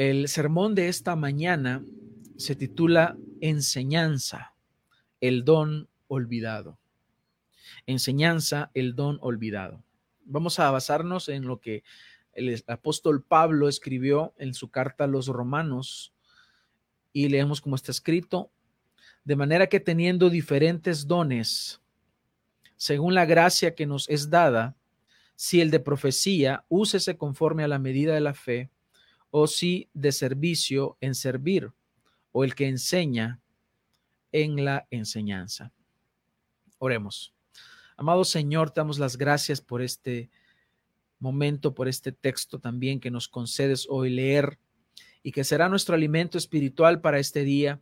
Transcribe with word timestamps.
El 0.00 0.28
sermón 0.28 0.74
de 0.74 0.88
esta 0.88 1.14
mañana 1.14 1.84
se 2.38 2.56
titula 2.56 3.18
Enseñanza, 3.42 4.54
el 5.20 5.44
don 5.44 5.90
olvidado. 6.08 6.78
Enseñanza, 7.84 8.70
el 8.72 8.94
don 8.94 9.18
olvidado. 9.20 9.84
Vamos 10.24 10.58
a 10.58 10.70
basarnos 10.70 11.28
en 11.28 11.44
lo 11.44 11.60
que 11.60 11.84
el 12.32 12.64
apóstol 12.66 13.22
Pablo 13.22 13.68
escribió 13.68 14.32
en 14.38 14.54
su 14.54 14.70
carta 14.70 15.04
a 15.04 15.06
los 15.06 15.26
romanos 15.26 16.14
y 17.12 17.28
leemos 17.28 17.60
como 17.60 17.76
está 17.76 17.92
escrito, 17.92 18.50
de 19.24 19.36
manera 19.36 19.66
que 19.66 19.80
teniendo 19.80 20.30
diferentes 20.30 21.08
dones, 21.08 21.82
según 22.78 23.12
la 23.12 23.26
gracia 23.26 23.74
que 23.74 23.84
nos 23.84 24.08
es 24.08 24.30
dada, 24.30 24.76
si 25.36 25.60
el 25.60 25.70
de 25.70 25.80
profecía, 25.80 26.64
úsese 26.70 27.18
conforme 27.18 27.64
a 27.64 27.68
la 27.68 27.78
medida 27.78 28.14
de 28.14 28.20
la 28.22 28.32
fe, 28.32 28.70
o 29.30 29.46
si 29.46 29.88
de 29.94 30.12
servicio 30.12 30.96
en 31.00 31.14
servir, 31.14 31.72
o 32.32 32.44
el 32.44 32.54
que 32.54 32.68
enseña 32.68 33.40
en 34.32 34.64
la 34.64 34.86
enseñanza. 34.90 35.72
Oremos. 36.78 37.34
Amado 37.96 38.24
Señor, 38.24 38.70
te 38.70 38.80
damos 38.80 38.98
las 38.98 39.16
gracias 39.16 39.60
por 39.60 39.82
este 39.82 40.30
momento, 41.18 41.74
por 41.74 41.86
este 41.86 42.12
texto 42.12 42.58
también 42.58 42.98
que 42.98 43.10
nos 43.10 43.28
concedes 43.28 43.86
hoy 43.88 44.10
leer 44.10 44.58
y 45.22 45.32
que 45.32 45.44
será 45.44 45.68
nuestro 45.68 45.94
alimento 45.94 46.38
espiritual 46.38 47.00
para 47.00 47.18
este 47.18 47.44
día. 47.44 47.80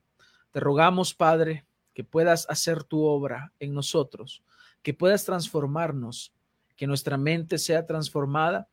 Te 0.50 0.60
rogamos, 0.60 1.14
Padre, 1.14 1.64
que 1.94 2.02
puedas 2.04 2.46
hacer 2.50 2.82
tu 2.82 3.04
obra 3.04 3.52
en 3.60 3.74
nosotros, 3.74 4.42
que 4.82 4.92
puedas 4.92 5.24
transformarnos, 5.24 6.32
que 6.76 6.86
nuestra 6.86 7.16
mente 7.16 7.58
sea 7.58 7.86
transformada 7.86 8.68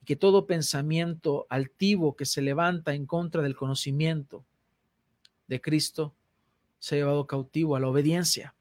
y 0.00 0.06
que 0.06 0.16
todo 0.16 0.46
pensamiento 0.46 1.46
altivo 1.50 2.16
que 2.16 2.24
se 2.24 2.42
levanta 2.42 2.94
en 2.94 3.06
contra 3.06 3.42
del 3.42 3.56
conocimiento 3.56 4.44
de 5.46 5.60
Cristo 5.60 6.14
sea 6.78 6.98
llevado 6.98 7.26
cautivo 7.26 7.76
a 7.76 7.80
la 7.80 7.88
obediencia. 7.88 8.54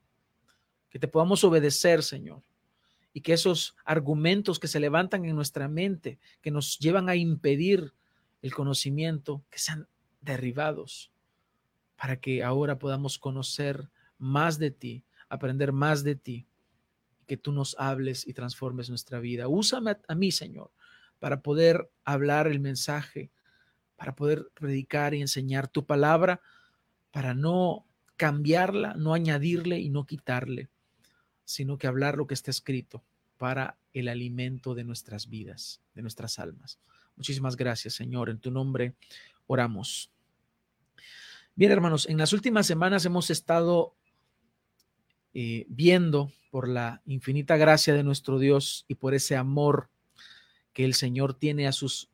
Que 0.89 1.00
te 1.00 1.08
podamos 1.08 1.44
obedecer, 1.44 2.03
Señor, 2.03 2.41
y 3.13 3.22
que 3.22 3.33
esos 3.33 3.75
argumentos 3.86 4.59
que 4.59 4.67
se 4.67 4.80
levantan 4.80 5.25
en 5.25 5.36
nuestra 5.36 5.67
mente, 5.67 6.19
que 6.41 6.52
nos 6.52 6.80
llevan 6.80 7.09
a 7.09 7.16
impedir 7.16 7.94
el 8.41 8.53
conocimiento, 8.53 9.44
que 9.50 9.59
sean 9.59 9.88
derribados, 10.22 11.11
para 11.95 12.19
que 12.19 12.44
ahora 12.44 12.80
podamos 12.80 13.17
conocer 13.17 13.89
más 14.17 14.58
de 14.58 14.72
ti, 14.72 15.03
aprender 15.28 15.72
más 15.72 16.03
de 16.03 16.16
ti, 16.16 16.47
que 17.28 17.38
tú 17.38 17.52
nos 17.52 17.75
hables 17.78 18.28
y 18.28 18.33
transformes 18.33 18.89
nuestra 18.89 19.19
vida. 19.19 19.47
Úsame 19.47 19.97
a, 20.08 20.16
mí, 20.16 20.31
Señor, 20.31 20.72
para 21.20 21.42
poder 21.42 21.89
hablar 22.03 22.48
el 22.48 22.59
mensaje, 22.59 23.31
para 23.95 24.16
poder 24.16 24.48
predicar 24.53 25.14
y 25.14 25.22
enseñar 25.22 25.67
tu 25.67 25.86
palabra, 25.86 26.42
para 27.12 27.34
no 27.34 27.86
cambiarla, 28.16 28.94
no 28.95 29.14
añadirle 29.14 29.80
y 29.80 29.90
no 29.90 30.06
quitarle, 30.06 30.70
sino 31.45 31.78
que 31.78 31.88
hablar 31.88 32.17
lo 32.17 32.28
que 32.28 32.34
está 32.34 32.52
escrito 32.52 33.03
para 33.38 33.78
el 33.94 34.08
alimento 34.08 34.75
de 34.75 34.84
nuestras 34.84 35.30
vidas, 35.30 35.81
de 35.94 36.02
nuestras 36.02 36.40
almas. 36.40 36.80
Muchísimas 37.16 37.56
gracias, 37.56 37.94
Señor. 37.94 38.30
En 38.30 38.40
tu 38.40 38.52
nombre 38.52 38.95
oramos. 39.47 40.12
Bien, 41.56 41.72
hermanos, 41.72 42.08
en 42.08 42.17
las 42.17 42.31
últimas 42.31 42.67
semanas 42.67 43.06
hemos 43.06 43.30
estado 43.30 43.95
eh, 45.34 45.66
viendo 45.67 46.31
por 46.52 46.67
la 46.67 47.02
infinita 47.06 47.58
gracia 47.58 47.94
de 47.94 48.03
nuestro 48.03 48.40
Dios 48.40 48.86
y 48.88 48.95
por 48.95 49.14
ese 49.14 49.36
amor 49.36 49.90
que 50.73 50.86
el 50.86 50.94
Señor 50.94 51.34
tiene 51.34 51.67
a 51.67 51.72
sus 51.72 52.09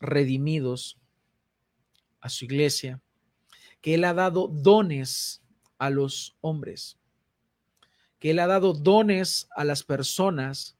redimidos, 0.00 0.98
a 2.20 2.28
su 2.28 2.44
iglesia, 2.44 3.00
que 3.80 3.94
Él 3.94 4.04
ha 4.04 4.14
dado 4.14 4.48
dones 4.48 5.42
a 5.78 5.90
los 5.90 6.36
hombres, 6.40 6.98
que 8.18 8.30
Él 8.30 8.38
ha 8.38 8.46
dado 8.46 8.72
dones 8.72 9.48
a 9.56 9.64
las 9.64 9.82
personas, 9.82 10.76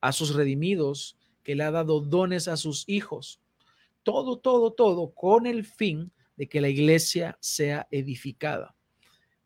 a 0.00 0.12
sus 0.12 0.34
redimidos, 0.34 1.16
que 1.42 1.54
le 1.54 1.64
ha 1.64 1.70
dado 1.70 2.00
dones 2.00 2.48
a 2.48 2.56
sus 2.56 2.88
hijos. 2.88 3.40
Todo, 4.02 4.38
todo, 4.38 4.72
todo 4.72 5.10
con 5.14 5.46
el 5.46 5.64
fin 5.64 6.10
de 6.36 6.48
que 6.48 6.60
la 6.60 6.68
iglesia 6.68 7.38
sea 7.40 7.86
edificada. 7.90 8.74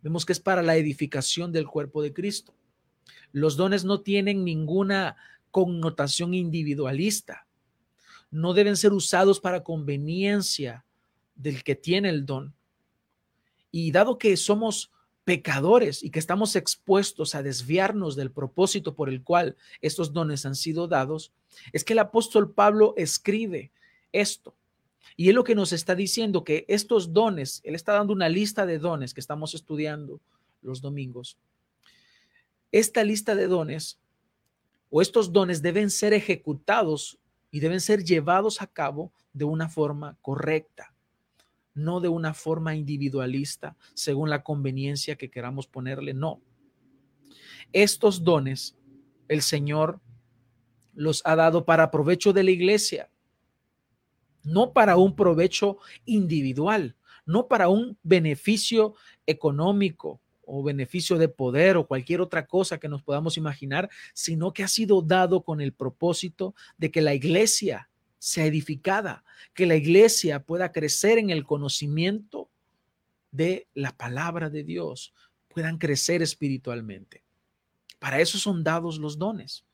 Vemos 0.02 0.24
que 0.24 0.32
es 0.32 0.40
para 0.40 0.62
la 0.62 0.76
edificación 0.76 1.52
del 1.52 1.66
cuerpo 1.66 2.02
de 2.02 2.12
Cristo. 2.12 2.54
Los 3.32 3.56
dones 3.56 3.84
no 3.84 4.00
tienen 4.00 4.44
ninguna 4.44 5.16
connotación 5.50 6.34
individualista. 6.34 7.46
No 8.30 8.54
deben 8.54 8.76
ser 8.76 8.92
usados 8.92 9.40
para 9.40 9.64
conveniencia 9.64 10.84
del 11.34 11.64
que 11.64 11.74
tiene 11.74 12.08
el 12.08 12.26
don. 12.26 12.54
Y 13.70 13.92
dado 13.92 14.18
que 14.18 14.36
somos 14.36 14.90
pecadores 15.24 16.02
y 16.02 16.10
que 16.10 16.18
estamos 16.18 16.56
expuestos 16.56 17.34
a 17.34 17.42
desviarnos 17.42 18.16
del 18.16 18.30
propósito 18.32 18.94
por 18.94 19.08
el 19.08 19.22
cual 19.22 19.56
estos 19.80 20.12
dones 20.12 20.44
han 20.46 20.54
sido 20.54 20.88
dados, 20.88 21.32
es 21.72 21.84
que 21.84 21.92
el 21.92 22.00
apóstol 22.00 22.52
Pablo 22.52 22.94
escribe 22.96 23.70
esto. 24.12 24.54
Y 25.16 25.28
es 25.28 25.34
lo 25.34 25.44
que 25.44 25.54
nos 25.54 25.72
está 25.72 25.94
diciendo 25.94 26.44
que 26.44 26.64
estos 26.68 27.12
dones, 27.12 27.60
él 27.64 27.74
está 27.74 27.92
dando 27.92 28.12
una 28.12 28.28
lista 28.28 28.66
de 28.66 28.78
dones 28.78 29.12
que 29.12 29.20
estamos 29.20 29.54
estudiando 29.54 30.20
los 30.62 30.80
domingos. 30.80 31.36
Esta 32.72 33.04
lista 33.04 33.34
de 33.34 33.46
dones 33.46 33.98
o 34.90 35.00
estos 35.00 35.32
dones 35.32 35.62
deben 35.62 35.90
ser 35.90 36.12
ejecutados 36.12 37.18
y 37.50 37.60
deben 37.60 37.80
ser 37.80 38.04
llevados 38.04 38.60
a 38.60 38.66
cabo 38.66 39.12
de 39.32 39.44
una 39.44 39.68
forma 39.68 40.18
correcta 40.20 40.92
no 41.74 42.00
de 42.00 42.08
una 42.08 42.34
forma 42.34 42.74
individualista, 42.74 43.76
según 43.94 44.30
la 44.30 44.42
conveniencia 44.42 45.16
que 45.16 45.30
queramos 45.30 45.66
ponerle, 45.66 46.14
no. 46.14 46.40
Estos 47.72 48.24
dones 48.24 48.76
el 49.28 49.42
Señor 49.42 50.00
los 50.94 51.22
ha 51.24 51.36
dado 51.36 51.64
para 51.64 51.90
provecho 51.90 52.32
de 52.32 52.42
la 52.42 52.50
iglesia, 52.50 53.10
no 54.42 54.72
para 54.72 54.96
un 54.96 55.14
provecho 55.14 55.78
individual, 56.04 56.96
no 57.24 57.46
para 57.46 57.68
un 57.68 57.96
beneficio 58.02 58.94
económico 59.26 60.20
o 60.52 60.62
beneficio 60.64 61.16
de 61.16 61.28
poder 61.28 61.76
o 61.76 61.86
cualquier 61.86 62.20
otra 62.20 62.46
cosa 62.46 62.78
que 62.78 62.88
nos 62.88 63.02
podamos 63.02 63.36
imaginar, 63.36 63.88
sino 64.12 64.52
que 64.52 64.64
ha 64.64 64.68
sido 64.68 65.00
dado 65.00 65.42
con 65.42 65.60
el 65.60 65.72
propósito 65.72 66.54
de 66.76 66.90
que 66.90 67.00
la 67.00 67.14
iglesia 67.14 67.88
sea 68.18 68.46
edificada, 68.46 69.24
que 69.54 69.66
la 69.66 69.76
iglesia 69.76 70.42
pueda 70.42 70.72
crecer 70.72 71.18
en 71.18 71.30
el 71.30 71.44
conocimiento 71.44 72.50
de 73.30 73.68
la 73.74 73.96
palabra 73.96 74.50
de 74.50 74.64
Dios, 74.64 75.14
puedan 75.48 75.78
crecer 75.78 76.20
espiritualmente. 76.20 77.22
Para 78.00 78.20
eso 78.20 78.36
son 78.36 78.64
dados 78.64 78.98
los 78.98 79.18
dones. 79.18 79.64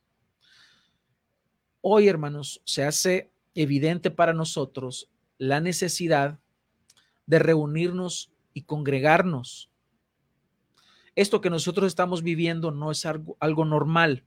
Hoy, 1.81 2.09
hermanos, 2.09 2.61
se 2.65 2.85
hace 2.85 3.31
evidente 3.55 4.11
para 4.11 4.35
nosotros 4.35 5.09
la 5.39 5.61
necesidad 5.61 6.39
de 7.27 7.39
reunirnos 7.39 8.31
y 8.53 8.63
congregarnos. 8.63 9.71
Esto 11.17 11.41
que 11.41 11.51
nosotros 11.51 11.89
estamos 11.89 12.23
viviendo 12.23 12.71
no 12.71 12.91
es 12.91 13.07
algo, 13.07 13.65
normal 13.65 14.25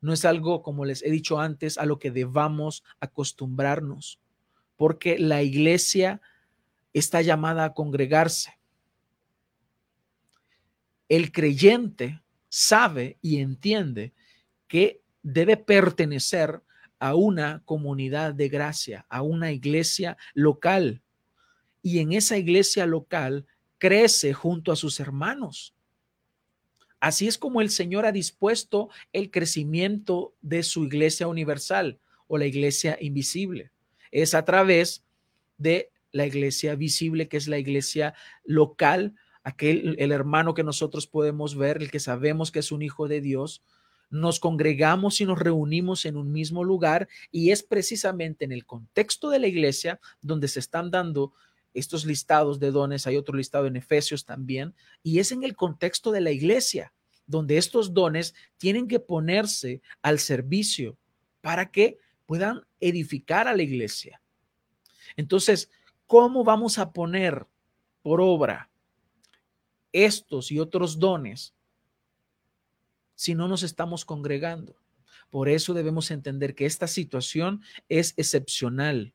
no 0.00 0.12
es 0.12 0.24
algo, 0.24 0.62
como 0.62 0.84
les 0.84 1.02
he 1.02 1.10
dicho 1.10 1.40
antes, 1.40 1.78
a 1.78 1.86
lo 1.86 1.98
que 1.98 2.10
debamos 2.10 2.84
acostumbrarnos, 3.00 4.20
porque 4.76 5.18
la 5.18 5.42
iglesia 5.42 6.20
está 6.92 7.22
llamada 7.22 7.64
a 7.64 7.74
congregarse. 7.74 8.58
El 11.08 11.32
creyente 11.32 12.22
sabe 12.48 13.18
y 13.20 13.38
entiende 13.38 14.12
que 14.68 15.02
debe 15.22 15.56
pertenecer 15.56 16.62
a 16.98 17.14
una 17.14 17.62
comunidad 17.64 18.32
de 18.32 18.48
gracia, 18.48 19.06
a 19.08 19.22
una 19.22 19.50
iglesia 19.50 20.16
local. 20.34 21.02
Y 21.82 21.98
en 21.98 22.12
esa 22.12 22.36
iglesia 22.36 22.86
local 22.86 23.46
crece 23.78 24.32
junto 24.34 24.72
a 24.72 24.76
sus 24.76 25.00
hermanos. 25.00 25.75
Así 27.00 27.26
es 27.26 27.38
como 27.38 27.60
el 27.60 27.70
Señor 27.70 28.06
ha 28.06 28.12
dispuesto 28.12 28.88
el 29.12 29.30
crecimiento 29.30 30.34
de 30.40 30.62
su 30.62 30.84
iglesia 30.84 31.28
universal 31.28 31.98
o 32.26 32.38
la 32.38 32.46
iglesia 32.46 32.96
invisible. 33.00 33.70
Es 34.10 34.34
a 34.34 34.44
través 34.44 35.04
de 35.58 35.90
la 36.12 36.26
iglesia 36.26 36.74
visible, 36.74 37.28
que 37.28 37.36
es 37.36 37.48
la 37.48 37.58
iglesia 37.58 38.14
local, 38.44 39.14
aquel 39.42 39.96
el 39.98 40.12
hermano 40.12 40.54
que 40.54 40.64
nosotros 40.64 41.06
podemos 41.06 41.56
ver, 41.56 41.82
el 41.82 41.90
que 41.90 42.00
sabemos 42.00 42.50
que 42.50 42.60
es 42.60 42.72
un 42.72 42.82
hijo 42.82 43.08
de 43.08 43.20
Dios. 43.20 43.62
Nos 44.08 44.40
congregamos 44.40 45.20
y 45.20 45.26
nos 45.26 45.38
reunimos 45.38 46.06
en 46.06 46.16
un 46.16 46.32
mismo 46.32 46.64
lugar 46.64 47.08
y 47.30 47.50
es 47.50 47.62
precisamente 47.62 48.44
en 48.44 48.52
el 48.52 48.64
contexto 48.64 49.30
de 49.30 49.40
la 49.40 49.48
iglesia 49.48 50.00
donde 50.22 50.48
se 50.48 50.60
están 50.60 50.90
dando 50.90 51.32
estos 51.76 52.04
listados 52.04 52.58
de 52.58 52.70
dones, 52.70 53.06
hay 53.06 53.16
otro 53.16 53.36
listado 53.36 53.66
en 53.66 53.76
Efesios 53.76 54.24
también, 54.24 54.74
y 55.02 55.18
es 55.18 55.30
en 55.32 55.44
el 55.44 55.54
contexto 55.54 56.10
de 56.10 56.20
la 56.20 56.30
iglesia 56.30 56.92
donde 57.26 57.58
estos 57.58 57.92
dones 57.92 58.34
tienen 58.56 58.88
que 58.88 59.00
ponerse 59.00 59.82
al 60.00 60.18
servicio 60.18 60.96
para 61.40 61.70
que 61.70 61.98
puedan 62.24 62.62
edificar 62.80 63.48
a 63.48 63.54
la 63.54 63.62
iglesia. 63.62 64.20
Entonces, 65.16 65.70
¿cómo 66.06 66.44
vamos 66.44 66.78
a 66.78 66.92
poner 66.92 67.46
por 68.02 68.20
obra 68.20 68.70
estos 69.92 70.50
y 70.52 70.58
otros 70.58 70.98
dones 70.98 71.54
si 73.14 73.34
no 73.34 73.48
nos 73.48 73.62
estamos 73.62 74.04
congregando? 74.04 74.76
Por 75.30 75.48
eso 75.48 75.74
debemos 75.74 76.10
entender 76.10 76.54
que 76.54 76.66
esta 76.66 76.86
situación 76.86 77.62
es 77.88 78.14
excepcional. 78.16 79.12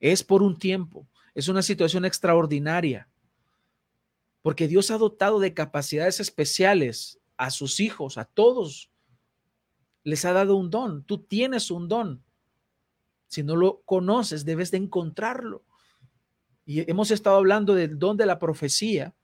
Es 0.00 0.22
por 0.22 0.42
un 0.42 0.58
tiempo, 0.58 1.06
es 1.34 1.48
una 1.48 1.62
situación 1.62 2.04
extraordinaria, 2.04 3.08
porque 4.42 4.68
Dios 4.68 4.90
ha 4.90 4.98
dotado 4.98 5.40
de 5.40 5.54
capacidades 5.54 6.20
especiales 6.20 7.18
a 7.36 7.50
sus 7.50 7.80
hijos, 7.80 8.16
a 8.18 8.24
todos. 8.24 8.90
Les 10.04 10.24
ha 10.24 10.32
dado 10.32 10.56
un 10.56 10.70
don, 10.70 11.02
tú 11.02 11.18
tienes 11.18 11.70
un 11.70 11.88
don. 11.88 12.22
Si 13.26 13.42
no 13.42 13.56
lo 13.56 13.82
conoces, 13.82 14.44
debes 14.44 14.70
de 14.70 14.78
encontrarlo. 14.78 15.64
Y 16.64 16.88
hemos 16.90 17.10
estado 17.10 17.36
hablando 17.36 17.74
del 17.74 17.98
don 17.98 18.16
de 18.16 18.26
la 18.26 18.38
profecía, 18.38 19.14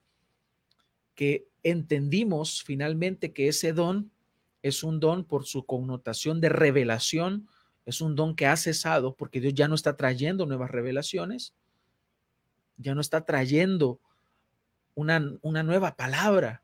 que 1.15 1.47
entendimos 1.63 2.63
finalmente 2.63 3.33
que 3.33 3.47
ese 3.47 3.73
don 3.73 4.11
es 4.61 4.83
un 4.83 4.99
don 4.99 5.25
por 5.25 5.45
su 5.45 5.65
connotación 5.65 6.41
de 6.41 6.49
revelación, 6.49 7.47
es 7.85 8.01
un 8.01 8.15
don 8.15 8.35
que 8.35 8.47
ha 8.47 8.55
cesado 8.55 9.15
porque 9.15 9.39
Dios 9.41 9.53
ya 9.53 9.67
no 9.67 9.75
está 9.75 9.95
trayendo 9.95 10.45
nuevas 10.45 10.71
revelaciones, 10.71 11.53
ya 12.77 12.95
no 12.95 13.01
está 13.01 13.25
trayendo 13.25 13.99
una, 14.95 15.37
una 15.41 15.63
nueva 15.63 15.95
palabra. 15.95 16.63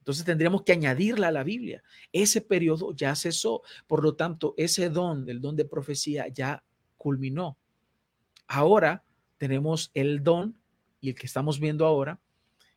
Entonces 0.00 0.24
tendríamos 0.24 0.62
que 0.62 0.72
añadirla 0.72 1.28
a 1.28 1.32
la 1.32 1.44
Biblia. 1.44 1.82
Ese 2.12 2.40
periodo 2.40 2.94
ya 2.94 3.14
cesó, 3.14 3.62
por 3.86 4.02
lo 4.02 4.16
tanto, 4.16 4.54
ese 4.56 4.88
don, 4.88 5.28
el 5.28 5.40
don 5.40 5.56
de 5.56 5.64
profecía, 5.64 6.26
ya 6.28 6.64
culminó. 6.96 7.58
Ahora 8.46 9.04
tenemos 9.38 9.90
el 9.94 10.22
don, 10.22 10.56
y 11.00 11.10
el 11.10 11.14
que 11.14 11.26
estamos 11.26 11.60
viendo 11.60 11.86
ahora, 11.86 12.20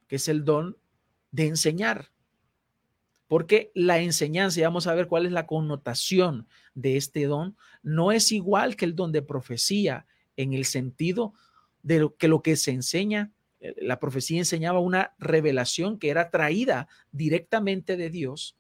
que 0.08 0.18
es 0.18 0.28
el 0.28 0.46
don 0.46 0.78
de 1.32 1.48
enseñar. 1.48 2.13
Porque 3.34 3.72
la 3.74 3.98
enseñanza, 3.98 4.60
y 4.60 4.64
vamos 4.64 4.86
a 4.86 4.94
ver 4.94 5.08
cuál 5.08 5.26
es 5.26 5.32
la 5.32 5.48
connotación 5.48 6.48
de 6.76 6.98
este 6.98 7.26
don, 7.26 7.58
no 7.82 8.12
es 8.12 8.32
igual 8.32 8.76
que 8.76 8.86
el 8.86 8.96
don 8.96 9.12
de 9.12 9.24
profecía 9.24 10.06
en 10.38 10.54
el 10.54 10.66
sentido 10.66 11.34
de 11.82 11.98
lo 11.98 12.16
que 12.16 12.28
lo 12.28 12.44
que 12.44 12.56
se 12.56 12.70
enseña, 12.70 13.32
eh, 13.60 13.74
la 13.82 14.00
profecía 14.00 14.38
enseñaba 14.38 14.82
una 14.82 15.16
revelación 15.18 15.98
que 15.98 16.12
era 16.12 16.30
traída 16.30 16.88
directamente 17.12 17.98
de 17.98 18.12
Dios, 18.12 18.56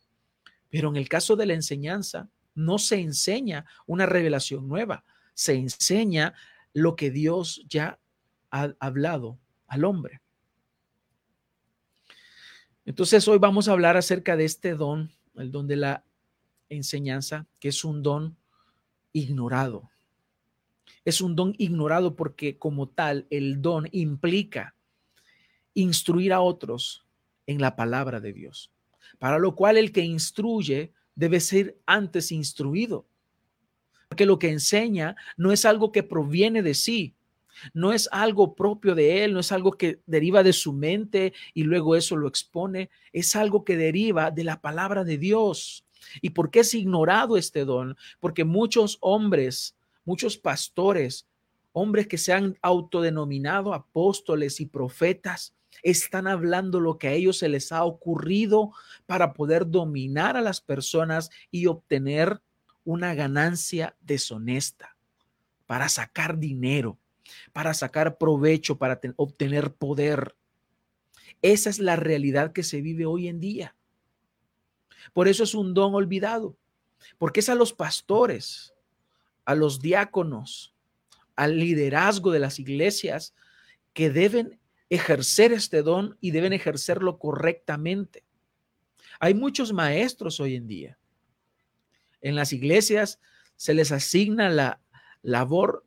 pero 0.71 0.89
en 0.89 0.95
el 0.95 1.07
caso 1.07 1.35
de 1.35 1.45
la 1.45 1.53
enseñanza 1.53 2.31
no 2.55 2.79
se 2.79 2.99
enseña 2.99 3.67
una 3.85 4.07
revelación 4.07 4.67
nueva, 4.67 5.05
se 5.35 5.53
enseña 5.53 6.33
lo 6.73 6.95
que 6.95 7.11
Dios 7.11 7.63
ya 7.69 7.99
ha 8.49 8.73
hablado 8.79 9.37
al 9.67 9.85
hombre. 9.85 10.22
Entonces 12.85 13.27
hoy 13.27 13.38
vamos 13.38 13.68
a 13.68 13.71
hablar 13.71 13.95
acerca 13.95 14.35
de 14.35 14.45
este 14.45 14.75
don, 14.75 15.12
el 15.35 15.51
don 15.51 15.68
de 15.68 15.77
la 15.77 16.03
enseñanza, 16.69 17.47
que 17.59 17.69
es 17.69 17.85
un 17.85 18.03
don 18.03 18.35
ignorado. 19.13 19.89
Es 21.06 21.21
un 21.21 21.35
don 21.35 21.56
ignorado 21.57 22.15
porque 22.15 22.57
como 22.57 22.89
tal 22.89 23.25
el 23.30 23.62
don 23.62 23.88
implica 23.91 24.75
instruir 25.74 26.33
a 26.33 26.41
otros 26.41 27.06
en 27.47 27.62
la 27.62 27.75
palabra 27.75 28.19
de 28.19 28.33
Dios, 28.33 28.71
para 29.18 29.39
lo 29.39 29.56
cual 29.56 29.77
el 29.77 29.91
que 29.91 30.01
instruye 30.01 30.91
debe 31.15 31.39
ser 31.39 31.77
antes 31.86 32.31
instruido, 32.31 33.06
porque 34.07 34.25
lo 34.25 34.39
que 34.39 34.50
enseña 34.50 35.15
no 35.38 35.51
es 35.51 35.65
algo 35.65 35.91
que 35.91 36.03
proviene 36.03 36.62
de 36.62 36.74
sí, 36.74 37.15
no 37.73 37.94
es 37.94 38.09
algo 38.11 38.55
propio 38.55 38.95
de 38.95 39.23
él, 39.23 39.33
no 39.33 39.39
es 39.39 39.51
algo 39.51 39.73
que 39.73 40.00
deriva 40.05 40.44
de 40.44 40.53
su 40.53 40.73
mente 40.73 41.33
y 41.53 41.63
luego 41.63 41.95
eso 41.95 42.15
lo 42.15 42.27
expone, 42.27 42.89
es 43.11 43.35
algo 43.35 43.63
que 43.63 43.77
deriva 43.77 44.31
de 44.31 44.44
la 44.44 44.61
palabra 44.61 45.03
de 45.03 45.17
Dios. 45.17 45.85
¿Y 46.21 46.31
por 46.31 46.51
qué 46.51 46.61
es 46.61 46.73
ignorado 46.73 47.38
este 47.38 47.65
don? 47.65 47.95
Porque 48.19 48.44
muchos 48.44 48.97
hombres, 49.01 49.75
muchos 50.05 50.38
pastores, 50.38 51.27
hombres 51.71 52.07
que 52.07 52.17
se 52.17 52.33
han 52.33 52.57
autodenominado 52.61 53.73
apóstoles 53.73 54.59
y 54.59 54.65
profetas, 54.65 55.53
están 55.81 56.27
hablando 56.27 56.79
lo 56.79 56.97
que 56.97 57.07
a 57.07 57.13
ellos 57.13 57.38
se 57.39 57.50
les 57.50 57.71
ha 57.71 57.83
ocurrido 57.83 58.71
para 59.05 59.33
poder 59.33 59.69
dominar 59.69 60.38
a 60.38 60.41
las 60.41 60.61
personas 60.61 61.29
y 61.50 61.65
obtener 61.65 62.41
una 62.85 63.15
ganancia 63.15 63.95
deshonesta, 64.01 64.95
para 65.65 65.89
sacar 65.89 66.38
dinero 66.38 67.00
para 67.51 67.73
sacar 67.73 68.17
provecho, 68.17 68.77
para 68.77 68.99
obtener 69.15 69.73
poder. 69.73 70.35
Esa 71.41 71.69
es 71.69 71.79
la 71.79 71.95
realidad 71.95 72.53
que 72.53 72.63
se 72.63 72.81
vive 72.81 73.05
hoy 73.05 73.27
en 73.27 73.39
día. 73.39 73.75
Por 75.11 75.27
eso 75.27 75.43
es 75.43 75.53
un 75.53 75.73
don 75.73 75.93
olvidado, 75.95 76.57
porque 77.17 77.41
es 77.41 77.49
a 77.49 77.55
los 77.55 77.73
pastores, 77.73 78.73
a 79.45 79.55
los 79.55 79.81
diáconos, 79.81 80.73
al 81.35 81.57
liderazgo 81.57 82.31
de 82.31 82.39
las 82.39 82.59
iglesias 82.59 83.33
que 83.93 84.09
deben 84.09 84.59
ejercer 84.89 85.51
este 85.51 85.81
don 85.81 86.17
y 86.21 86.31
deben 86.31 86.53
ejercerlo 86.53 87.17
correctamente. 87.17 88.23
Hay 89.19 89.33
muchos 89.33 89.73
maestros 89.73 90.39
hoy 90.39 90.55
en 90.55 90.67
día. 90.67 90.97
En 92.21 92.35
las 92.35 92.53
iglesias 92.53 93.19
se 93.55 93.73
les 93.73 93.91
asigna 93.91 94.49
la 94.49 94.81
labor 95.21 95.85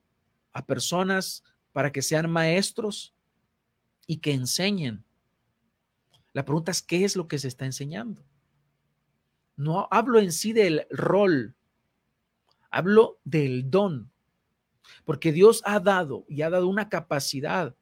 a 0.57 0.65
personas 0.65 1.45
para 1.73 1.93
que 1.93 2.01
sean 2.01 2.31
maestros 2.31 3.15
y 4.07 4.17
que 4.17 4.33
enseñen. 4.33 5.05
La 6.33 6.47
pregunta 6.47 6.71
es, 6.71 6.81
¿qué 6.81 7.05
es 7.05 7.15
lo 7.15 7.29
que 7.29 7.39
se 7.39 7.49
está 7.49 7.67
enseñando? 7.67 8.25
No 9.55 9.87
hablo 9.91 10.19
en 10.19 10.33
sí 10.33 10.55
del 10.55 10.87
rol, 10.89 11.55
hablo 12.71 13.21
del 13.25 13.71
don, 13.71 14.11
porque 15.05 15.31
Dios 15.31 15.61
ha 15.67 15.79
dado 15.79 16.25
y 16.27 16.41
ha 16.41 16.49
dado 16.49 16.69
una 16.69 16.89
capacidad 16.89 17.77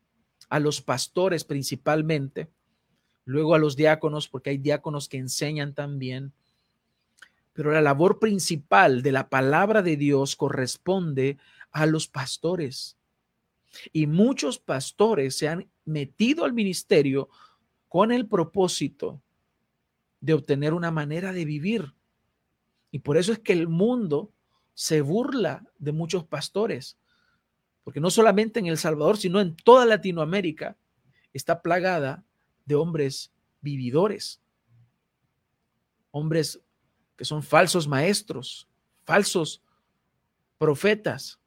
a 0.48 0.58
los 0.58 0.82
pastores 0.82 1.44
principalmente, 1.44 2.50
luego 3.24 3.54
a 3.54 3.58
los 3.58 3.76
diáconos, 3.76 4.28
porque 4.28 4.50
hay 4.50 4.58
diáconos 4.58 5.08
que 5.08 5.18
enseñan 5.18 5.74
también, 5.74 6.32
pero 7.52 7.70
la 7.70 7.82
labor 7.82 8.18
principal 8.18 9.02
de 9.02 9.12
la 9.12 9.28
palabra 9.28 9.80
de 9.80 9.96
Dios 9.96 10.34
corresponde 10.34 11.38
a 11.74 11.84
los 11.86 12.08
pastores. 12.08 12.96
Y 13.92 14.06
muchos 14.06 14.58
pastores 14.58 15.36
se 15.36 15.48
han 15.48 15.68
metido 15.84 16.44
al 16.44 16.54
ministerio 16.54 17.28
con 17.88 18.12
el 18.12 18.26
propósito 18.26 19.20
de 20.20 20.32
obtener 20.32 20.72
una 20.72 20.90
manera 20.90 21.32
de 21.32 21.44
vivir. 21.44 21.92
Y 22.90 23.00
por 23.00 23.16
eso 23.16 23.32
es 23.32 23.40
que 23.40 23.52
el 23.52 23.68
mundo 23.68 24.32
se 24.72 25.00
burla 25.00 25.64
de 25.78 25.92
muchos 25.92 26.24
pastores, 26.24 26.96
porque 27.82 28.00
no 28.00 28.10
solamente 28.10 28.60
en 28.60 28.66
El 28.66 28.78
Salvador, 28.78 29.18
sino 29.18 29.40
en 29.40 29.56
toda 29.56 29.84
Latinoamérica 29.84 30.76
está 31.32 31.60
plagada 31.60 32.24
de 32.64 32.76
hombres 32.76 33.32
vividores, 33.60 34.40
hombres 36.12 36.60
que 37.16 37.24
son 37.24 37.42
falsos 37.42 37.88
maestros, 37.88 38.68
falsos 39.04 39.60
profetas, 40.56 41.40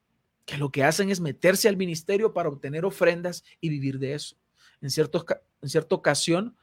que 0.47 0.57
lo 0.57 0.71
que 0.71 0.85
hacen 0.85 1.09
es 1.09 1.19
meterse 1.19 1.67
al 1.67 1.75
ministerio 1.75 2.33
para 2.33 2.47
obtener 2.47 2.85
ofrendas 2.85 3.43
y 3.59 3.67
vivir 3.67 3.99
de 3.99 4.13
eso. 4.13 4.37
En, 4.79 4.85
en 4.87 5.69
cierta 5.69 5.95
ocasión, 5.95 6.55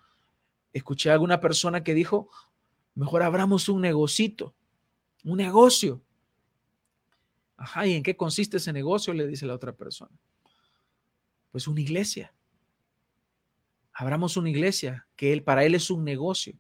escuché 0.73 1.11
a 1.11 1.13
alguna 1.13 1.39
persona 1.39 1.85
que 1.85 1.93
dijo, 1.93 2.31
mejor 2.95 3.23
abramos 3.23 3.69
un 3.69 3.83
negocito, 3.83 4.55
un 5.23 5.37
negocio. 5.37 6.03
Ajá, 7.59 7.87
¿y 7.87 7.93
en 7.93 8.03
qué 8.03 8.17
consiste 8.17 8.57
ese 8.57 8.73
negocio? 8.73 9.13
Le 9.13 9.27
dice 9.27 9.45
la 9.45 9.55
otra 9.55 9.77
persona. 9.77 10.19
Pues 11.51 11.69
una 11.69 11.83
iglesia. 11.83 12.35
Abramos 13.93 14.39
una 14.39 14.49
iglesia, 14.49 15.07
que 15.15 15.35
él, 15.35 15.43
para 15.45 15.63
él 15.63 15.75
es 15.75 15.91
un 15.91 16.05
negocio, 16.05 16.59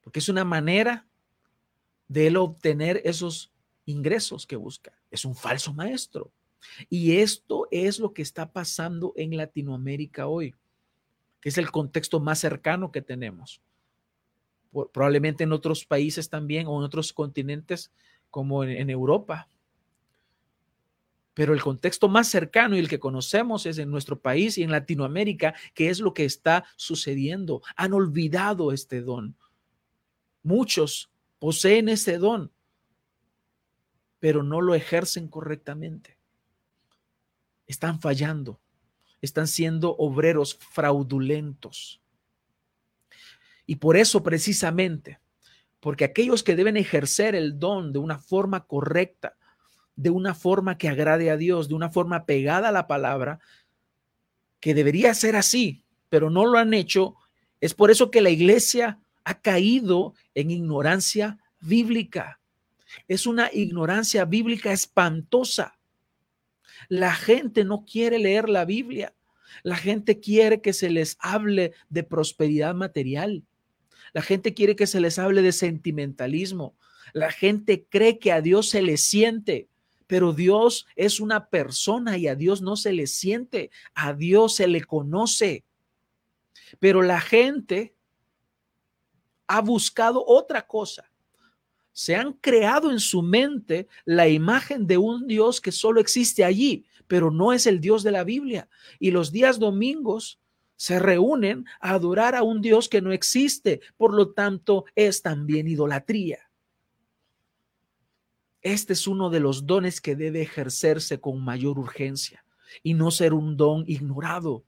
porque 0.00 0.18
es 0.18 0.28
una 0.28 0.44
manera 0.44 1.06
de 2.08 2.26
él 2.26 2.36
obtener 2.36 3.00
esos 3.04 3.52
ingresos 3.84 4.48
que 4.48 4.56
busca. 4.56 4.92
Es 5.12 5.24
un 5.24 5.36
falso 5.36 5.72
maestro. 5.72 6.32
Y 6.88 7.16
esto 7.16 7.68
es 7.70 7.98
lo 7.98 8.12
que 8.12 8.22
está 8.22 8.52
pasando 8.52 9.12
en 9.16 9.36
Latinoamérica 9.36 10.26
hoy, 10.26 10.54
que 11.40 11.48
es 11.48 11.58
el 11.58 11.70
contexto 11.70 12.20
más 12.20 12.38
cercano 12.38 12.92
que 12.92 13.02
tenemos. 13.02 13.60
Probablemente 14.92 15.44
en 15.44 15.52
otros 15.52 15.84
países 15.84 16.28
también 16.28 16.66
o 16.66 16.78
en 16.78 16.84
otros 16.84 17.12
continentes 17.12 17.90
como 18.30 18.64
en, 18.64 18.88
Europa. 18.88 19.48
Pero 21.34 21.54
el 21.54 21.62
contexto 21.62 22.08
más 22.08 22.28
cercano 22.28 22.76
y 22.76 22.78
el 22.78 22.88
que 22.88 23.00
conocemos 23.00 23.66
es 23.66 23.78
en 23.78 23.90
nuestro 23.90 24.20
país 24.20 24.58
y 24.58 24.62
en 24.62 24.70
Latinoamérica, 24.70 25.54
que 25.74 25.88
es 25.88 26.00
lo 26.00 26.14
que 26.14 26.24
está 26.24 26.64
sucediendo. 26.76 27.62
Han 27.76 27.94
olvidado 27.94 28.72
este 28.72 29.00
don. 29.00 29.36
Muchos 30.42 31.10
poseen 31.38 31.88
ese 31.88 32.18
don, 32.18 32.52
pero 34.20 34.42
no 34.42 34.60
lo 34.60 34.74
ejercen 34.74 35.28
correctamente. 35.28 36.19
Están 37.70 38.00
fallando, 38.00 38.60
están 39.20 39.46
siendo 39.46 39.94
obreros 39.96 40.58
fraudulentos. 40.58 42.00
Y 43.66 43.76
por 43.76 43.96
eso 43.96 44.22
precisamente, 44.22 45.20
porque 45.78 46.04
aquellos 46.04 46.42
que 46.42 46.56
deben 46.56 46.76
ejercer 46.76 47.34
el 47.34 47.58
don 47.58 47.92
de 47.92 47.98
una 47.98 48.18
forma 48.18 48.66
correcta, 48.66 49.36
de 49.94 50.10
una 50.10 50.34
forma 50.34 50.78
que 50.78 50.88
agrade 50.88 51.30
a 51.30 51.36
Dios, 51.36 51.68
de 51.68 51.74
una 51.74 51.90
forma 51.90 52.26
pegada 52.26 52.68
a 52.70 52.72
la 52.72 52.86
palabra, 52.86 53.38
que 54.58 54.74
debería 54.74 55.14
ser 55.14 55.36
así, 55.36 55.84
pero 56.08 56.30
no 56.30 56.46
lo 56.46 56.58
han 56.58 56.74
hecho, 56.74 57.16
es 57.60 57.74
por 57.74 57.90
eso 57.90 58.10
que 58.10 58.20
la 58.20 58.30
iglesia 58.30 58.98
ha 59.24 59.40
caído 59.40 60.14
en 60.34 60.50
ignorancia 60.50 61.38
bíblica. 61.60 62.40
Es 63.06 63.26
una 63.26 63.50
ignorancia 63.52 64.24
bíblica 64.24 64.72
espantosa. 64.72 65.78
La 66.88 67.14
gente 67.14 67.64
no 67.64 67.84
quiere 67.84 68.18
leer 68.18 68.48
la 68.48 68.64
Biblia. 68.64 69.14
La 69.62 69.76
gente 69.76 70.20
quiere 70.20 70.60
que 70.60 70.72
se 70.72 70.90
les 70.90 71.16
hable 71.20 71.72
de 71.88 72.02
prosperidad 72.02 72.74
material. 72.74 73.44
La 74.12 74.22
gente 74.22 74.54
quiere 74.54 74.76
que 74.76 74.86
se 74.86 75.00
les 75.00 75.18
hable 75.18 75.42
de 75.42 75.52
sentimentalismo. 75.52 76.76
La 77.12 77.30
gente 77.30 77.86
cree 77.88 78.18
que 78.18 78.32
a 78.32 78.40
Dios 78.40 78.68
se 78.68 78.82
le 78.82 78.96
siente, 78.96 79.68
pero 80.06 80.32
Dios 80.32 80.86
es 80.96 81.20
una 81.20 81.48
persona 81.48 82.16
y 82.16 82.28
a 82.28 82.34
Dios 82.34 82.62
no 82.62 82.76
se 82.76 82.92
le 82.92 83.06
siente, 83.06 83.70
a 83.94 84.12
Dios 84.12 84.56
se 84.56 84.68
le 84.68 84.82
conoce. 84.82 85.64
Pero 86.78 87.02
la 87.02 87.20
gente 87.20 87.94
ha 89.46 89.60
buscado 89.60 90.24
otra 90.24 90.66
cosa 90.66 91.09
se 92.00 92.16
han 92.16 92.32
creado 92.32 92.90
en 92.90 92.98
su 92.98 93.20
mente 93.20 93.86
la 94.06 94.26
imagen 94.26 94.86
de 94.86 94.96
un 94.96 95.26
Dios 95.26 95.60
que 95.60 95.70
solo 95.70 96.00
existe 96.00 96.44
allí, 96.44 96.86
pero 97.06 97.30
no 97.30 97.52
es 97.52 97.66
el 97.66 97.78
Dios 97.78 98.02
de 98.02 98.10
la 98.10 98.24
Biblia. 98.24 98.70
Y 98.98 99.10
los 99.10 99.32
días 99.32 99.58
domingos 99.58 100.40
se 100.76 100.98
reúnen 100.98 101.66
a 101.78 101.90
adorar 101.90 102.34
a 102.34 102.42
un 102.42 102.62
Dios 102.62 102.88
que 102.88 103.02
no 103.02 103.12
existe, 103.12 103.82
por 103.98 104.14
lo 104.14 104.30
tanto 104.32 104.86
es 104.94 105.20
también 105.20 105.68
idolatría. 105.68 106.38
Este 108.62 108.94
es 108.94 109.06
uno 109.06 109.28
de 109.28 109.40
los 109.40 109.66
dones 109.66 110.00
que 110.00 110.16
debe 110.16 110.40
ejercerse 110.40 111.20
con 111.20 111.44
mayor 111.44 111.78
urgencia 111.78 112.46
y 112.82 112.94
no 112.94 113.10
ser 113.10 113.34
un 113.34 113.58
don 113.58 113.84
ignorado. 113.86 114.64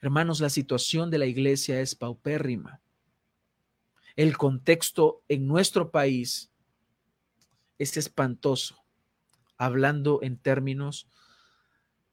Hermanos, 0.00 0.40
la 0.40 0.48
situación 0.48 1.10
de 1.10 1.18
la 1.18 1.26
iglesia 1.26 1.82
es 1.82 1.94
paupérrima 1.94 2.80
el 4.18 4.36
contexto 4.36 5.22
en 5.28 5.46
nuestro 5.46 5.92
país 5.92 6.50
es 7.78 7.96
espantoso, 7.96 8.84
hablando 9.56 10.18
en 10.22 10.36
términos 10.36 11.06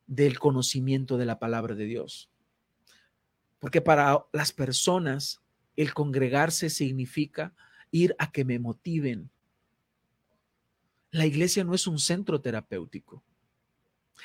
del 0.05 0.38
conocimiento 0.38 1.17
de 1.17 1.25
la 1.25 1.39
palabra 1.39 1.74
de 1.74 1.85
Dios. 1.85 2.29
Porque 3.57 3.81
para 3.81 4.24
las 4.33 4.51
personas 4.51 5.41
el 5.75 5.95
congregarse 5.95 6.69
significa 6.69 7.55
ir 7.89 8.15
a 8.19 8.31
que 8.31 8.45
me 8.45 8.59
motiven. 8.59 9.31
La 11.09 11.25
iglesia 11.25 11.63
no 11.63 11.74
es 11.74 11.88
un 11.88 11.97
centro 11.97 12.39
terapéutico. 12.39 13.24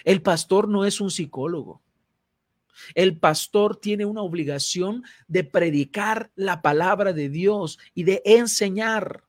El 0.04 0.20
pastor 0.20 0.68
no 0.68 0.84
es 0.84 1.00
un 1.00 1.10
psicólogo. 1.10 1.80
El 2.94 3.18
pastor 3.18 3.76
tiene 3.76 4.04
una 4.04 4.22
obligación 4.22 5.04
de 5.28 5.44
predicar 5.44 6.30
la 6.34 6.62
palabra 6.62 7.12
de 7.12 7.28
Dios 7.28 7.78
y 7.94 8.04
de 8.04 8.22
enseñar. 8.24 9.24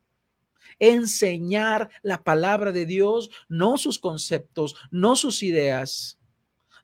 Enseñar 0.80 1.90
la 2.02 2.24
palabra 2.24 2.72
de 2.72 2.86
Dios, 2.86 3.30
no 3.48 3.78
sus 3.78 4.00
conceptos, 4.00 4.76
no 4.90 5.16
sus 5.16 5.44
ideas, 5.44 6.18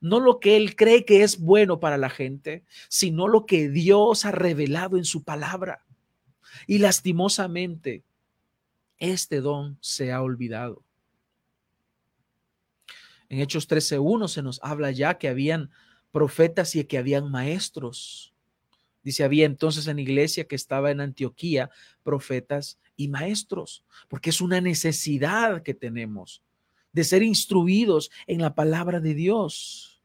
no 0.01 0.19
lo 0.19 0.39
que 0.39 0.55
él 0.55 0.75
cree 0.75 1.05
que 1.05 1.23
es 1.23 1.39
bueno 1.39 1.79
para 1.79 1.97
la 1.97 2.09
gente, 2.09 2.63
sino 2.89 3.27
lo 3.27 3.45
que 3.45 3.69
Dios 3.69 4.25
ha 4.25 4.31
revelado 4.31 4.97
en 4.97 5.05
su 5.05 5.23
palabra. 5.23 5.83
Y 6.67 6.77
lastimosamente, 6.79 8.03
este 8.99 9.41
don 9.41 9.77
se 9.81 10.11
ha 10.11 10.21
olvidado. 10.21 10.83
En 13.29 13.39
Hechos 13.39 13.67
13.1 13.67 14.27
se 14.27 14.41
nos 14.41 14.59
habla 14.63 14.91
ya 14.91 15.17
que 15.17 15.27
habían 15.27 15.69
profetas 16.17 16.75
y 16.75 16.83
que 16.83 16.97
habían 16.97 17.29
maestros. 17.29 18.33
Dice, 19.03 19.23
había 19.23 19.45
entonces 19.45 19.85
en 19.85 19.97
la 19.97 20.01
iglesia 20.01 20.47
que 20.47 20.55
estaba 20.55 20.89
en 20.89 20.99
Antioquía 20.99 21.69
profetas 22.01 22.79
y 22.95 23.07
maestros, 23.07 23.85
porque 24.07 24.31
es 24.31 24.41
una 24.41 24.59
necesidad 24.59 25.61
que 25.61 25.75
tenemos 25.75 26.41
de 26.91 27.03
ser 27.03 27.21
instruidos 27.21 28.09
en 28.25 28.41
la 28.41 28.55
palabra 28.55 28.99
de 28.99 29.13
Dios. 29.13 30.01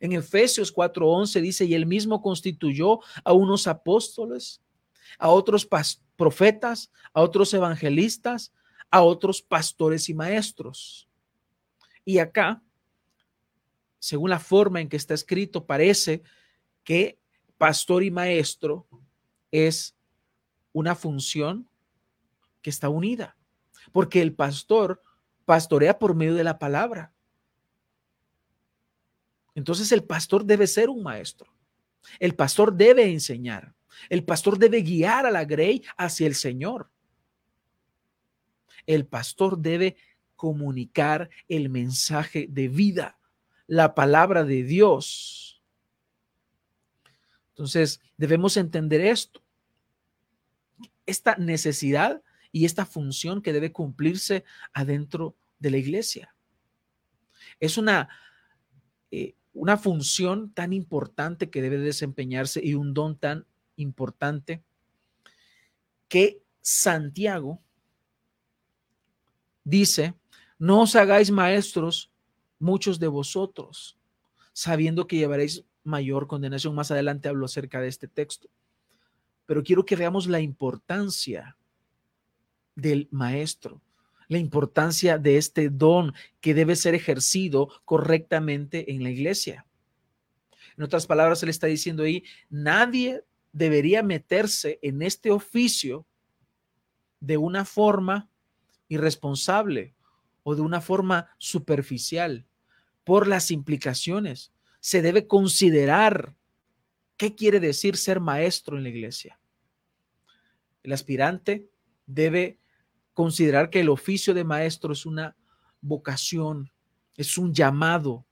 En 0.00 0.10
Efesios 0.10 0.74
4:11 0.74 1.40
dice, 1.40 1.64
y 1.64 1.74
él 1.74 1.86
mismo 1.86 2.20
constituyó 2.20 2.98
a 3.22 3.32
unos 3.32 3.68
apóstoles, 3.68 4.60
a 5.16 5.28
otros 5.28 5.68
profetas, 6.16 6.90
a 7.12 7.22
otros 7.22 7.54
evangelistas, 7.54 8.52
a 8.90 9.02
otros 9.02 9.42
pastores 9.42 10.08
y 10.08 10.14
maestros. 10.14 11.08
Y 12.04 12.18
acá 12.18 12.64
según 13.98 14.30
la 14.30 14.38
forma 14.38 14.80
en 14.80 14.88
que 14.88 14.96
está 14.96 15.14
escrito, 15.14 15.66
parece 15.66 16.22
que 16.84 17.18
pastor 17.58 18.02
y 18.02 18.10
maestro 18.10 18.86
es 19.50 19.96
una 20.72 20.94
función 20.94 21.68
que 22.62 22.70
está 22.70 22.88
unida, 22.88 23.36
porque 23.92 24.20
el 24.20 24.34
pastor 24.34 25.02
pastorea 25.44 25.98
por 25.98 26.14
medio 26.14 26.34
de 26.34 26.44
la 26.44 26.58
palabra. 26.58 27.12
Entonces 29.54 29.90
el 29.92 30.04
pastor 30.04 30.44
debe 30.44 30.66
ser 30.66 30.90
un 30.90 31.02
maestro. 31.02 31.50
El 32.18 32.34
pastor 32.34 32.74
debe 32.74 33.10
enseñar. 33.10 33.74
El 34.10 34.24
pastor 34.24 34.58
debe 34.58 34.82
guiar 34.82 35.24
a 35.24 35.30
la 35.30 35.44
grey 35.44 35.82
hacia 35.96 36.26
el 36.26 36.34
Señor. 36.34 36.90
El 38.84 39.06
pastor 39.06 39.58
debe 39.58 39.96
comunicar 40.36 41.30
el 41.48 41.70
mensaje 41.70 42.46
de 42.50 42.68
vida 42.68 43.18
la 43.66 43.94
palabra 43.94 44.44
de 44.44 44.62
Dios. 44.62 45.62
Entonces, 47.50 48.00
debemos 48.16 48.56
entender 48.56 49.00
esto, 49.00 49.42
esta 51.06 51.36
necesidad 51.36 52.22
y 52.52 52.64
esta 52.64 52.86
función 52.86 53.42
que 53.42 53.52
debe 53.52 53.72
cumplirse 53.72 54.44
adentro 54.72 55.36
de 55.58 55.70
la 55.70 55.78
iglesia. 55.78 56.34
Es 57.60 57.78
una, 57.78 58.08
eh, 59.10 59.34
una 59.52 59.76
función 59.76 60.52
tan 60.52 60.72
importante 60.72 61.50
que 61.50 61.62
debe 61.62 61.78
desempeñarse 61.78 62.60
y 62.62 62.74
un 62.74 62.94
don 62.94 63.18
tan 63.18 63.46
importante 63.76 64.62
que 66.08 66.42
Santiago 66.60 67.60
dice, 69.64 70.14
no 70.58 70.82
os 70.82 70.96
hagáis 70.96 71.30
maestros 71.30 72.10
muchos 72.58 72.98
de 72.98 73.08
vosotros, 73.08 73.98
sabiendo 74.52 75.06
que 75.06 75.16
llevaréis 75.16 75.64
mayor 75.84 76.26
condenación. 76.26 76.74
Más 76.74 76.90
adelante 76.90 77.28
hablo 77.28 77.46
acerca 77.46 77.80
de 77.80 77.88
este 77.88 78.08
texto. 78.08 78.48
Pero 79.46 79.62
quiero 79.62 79.84
que 79.84 79.96
veamos 79.96 80.26
la 80.26 80.40
importancia 80.40 81.56
del 82.74 83.08
maestro, 83.10 83.80
la 84.28 84.38
importancia 84.38 85.18
de 85.18 85.38
este 85.38 85.70
don 85.70 86.12
que 86.40 86.52
debe 86.52 86.76
ser 86.76 86.94
ejercido 86.94 87.68
correctamente 87.84 88.92
en 88.92 89.02
la 89.02 89.10
iglesia. 89.10 89.66
En 90.76 90.84
otras 90.84 91.06
palabras, 91.06 91.42
él 91.42 91.48
está 91.48 91.68
diciendo 91.68 92.02
ahí, 92.02 92.24
nadie 92.50 93.22
debería 93.52 94.02
meterse 94.02 94.78
en 94.82 95.00
este 95.00 95.30
oficio 95.30 96.06
de 97.20 97.38
una 97.38 97.64
forma 97.64 98.28
irresponsable 98.88 99.94
o 100.42 100.54
de 100.54 100.60
una 100.60 100.80
forma 100.80 101.30
superficial 101.38 102.45
por 103.06 103.28
las 103.28 103.52
implicaciones. 103.52 104.52
Se 104.80 105.00
debe 105.00 105.28
considerar 105.28 106.34
qué 107.16 107.36
quiere 107.36 107.60
decir 107.60 107.96
ser 107.96 108.18
maestro 108.18 108.76
en 108.76 108.82
la 108.82 108.88
iglesia. 108.88 109.38
El 110.82 110.92
aspirante 110.92 111.70
debe 112.04 112.58
considerar 113.14 113.70
que 113.70 113.78
el 113.78 113.90
oficio 113.90 114.34
de 114.34 114.42
maestro 114.42 114.92
es 114.92 115.06
una 115.06 115.36
vocación, 115.80 116.72
es 117.16 117.38
un 117.38 117.54
llamado 117.54 118.26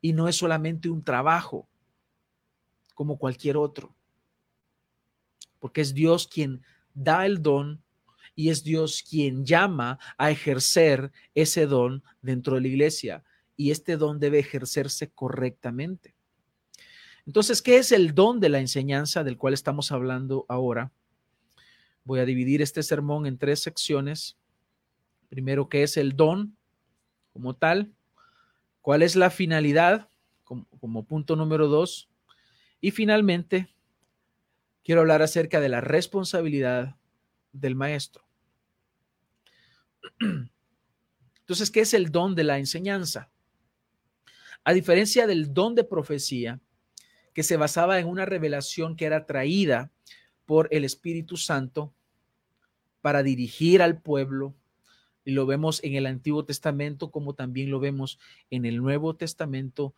y 0.00 0.12
no 0.12 0.28
es 0.28 0.36
solamente 0.36 0.88
un 0.88 1.02
trabajo 1.02 1.68
como 2.94 3.18
cualquier 3.18 3.56
otro. 3.56 3.96
Porque 5.58 5.80
es 5.80 5.92
Dios 5.92 6.28
quien 6.28 6.62
da 6.94 7.26
el 7.26 7.42
don 7.42 7.82
y 8.36 8.50
es 8.50 8.62
Dios 8.62 9.02
quien 9.02 9.44
llama 9.44 9.98
a 10.16 10.30
ejercer 10.30 11.10
ese 11.34 11.66
don 11.66 12.04
dentro 12.22 12.54
de 12.54 12.60
la 12.60 12.68
iglesia 12.68 13.24
y 13.58 13.72
este 13.72 13.98
don 13.98 14.18
debe 14.18 14.38
ejercerse 14.38 15.10
correctamente. 15.10 16.14
Entonces, 17.26 17.60
¿qué 17.60 17.76
es 17.76 17.92
el 17.92 18.14
don 18.14 18.40
de 18.40 18.48
la 18.48 18.60
enseñanza 18.60 19.22
del 19.22 19.36
cual 19.36 19.52
estamos 19.52 19.92
hablando 19.92 20.46
ahora? 20.48 20.90
Voy 22.04 22.20
a 22.20 22.24
dividir 22.24 22.62
este 22.62 22.82
sermón 22.82 23.26
en 23.26 23.36
tres 23.36 23.60
secciones. 23.60 24.38
Primero, 25.28 25.68
¿qué 25.68 25.82
es 25.82 25.98
el 25.98 26.16
don 26.16 26.56
como 27.38 27.54
tal, 27.54 27.92
cuál 28.80 29.00
es 29.02 29.14
la 29.14 29.30
finalidad 29.30 30.08
como, 30.42 31.04
punto 31.04 31.36
número 31.36 31.68
dos, 31.68 32.08
y 32.80 32.90
finalmente 32.90 33.68
quiero 34.82 35.02
hablar 35.02 35.22
acerca 35.22 35.60
de 35.60 35.68
la 35.68 35.80
responsabilidad 35.80 36.96
del 37.52 37.76
maestro. 37.76 38.24
Entonces, 41.40 41.70
¿qué 41.70 41.82
es 41.82 41.94
el 41.94 42.10
don 42.10 42.34
de 42.34 42.42
la 42.42 42.58
enseñanza? 42.58 43.30
A 44.68 44.74
diferencia 44.74 45.26
del 45.26 45.54
don 45.54 45.74
de 45.74 45.82
profecía, 45.82 46.60
que 47.32 47.42
se 47.42 47.56
basaba 47.56 48.00
en 48.00 48.06
una 48.06 48.26
revelación 48.26 48.96
que 48.96 49.06
era 49.06 49.24
traída 49.24 49.90
por 50.44 50.68
el 50.70 50.84
Espíritu 50.84 51.38
Santo 51.38 51.94
para 53.00 53.22
dirigir 53.22 53.80
al 53.80 54.02
pueblo, 54.02 54.54
y 55.24 55.30
lo 55.30 55.46
vemos 55.46 55.82
en 55.84 55.94
el 55.94 56.04
Antiguo 56.04 56.44
Testamento 56.44 57.10
como 57.10 57.34
también 57.34 57.70
lo 57.70 57.80
vemos 57.80 58.18
en 58.50 58.66
el 58.66 58.76
Nuevo 58.76 59.16
Testamento, 59.16 59.94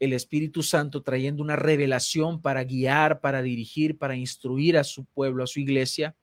el 0.00 0.12
Espíritu 0.12 0.64
Santo 0.64 1.04
trayendo 1.04 1.40
una 1.40 1.54
revelación 1.54 2.42
para 2.42 2.64
guiar, 2.64 3.20
para 3.20 3.40
dirigir, 3.40 3.98
para 3.98 4.16
instruir 4.16 4.78
a 4.78 4.82
su 4.82 5.04
pueblo, 5.04 5.44
a 5.44 5.46
su 5.46 5.60
iglesia 5.60 6.16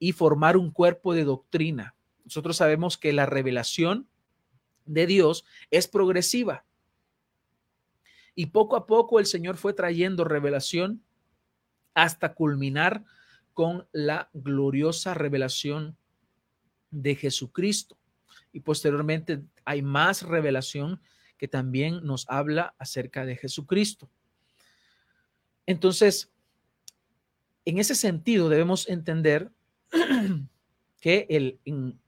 y 0.00 0.10
formar 0.10 0.56
un 0.56 0.72
cuerpo 0.72 1.14
de 1.14 1.22
doctrina. 1.22 1.94
Nosotros 2.24 2.56
sabemos 2.56 2.98
que 2.98 3.12
la 3.12 3.26
revelación 3.26 4.08
de 4.86 5.06
Dios 5.06 5.44
es 5.70 5.86
progresiva. 5.86 6.66
Y 8.38 8.46
poco 8.46 8.76
a 8.76 8.86
poco 8.86 9.18
el 9.18 9.26
Señor 9.26 9.56
fue 9.56 9.72
trayendo 9.72 10.22
revelación 10.22 11.02
hasta 11.94 12.34
culminar 12.34 13.02
con 13.54 13.88
la 13.92 14.28
gloriosa 14.34 15.14
revelación 15.14 15.96
de 16.90 17.14
Jesucristo. 17.14 17.96
Y 18.52 18.60
posteriormente 18.60 19.42
hay 19.64 19.80
más 19.80 20.22
revelación 20.22 21.00
que 21.38 21.48
también 21.48 22.04
nos 22.04 22.26
habla 22.28 22.74
acerca 22.78 23.24
de 23.24 23.36
Jesucristo. 23.36 24.10
Entonces, 25.64 26.30
en 27.64 27.78
ese 27.78 27.94
sentido 27.94 28.50
debemos 28.50 28.86
entender 28.86 29.50
que 31.00 31.26
el, 31.30 31.58
en, 31.64 31.98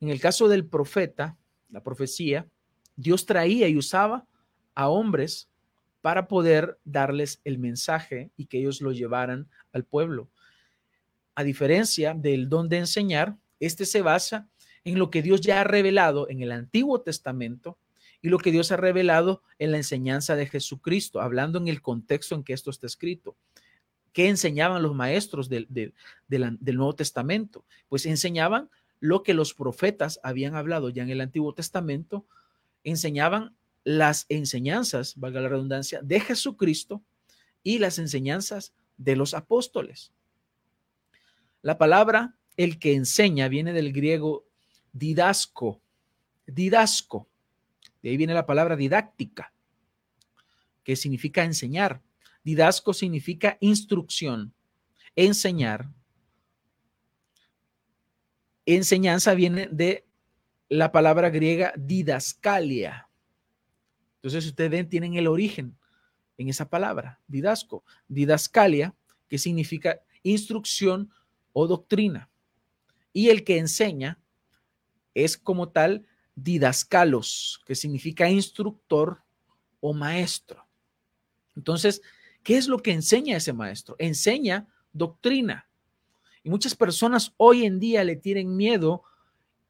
en 0.00 0.08
el 0.08 0.20
caso 0.20 0.48
del 0.48 0.66
profeta, 0.66 1.36
la 1.68 1.82
profecía, 1.82 2.48
Dios 2.96 3.26
traía 3.26 3.68
y 3.68 3.76
usaba 3.76 4.26
a 4.74 4.88
hombres 4.88 5.50
para 6.06 6.28
poder 6.28 6.78
darles 6.84 7.40
el 7.42 7.58
mensaje 7.58 8.30
y 8.36 8.46
que 8.46 8.58
ellos 8.60 8.80
lo 8.80 8.92
llevaran 8.92 9.48
al 9.72 9.82
pueblo. 9.82 10.30
A 11.34 11.42
diferencia 11.42 12.14
del 12.14 12.48
don 12.48 12.68
de 12.68 12.76
enseñar, 12.78 13.36
este 13.58 13.84
se 13.86 14.02
basa 14.02 14.48
en 14.84 15.00
lo 15.00 15.10
que 15.10 15.20
Dios 15.20 15.40
ya 15.40 15.60
ha 15.60 15.64
revelado 15.64 16.30
en 16.30 16.42
el 16.42 16.52
Antiguo 16.52 17.00
Testamento 17.00 17.76
y 18.22 18.28
lo 18.28 18.38
que 18.38 18.52
Dios 18.52 18.70
ha 18.70 18.76
revelado 18.76 19.42
en 19.58 19.72
la 19.72 19.78
enseñanza 19.78 20.36
de 20.36 20.46
Jesucristo, 20.46 21.20
hablando 21.20 21.58
en 21.58 21.66
el 21.66 21.82
contexto 21.82 22.36
en 22.36 22.44
que 22.44 22.52
esto 22.52 22.70
está 22.70 22.86
escrito. 22.86 23.36
¿Qué 24.12 24.28
enseñaban 24.28 24.84
los 24.84 24.94
maestros 24.94 25.48
del, 25.48 25.66
del, 25.68 25.92
Nuevo 26.60 26.94
Testamento? 26.94 27.64
Pues 27.88 28.06
enseñaban 28.06 28.70
lo 29.00 29.24
que 29.24 29.34
los 29.34 29.54
profetas 29.54 30.20
habían 30.22 30.54
hablado 30.54 30.88
ya 30.88 31.02
en 31.02 31.10
el 31.10 31.20
Antiguo 31.20 31.52
Testamento, 31.52 32.26
enseñaban 32.84 33.55
las 33.86 34.26
enseñanzas, 34.28 35.14
valga 35.14 35.40
la 35.40 35.48
redundancia, 35.48 36.00
de 36.02 36.18
Jesucristo 36.18 37.04
y 37.62 37.78
las 37.78 38.00
enseñanzas 38.00 38.74
de 38.96 39.14
los 39.14 39.32
apóstoles. 39.32 40.12
La 41.62 41.78
palabra 41.78 42.36
el 42.56 42.80
que 42.80 42.94
enseña 42.94 43.46
viene 43.46 43.72
del 43.72 43.92
griego 43.92 44.44
didasco, 44.92 45.80
didasco, 46.48 47.28
de 48.02 48.10
ahí 48.10 48.16
viene 48.16 48.34
la 48.34 48.44
palabra 48.44 48.74
didáctica, 48.74 49.52
que 50.82 50.96
significa 50.96 51.44
enseñar. 51.44 52.02
Didasco 52.42 52.92
significa 52.92 53.56
instrucción, 53.60 54.52
enseñar. 55.14 55.90
Enseñanza 58.64 59.34
viene 59.34 59.68
de 59.70 60.08
la 60.68 60.90
palabra 60.90 61.30
griega 61.30 61.72
didascalia. 61.76 63.06
Entonces, 64.26 64.46
ustedes 64.50 64.72
ven, 64.72 64.88
tienen 64.88 65.14
el 65.14 65.28
origen 65.28 65.78
en 66.36 66.48
esa 66.48 66.68
palabra, 66.68 67.20
didasco. 67.28 67.84
Didascalia, 68.08 68.92
que 69.28 69.38
significa 69.38 70.00
instrucción 70.24 71.12
o 71.52 71.68
doctrina. 71.68 72.28
Y 73.12 73.28
el 73.28 73.44
que 73.44 73.58
enseña 73.58 74.18
es 75.14 75.38
como 75.38 75.68
tal 75.68 76.08
didascalos, 76.34 77.60
que 77.66 77.76
significa 77.76 78.28
instructor 78.28 79.22
o 79.78 79.94
maestro. 79.94 80.66
Entonces, 81.54 82.02
¿qué 82.42 82.56
es 82.56 82.66
lo 82.66 82.82
que 82.82 82.90
enseña 82.90 83.36
ese 83.36 83.52
maestro? 83.52 83.94
Enseña 84.00 84.66
doctrina. 84.92 85.68
Y 86.42 86.50
muchas 86.50 86.74
personas 86.74 87.32
hoy 87.36 87.64
en 87.64 87.78
día 87.78 88.02
le 88.02 88.16
tienen 88.16 88.56
miedo, 88.56 89.04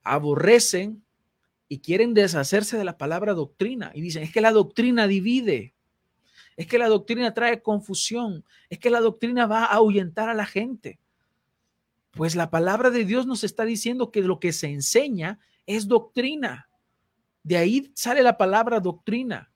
aborrecen 0.03 1.05
y 1.69 1.81
quieren 1.81 2.15
deshacerse 2.15 2.77
de 2.79 2.85
la 2.85 2.97
palabra 2.97 3.35
doctrina. 3.35 3.91
Y 3.95 4.01
dicen, 4.01 4.23
es 4.23 4.33
que 4.33 4.41
la 4.41 4.53
doctrina 4.53 5.07
divide, 5.07 5.75
es 6.57 6.67
que 6.67 6.79
la 6.79 6.89
doctrina 6.89 7.35
trae 7.35 7.63
confusión, 7.63 8.45
es 8.71 8.79
que 8.79 8.91
la 8.91 9.01
doctrina 9.01 9.47
va 9.47 9.65
a 9.65 9.75
ahuyentar 9.75 10.29
a 10.29 10.35
la 10.35 10.47
gente. 10.47 10.99
Pues 12.13 12.35
la 12.35 12.51
palabra 12.51 12.91
de 12.91 13.05
Dios 13.05 13.27
nos 13.27 13.45
está 13.45 13.65
diciendo 13.65 14.11
que 14.11 14.23
lo 14.23 14.41
que 14.41 14.53
se 14.53 14.69
enseña 14.69 15.39
es 15.67 15.87
doctrina. 15.87 16.69
De 17.43 17.59
ahí 17.59 17.93
sale 17.95 18.23
la 18.23 18.39
palabra 18.39 18.81
doctrina. 18.81 19.53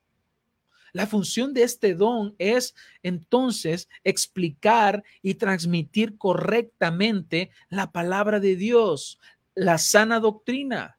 La 0.92 1.06
función 1.06 1.54
de 1.54 1.62
este 1.62 1.94
don 1.94 2.34
es 2.38 2.74
entonces 3.02 3.88
explicar 4.04 5.04
y 5.22 5.34
transmitir 5.34 6.18
correctamente 6.18 7.50
la 7.68 7.92
palabra 7.92 8.40
de 8.40 8.56
Dios, 8.56 9.18
la 9.54 9.78
sana 9.78 10.20
doctrina. 10.20 10.98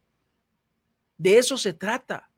De 1.22 1.38
eso 1.38 1.56
se 1.56 1.72
trata, 1.72 2.32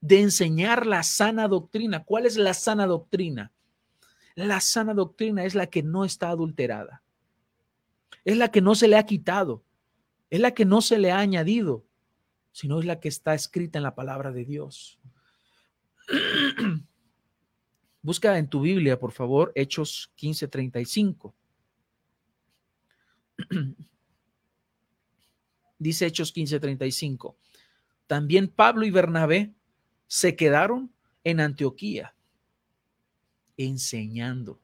de 0.00 0.20
enseñar 0.20 0.86
la 0.86 1.02
sana 1.02 1.48
doctrina. 1.48 2.04
¿Cuál 2.04 2.26
es 2.26 2.36
la 2.36 2.54
sana 2.54 2.86
doctrina? 2.86 3.52
La 4.36 4.60
sana 4.60 4.94
doctrina 4.94 5.44
es 5.44 5.56
la 5.56 5.66
que 5.66 5.82
no 5.82 6.04
está 6.04 6.28
adulterada, 6.28 7.02
es 8.24 8.36
la 8.36 8.52
que 8.52 8.60
no 8.60 8.76
se 8.76 8.86
le 8.86 8.96
ha 8.96 9.04
quitado, 9.04 9.64
es 10.30 10.38
la 10.38 10.52
que 10.52 10.64
no 10.64 10.80
se 10.80 11.00
le 11.00 11.10
ha 11.10 11.18
añadido, 11.18 11.84
sino 12.52 12.78
es 12.78 12.84
la 12.84 13.00
que 13.00 13.08
está 13.08 13.34
escrita 13.34 13.80
en 13.80 13.82
la 13.82 13.96
palabra 13.96 14.30
de 14.30 14.44
Dios. 14.44 15.00
Busca 18.00 18.38
en 18.38 18.46
tu 18.46 18.60
Biblia, 18.60 18.96
por 18.96 19.10
favor, 19.10 19.50
Hechos 19.56 20.12
15:35. 20.16 21.34
Dice 25.80 26.06
Hechos 26.06 26.32
15:35. 26.32 27.34
También 28.10 28.48
Pablo 28.48 28.84
y 28.84 28.90
Bernabé 28.90 29.54
se 30.08 30.34
quedaron 30.34 30.92
en 31.22 31.38
Antioquía 31.38 32.12
enseñando. 33.56 34.60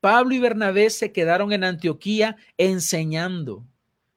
Pablo 0.00 0.34
y 0.34 0.40
Bernabé 0.40 0.90
se 0.90 1.12
quedaron 1.12 1.52
en 1.52 1.62
Antioquía 1.62 2.36
enseñando 2.56 3.64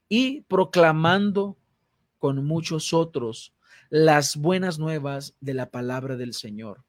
y 0.10 0.41
proclamando 0.41 1.56
con 2.17 2.43
muchos 2.43 2.93
otros 2.93 3.54
las 3.91 4.38
buenas 4.38 4.80
nuevas 4.80 5.36
de 5.39 5.54
la 5.54 5.69
palabra 5.69 6.17
del 6.17 6.34
Señor. 6.34 6.84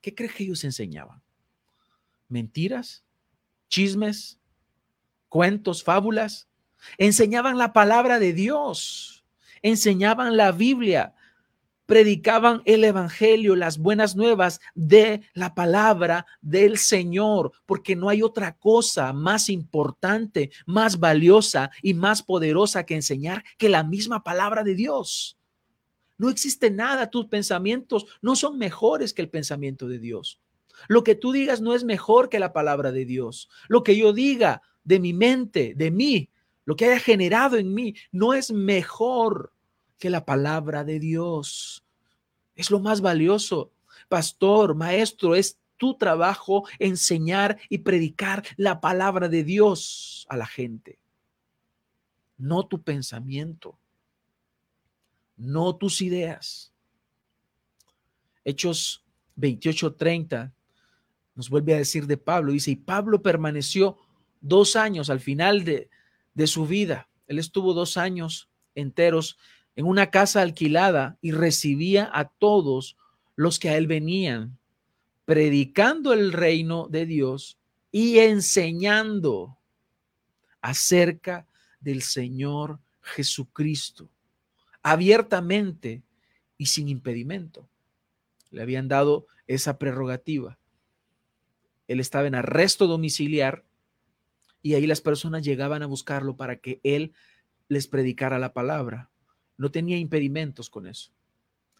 ¿Qué 0.00 0.12
crees 0.12 0.34
que 0.34 0.42
ellos 0.42 0.64
enseñaban? 0.64 1.22
¿Mentiras? 2.28 3.04
¿Chismes? 3.68 4.40
¿Cuentos? 5.28 5.84
¿Fábulas? 5.84 6.48
Enseñaban 6.96 7.58
la 7.58 7.72
palabra 7.72 8.18
de 8.18 8.32
Dios, 8.32 9.17
enseñaban 9.62 10.36
la 10.36 10.52
Biblia, 10.52 11.14
predicaban 11.88 12.60
el 12.66 12.84
Evangelio, 12.84 13.56
las 13.56 13.78
buenas 13.78 14.14
nuevas 14.14 14.60
de 14.74 15.22
la 15.32 15.54
palabra 15.54 16.26
del 16.42 16.76
Señor, 16.76 17.52
porque 17.64 17.96
no 17.96 18.10
hay 18.10 18.22
otra 18.22 18.58
cosa 18.58 19.14
más 19.14 19.48
importante, 19.48 20.50
más 20.66 21.00
valiosa 21.00 21.70
y 21.80 21.94
más 21.94 22.22
poderosa 22.22 22.84
que 22.84 22.94
enseñar 22.94 23.42
que 23.56 23.70
la 23.70 23.84
misma 23.84 24.22
palabra 24.22 24.64
de 24.64 24.74
Dios. 24.74 25.38
No 26.18 26.28
existe 26.28 26.70
nada, 26.70 27.08
tus 27.08 27.26
pensamientos 27.26 28.04
no 28.20 28.36
son 28.36 28.58
mejores 28.58 29.14
que 29.14 29.22
el 29.22 29.30
pensamiento 29.30 29.88
de 29.88 29.98
Dios. 29.98 30.42
Lo 30.88 31.02
que 31.02 31.14
tú 31.14 31.32
digas 31.32 31.62
no 31.62 31.74
es 31.74 31.84
mejor 31.84 32.28
que 32.28 32.38
la 32.38 32.52
palabra 32.52 32.92
de 32.92 33.06
Dios. 33.06 33.48
Lo 33.66 33.82
que 33.82 33.96
yo 33.96 34.12
diga 34.12 34.60
de 34.84 35.00
mi 35.00 35.14
mente, 35.14 35.72
de 35.74 35.90
mí, 35.90 36.28
lo 36.68 36.76
que 36.76 36.84
haya 36.84 37.00
generado 37.00 37.56
en 37.56 37.72
mí, 37.72 37.94
no 38.12 38.34
es 38.34 38.52
mejor 38.52 39.54
que 39.98 40.10
la 40.10 40.26
palabra 40.26 40.84
de 40.84 41.00
Dios. 41.00 41.82
Es 42.54 42.70
lo 42.70 42.78
más 42.78 43.00
valioso. 43.00 43.72
Pastor, 44.10 44.74
maestro, 44.74 45.34
es 45.34 45.56
tu 45.78 45.96
trabajo 45.96 46.68
enseñar 46.78 47.58
y 47.70 47.78
predicar 47.78 48.44
la 48.58 48.82
palabra 48.82 49.30
de 49.30 49.44
Dios 49.44 50.26
a 50.28 50.36
la 50.36 50.44
gente, 50.44 50.98
no 52.36 52.66
tu 52.66 52.82
pensamiento, 52.82 53.78
no 55.38 55.74
tus 55.74 56.02
ideas. 56.02 56.70
Hechos 58.44 59.06
28:30 59.36 60.52
nos 61.34 61.48
vuelve 61.48 61.72
a 61.72 61.78
decir 61.78 62.06
de 62.06 62.18
Pablo, 62.18 62.52
dice, 62.52 62.72
y 62.72 62.76
Pablo 62.76 63.22
permaneció 63.22 63.96
dos 64.42 64.76
años 64.76 65.08
al 65.08 65.20
final 65.20 65.64
de, 65.64 65.88
de 66.38 66.46
su 66.46 66.68
vida. 66.68 67.08
Él 67.26 67.40
estuvo 67.40 67.74
dos 67.74 67.96
años 67.96 68.48
enteros 68.76 69.36
en 69.74 69.86
una 69.86 70.12
casa 70.12 70.40
alquilada 70.40 71.18
y 71.20 71.32
recibía 71.32 72.08
a 72.14 72.28
todos 72.28 72.96
los 73.34 73.58
que 73.58 73.70
a 73.70 73.76
él 73.76 73.88
venían, 73.88 74.56
predicando 75.24 76.12
el 76.12 76.32
reino 76.32 76.86
de 76.88 77.06
Dios 77.06 77.58
y 77.90 78.18
enseñando 78.20 79.58
acerca 80.60 81.44
del 81.80 82.02
Señor 82.02 82.78
Jesucristo, 83.02 84.08
abiertamente 84.80 86.04
y 86.56 86.66
sin 86.66 86.88
impedimento. 86.88 87.68
Le 88.52 88.62
habían 88.62 88.86
dado 88.86 89.26
esa 89.48 89.76
prerrogativa. 89.76 90.56
Él 91.88 91.98
estaba 91.98 92.28
en 92.28 92.36
arresto 92.36 92.86
domiciliar 92.86 93.64
y 94.62 94.74
ahí 94.74 94.86
las 94.86 95.00
personas 95.00 95.44
llegaban 95.44 95.82
a 95.82 95.86
buscarlo 95.86 96.36
para 96.36 96.56
que 96.56 96.80
él 96.82 97.12
les 97.68 97.86
predicara 97.86 98.38
la 98.38 98.52
palabra. 98.52 99.10
No 99.56 99.70
tenía 99.70 99.98
impedimentos 99.98 100.70
con 100.70 100.86
eso, 100.86 101.12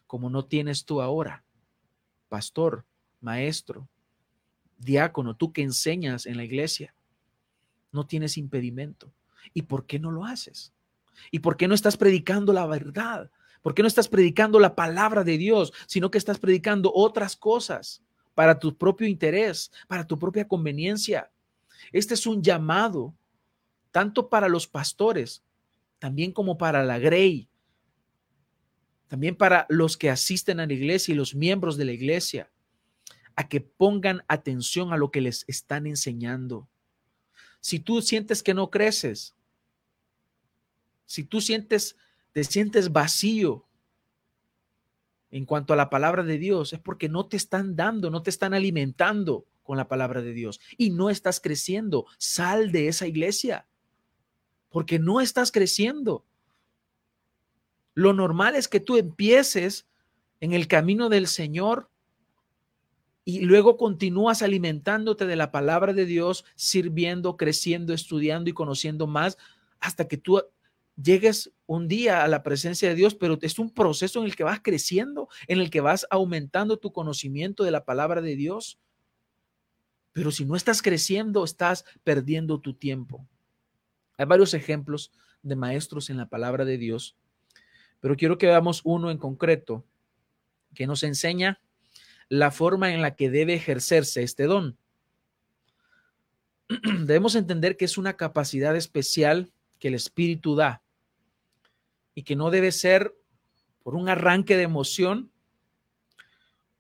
como 0.06 0.30
no 0.30 0.44
tienes 0.44 0.84
tú 0.84 1.00
ahora, 1.00 1.44
pastor, 2.28 2.84
maestro, 3.20 3.88
diácono, 4.78 5.36
tú 5.36 5.52
que 5.52 5.62
enseñas 5.62 6.26
en 6.26 6.36
la 6.36 6.44
iglesia, 6.44 6.94
no 7.92 8.06
tienes 8.06 8.36
impedimento. 8.36 9.12
¿Y 9.54 9.62
por 9.62 9.86
qué 9.86 9.98
no 9.98 10.10
lo 10.10 10.24
haces? 10.24 10.72
¿Y 11.30 11.40
por 11.40 11.56
qué 11.56 11.68
no 11.68 11.74
estás 11.74 11.96
predicando 11.96 12.52
la 12.52 12.66
verdad? 12.66 13.30
¿Por 13.62 13.74
qué 13.74 13.82
no 13.82 13.88
estás 13.88 14.08
predicando 14.08 14.60
la 14.60 14.74
palabra 14.74 15.24
de 15.24 15.38
Dios, 15.38 15.72
sino 15.86 16.10
que 16.10 16.18
estás 16.18 16.38
predicando 16.38 16.92
otras 16.94 17.36
cosas 17.36 18.02
para 18.34 18.58
tu 18.58 18.76
propio 18.76 19.06
interés, 19.06 19.72
para 19.88 20.06
tu 20.06 20.18
propia 20.18 20.46
conveniencia? 20.46 21.30
Este 21.92 22.14
es 22.14 22.26
un 22.26 22.42
llamado 22.42 23.14
tanto 23.90 24.28
para 24.28 24.48
los 24.48 24.66
pastores, 24.66 25.42
también 25.98 26.32
como 26.32 26.58
para 26.58 26.84
la 26.84 26.98
grey, 26.98 27.48
también 29.08 29.34
para 29.34 29.66
los 29.68 29.96
que 29.96 30.10
asisten 30.10 30.60
a 30.60 30.66
la 30.66 30.72
iglesia 30.72 31.12
y 31.12 31.16
los 31.16 31.34
miembros 31.34 31.76
de 31.76 31.86
la 31.86 31.92
iglesia, 31.92 32.50
a 33.34 33.48
que 33.48 33.60
pongan 33.60 34.22
atención 34.28 34.92
a 34.92 34.96
lo 34.96 35.10
que 35.10 35.20
les 35.20 35.44
están 35.48 35.86
enseñando. 35.86 36.68
Si 37.60 37.80
tú 37.80 38.02
sientes 38.02 38.42
que 38.42 38.54
no 38.54 38.70
creces, 38.70 39.34
si 41.06 41.24
tú 41.24 41.40
sientes, 41.40 41.96
te 42.32 42.44
sientes 42.44 42.92
vacío 42.92 43.66
en 45.30 45.44
cuanto 45.44 45.72
a 45.72 45.76
la 45.76 45.90
palabra 45.90 46.22
de 46.22 46.38
Dios, 46.38 46.72
es 46.72 46.80
porque 46.80 47.08
no 47.08 47.26
te 47.26 47.36
están 47.36 47.76
dando, 47.76 48.10
no 48.10 48.22
te 48.22 48.30
están 48.30 48.54
alimentando 48.54 49.46
con 49.68 49.76
la 49.76 49.86
palabra 49.86 50.22
de 50.22 50.32
Dios 50.32 50.60
y 50.78 50.88
no 50.88 51.10
estás 51.10 51.40
creciendo. 51.40 52.06
Sal 52.16 52.72
de 52.72 52.88
esa 52.88 53.06
iglesia 53.06 53.68
porque 54.70 54.98
no 54.98 55.20
estás 55.20 55.52
creciendo. 55.52 56.24
Lo 57.92 58.14
normal 58.14 58.56
es 58.56 58.66
que 58.66 58.80
tú 58.80 58.96
empieces 58.96 59.86
en 60.40 60.54
el 60.54 60.68
camino 60.68 61.10
del 61.10 61.26
Señor 61.26 61.90
y 63.26 63.40
luego 63.40 63.76
continúas 63.76 64.40
alimentándote 64.40 65.26
de 65.26 65.36
la 65.36 65.52
palabra 65.52 65.92
de 65.92 66.06
Dios, 66.06 66.46
sirviendo, 66.54 67.36
creciendo, 67.36 67.92
estudiando 67.92 68.48
y 68.48 68.54
conociendo 68.54 69.06
más 69.06 69.36
hasta 69.80 70.08
que 70.08 70.16
tú 70.16 70.42
llegues 70.96 71.52
un 71.66 71.88
día 71.88 72.24
a 72.24 72.28
la 72.28 72.42
presencia 72.42 72.88
de 72.88 72.94
Dios, 72.94 73.14
pero 73.14 73.36
es 73.42 73.58
un 73.58 73.68
proceso 73.68 74.20
en 74.20 74.24
el 74.24 74.34
que 74.34 74.44
vas 74.44 74.60
creciendo, 74.62 75.28
en 75.46 75.60
el 75.60 75.68
que 75.68 75.82
vas 75.82 76.06
aumentando 76.08 76.78
tu 76.78 76.90
conocimiento 76.90 77.64
de 77.64 77.70
la 77.70 77.84
palabra 77.84 78.22
de 78.22 78.34
Dios. 78.34 78.78
Pero 80.18 80.32
si 80.32 80.44
no 80.44 80.56
estás 80.56 80.82
creciendo, 80.82 81.44
estás 81.44 81.84
perdiendo 82.02 82.58
tu 82.58 82.74
tiempo. 82.74 83.24
Hay 84.16 84.26
varios 84.26 84.52
ejemplos 84.52 85.12
de 85.44 85.54
maestros 85.54 86.10
en 86.10 86.16
la 86.16 86.28
palabra 86.28 86.64
de 86.64 86.76
Dios, 86.76 87.16
pero 88.00 88.16
quiero 88.16 88.36
que 88.36 88.48
veamos 88.48 88.80
uno 88.82 89.12
en 89.12 89.18
concreto 89.18 89.84
que 90.74 90.88
nos 90.88 91.04
enseña 91.04 91.60
la 92.28 92.50
forma 92.50 92.92
en 92.92 93.00
la 93.00 93.14
que 93.14 93.30
debe 93.30 93.54
ejercerse 93.54 94.24
este 94.24 94.46
don. 94.46 94.76
Debemos 96.82 97.36
entender 97.36 97.76
que 97.76 97.84
es 97.84 97.96
una 97.96 98.16
capacidad 98.16 98.74
especial 98.74 99.52
que 99.78 99.86
el 99.86 99.94
Espíritu 99.94 100.56
da 100.56 100.82
y 102.16 102.24
que 102.24 102.34
no 102.34 102.50
debe 102.50 102.72
ser 102.72 103.14
por 103.84 103.94
un 103.94 104.08
arranque 104.08 104.56
de 104.56 104.64
emoción 104.64 105.30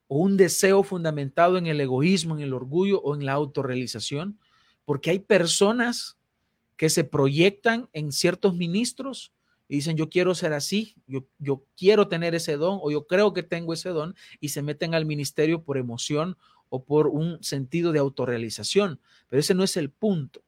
o 0.08 0.18
un 0.18 0.36
deseo 0.36 0.82
fundamentado 0.82 1.58
en 1.58 1.66
el 1.66 1.80
egoísmo, 1.80 2.36
en 2.36 2.42
el 2.42 2.54
orgullo 2.54 3.00
o 3.00 3.14
en 3.14 3.24
la 3.24 3.32
autorrealización, 3.32 4.38
porque 4.84 5.10
hay 5.10 5.18
personas 5.18 6.18
que 6.76 6.88
se 6.88 7.04
proyectan 7.04 7.88
en 7.92 8.10
ciertos 8.12 8.54
ministros 8.54 9.32
y 9.68 9.76
dicen, 9.76 9.96
yo 9.96 10.08
quiero 10.08 10.34
ser 10.34 10.54
así, 10.54 10.96
yo, 11.06 11.26
yo 11.38 11.64
quiero 11.76 12.08
tener 12.08 12.34
ese 12.34 12.56
don 12.56 12.78
o 12.82 12.90
yo 12.90 13.06
creo 13.06 13.34
que 13.34 13.42
tengo 13.42 13.74
ese 13.74 13.90
don 13.90 14.14
y 14.40 14.48
se 14.48 14.62
meten 14.62 14.94
al 14.94 15.04
ministerio 15.04 15.62
por 15.62 15.76
emoción 15.76 16.38
o 16.70 16.84
por 16.84 17.08
un 17.08 17.42
sentido 17.42 17.92
de 17.92 17.98
autorrealización. 17.98 19.00
Pero 19.28 19.40
ese 19.40 19.54
no 19.54 19.62
es 19.62 19.76
el 19.76 19.90
punto. 19.90 20.42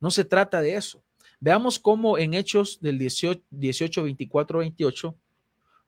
No 0.00 0.10
se 0.10 0.24
trata 0.24 0.62
de 0.62 0.76
eso. 0.76 1.02
Veamos 1.40 1.78
cómo 1.78 2.18
en 2.18 2.34
Hechos 2.34 2.80
del 2.80 2.98
18, 2.98 3.42
18 3.50 4.02
24, 4.02 4.58
28 4.60 5.14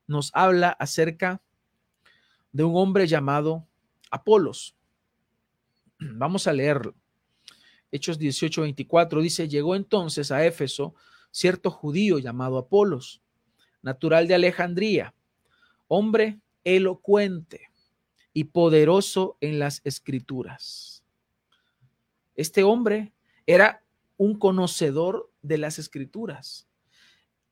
nos 0.06 0.30
habla 0.34 0.70
acerca 0.70 1.40
de 2.52 2.64
un 2.64 2.76
hombre 2.76 3.06
llamado 3.06 3.66
Apolos. 4.10 4.74
Vamos 5.98 6.46
a 6.46 6.52
leerlo. 6.52 6.94
Hechos 7.92 8.18
18, 8.18 8.62
24 8.62 9.20
dice, 9.20 9.48
llegó 9.48 9.74
entonces 9.74 10.30
a 10.30 10.44
Éfeso 10.44 10.94
cierto 11.30 11.70
judío 11.70 12.18
llamado 12.18 12.58
Apolos, 12.58 13.20
natural 13.82 14.28
de 14.28 14.34
Alejandría, 14.34 15.14
hombre 15.88 16.40
elocuente 16.64 17.70
y 18.32 18.44
poderoso 18.44 19.36
en 19.40 19.58
las 19.58 19.80
escrituras. 19.84 21.02
Este 22.36 22.62
hombre 22.62 23.12
era 23.46 23.82
un 24.16 24.38
conocedor 24.38 25.30
de 25.42 25.58
las 25.58 25.78
escrituras 25.78 26.66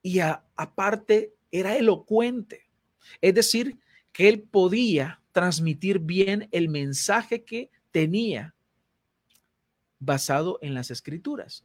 y 0.02 0.20
aparte 0.20 1.34
era 1.50 1.76
elocuente, 1.76 2.68
es 3.20 3.34
decir, 3.34 3.78
que 4.18 4.28
él 4.28 4.42
podía 4.42 5.22
transmitir 5.30 6.00
bien 6.00 6.48
el 6.50 6.68
mensaje 6.68 7.44
que 7.44 7.70
tenía 7.92 8.56
basado 10.00 10.58
en 10.60 10.74
las 10.74 10.90
escrituras. 10.90 11.64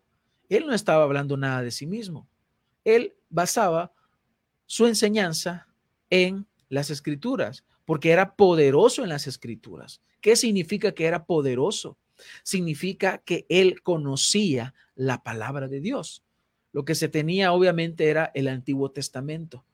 Él 0.49 0.67
no 0.67 0.75
estaba 0.75 1.03
hablando 1.03 1.35
nada 1.35 1.63
de 1.63 1.71
sí 1.71 1.87
mismo. 1.87 2.27
Él 2.83 3.15
basaba 3.27 3.91
su 4.67 4.85
enseñanza 4.85 5.67
en 6.11 6.45
las 6.69 6.91
escrituras, 6.91 7.65
porque 7.85 8.11
era 8.11 8.35
poderoso 8.35 9.01
en 9.01 9.09
las 9.09 9.25
escrituras. 9.25 9.99
¿Qué 10.21 10.35
significa 10.35 10.91
que 10.91 11.05
era 11.05 11.25
poderoso? 11.25 11.97
Significa 12.43 13.17
que 13.17 13.47
él 13.49 13.81
conocía 13.81 14.75
la 14.93 15.23
palabra 15.23 15.67
de 15.67 15.79
Dios. 15.79 16.23
Lo 16.71 16.85
que 16.85 16.93
se 16.93 17.09
tenía 17.09 17.51
obviamente 17.51 18.11
era 18.11 18.29
el 18.35 18.47
Antiguo 18.47 18.91
Testamento. 18.91 19.65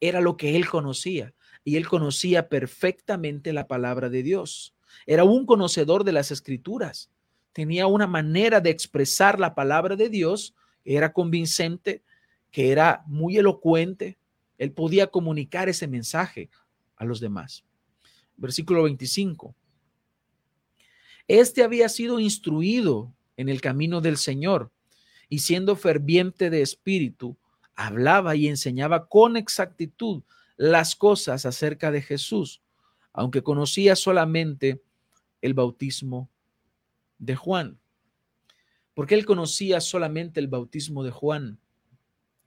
Era 0.00 0.20
lo 0.20 0.36
que 0.36 0.56
él 0.56 0.68
conocía 0.68 1.34
y 1.64 1.76
él 1.76 1.88
conocía 1.88 2.48
perfectamente 2.48 3.52
la 3.52 3.66
palabra 3.66 4.08
de 4.08 4.22
Dios. 4.22 4.74
Era 5.06 5.24
un 5.24 5.46
conocedor 5.46 6.04
de 6.04 6.12
las 6.12 6.30
escrituras. 6.30 7.10
Tenía 7.52 7.86
una 7.86 8.06
manera 8.06 8.60
de 8.60 8.70
expresar 8.70 9.38
la 9.38 9.54
palabra 9.54 9.96
de 9.96 10.08
Dios, 10.08 10.54
era 10.84 11.12
convincente, 11.12 12.02
que 12.50 12.70
era 12.72 13.02
muy 13.06 13.36
elocuente. 13.36 14.18
Él 14.58 14.72
podía 14.72 15.08
comunicar 15.08 15.68
ese 15.68 15.86
mensaje 15.86 16.48
a 16.96 17.04
los 17.04 17.20
demás. 17.20 17.64
Versículo 18.36 18.84
25. 18.84 19.54
Este 21.28 21.62
había 21.62 21.88
sido 21.88 22.18
instruido 22.18 23.12
en 23.36 23.48
el 23.48 23.60
camino 23.60 24.00
del 24.00 24.16
Señor 24.16 24.70
y 25.28 25.38
siendo 25.38 25.76
ferviente 25.76 26.50
de 26.50 26.60
espíritu, 26.60 27.36
hablaba 27.74 28.34
y 28.34 28.48
enseñaba 28.48 29.06
con 29.06 29.36
exactitud 29.36 30.22
las 30.60 30.94
cosas 30.94 31.46
acerca 31.46 31.90
de 31.90 32.02
Jesús, 32.02 32.60
aunque 33.14 33.42
conocía 33.42 33.96
solamente 33.96 34.82
el 35.40 35.54
bautismo 35.54 36.28
de 37.18 37.34
Juan. 37.34 37.80
Porque 38.92 39.14
él 39.14 39.24
conocía 39.24 39.80
solamente 39.80 40.38
el 40.38 40.48
bautismo 40.48 41.02
de 41.02 41.12
Juan. 41.12 41.58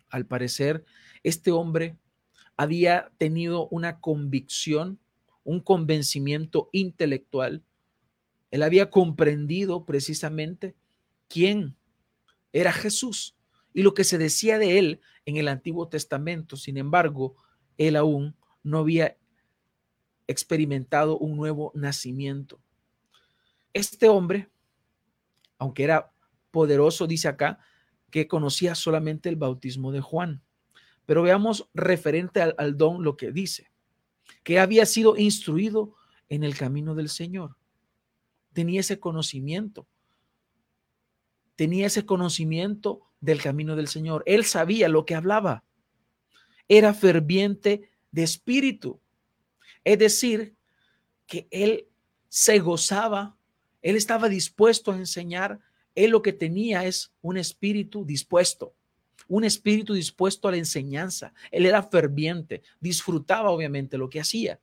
Al 0.10 0.28
parecer, 0.28 0.86
este 1.24 1.50
hombre 1.50 1.98
había 2.56 3.12
tenido 3.18 3.68
una 3.70 4.00
convicción, 4.00 5.00
un 5.44 5.60
convencimiento 5.60 6.70
intelectual. 6.72 7.64
Él 8.52 8.62
había 8.62 8.92
comprendido 8.92 9.86
precisamente 9.86 10.76
quién 11.28 11.76
era 12.52 12.74
Jesús 12.74 13.36
y 13.74 13.82
lo 13.82 13.96
que 13.96 14.04
se 14.04 14.20
decía 14.20 14.60
de 14.60 14.78
él 14.78 15.02
en 15.26 15.38
el 15.38 15.48
Antiguo 15.48 15.88
Testamento. 15.88 16.58
Sin 16.58 16.78
embargo, 16.78 17.38
él 17.78 17.96
aún 17.96 18.36
no 18.64 18.80
había 18.80 19.18
experimentado 20.28 21.18
un 21.18 21.36
nuevo 21.36 21.72
nacimiento. 21.76 22.60
Este 23.74 24.08
hombre, 24.08 24.50
aunque 25.58 25.84
era 25.84 26.12
poderoso, 26.52 27.08
dice 27.08 27.28
acá, 27.28 27.60
que 28.12 28.28
conocía 28.28 28.76
solamente 28.76 29.28
el 29.30 29.36
bautismo 29.36 29.92
de 29.92 30.02
Juan. 30.02 30.44
Pero 31.06 31.24
veamos 31.24 31.68
referente 31.74 32.42
al, 32.42 32.78
don 32.78 33.04
lo 33.04 33.18
que 33.18 33.32
dice, 33.32 33.72
que 34.44 34.60
había 34.60 34.86
sido 34.86 35.18
instruido 35.18 35.96
en 36.30 36.44
el 36.44 36.56
camino 36.56 36.96
del 36.96 37.10
Señor. 37.10 37.58
Tenía 38.54 38.82
ese 38.82 39.00
conocimiento. 39.00 39.88
Tenía 41.56 41.88
ese 41.88 42.06
conocimiento 42.06 43.02
del 43.20 43.42
camino 43.42 43.76
del 43.76 43.88
Señor. 43.88 44.24
Él 44.28 44.46
sabía 44.46 44.88
lo 44.90 45.06
que 45.06 45.16
hablaba. 45.16 45.64
Era 46.76 46.96
ferviente 46.96 47.92
de 48.12 48.24
espíritu. 48.24 49.00
Es 49.84 50.00
decir, 50.00 50.56
que 51.28 51.48
él 51.52 51.88
se 52.30 52.58
gozaba, 52.58 53.38
él 53.84 53.96
estaba 53.96 54.28
dispuesto 54.28 54.92
a 54.92 54.98
enseñar, 54.98 55.60
él 55.94 56.10
lo 56.10 56.24
que 56.24 56.34
tenía 56.34 56.84
es 56.86 57.14
un 57.22 57.38
espíritu 57.38 58.06
dispuesto, 58.06 58.74
un 59.28 59.44
espíritu 59.44 59.94
dispuesto 59.94 60.48
a 60.48 60.52
la 60.52 60.58
enseñanza. 60.58 61.32
Él 61.52 61.68
era 61.68 61.84
ferviente, 61.84 62.64
disfrutaba 62.80 63.52
obviamente 63.52 64.00
lo 64.00 64.10
que 64.10 64.22
hacía. 64.22 64.60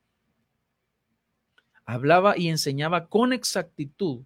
Hablaba 1.84 2.36
y 2.36 2.48
enseñaba 2.48 3.08
con 3.08 3.32
exactitud 3.32 4.24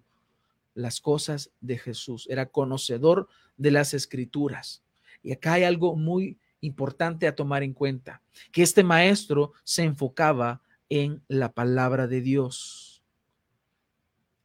las 0.73 1.01
cosas 1.01 1.51
de 1.61 1.77
Jesús, 1.77 2.25
era 2.31 2.47
conocedor 2.47 3.27
de 3.57 3.69
las 3.69 3.93
escrituras. 3.93 4.83
Y 5.21 5.33
acá 5.33 5.53
hay 5.53 5.65
algo 5.65 5.95
muy 5.95 6.39
importante 6.65 7.27
a 7.27 7.35
tomar 7.35 7.63
en 7.63 7.73
cuenta, 7.73 8.21
que 8.51 8.63
este 8.63 8.83
maestro 8.83 9.53
se 9.63 9.83
enfocaba 9.83 10.61
en 10.89 11.23
la 11.27 11.53
palabra 11.53 12.07
de 12.07 12.21
Dios. 12.21 13.03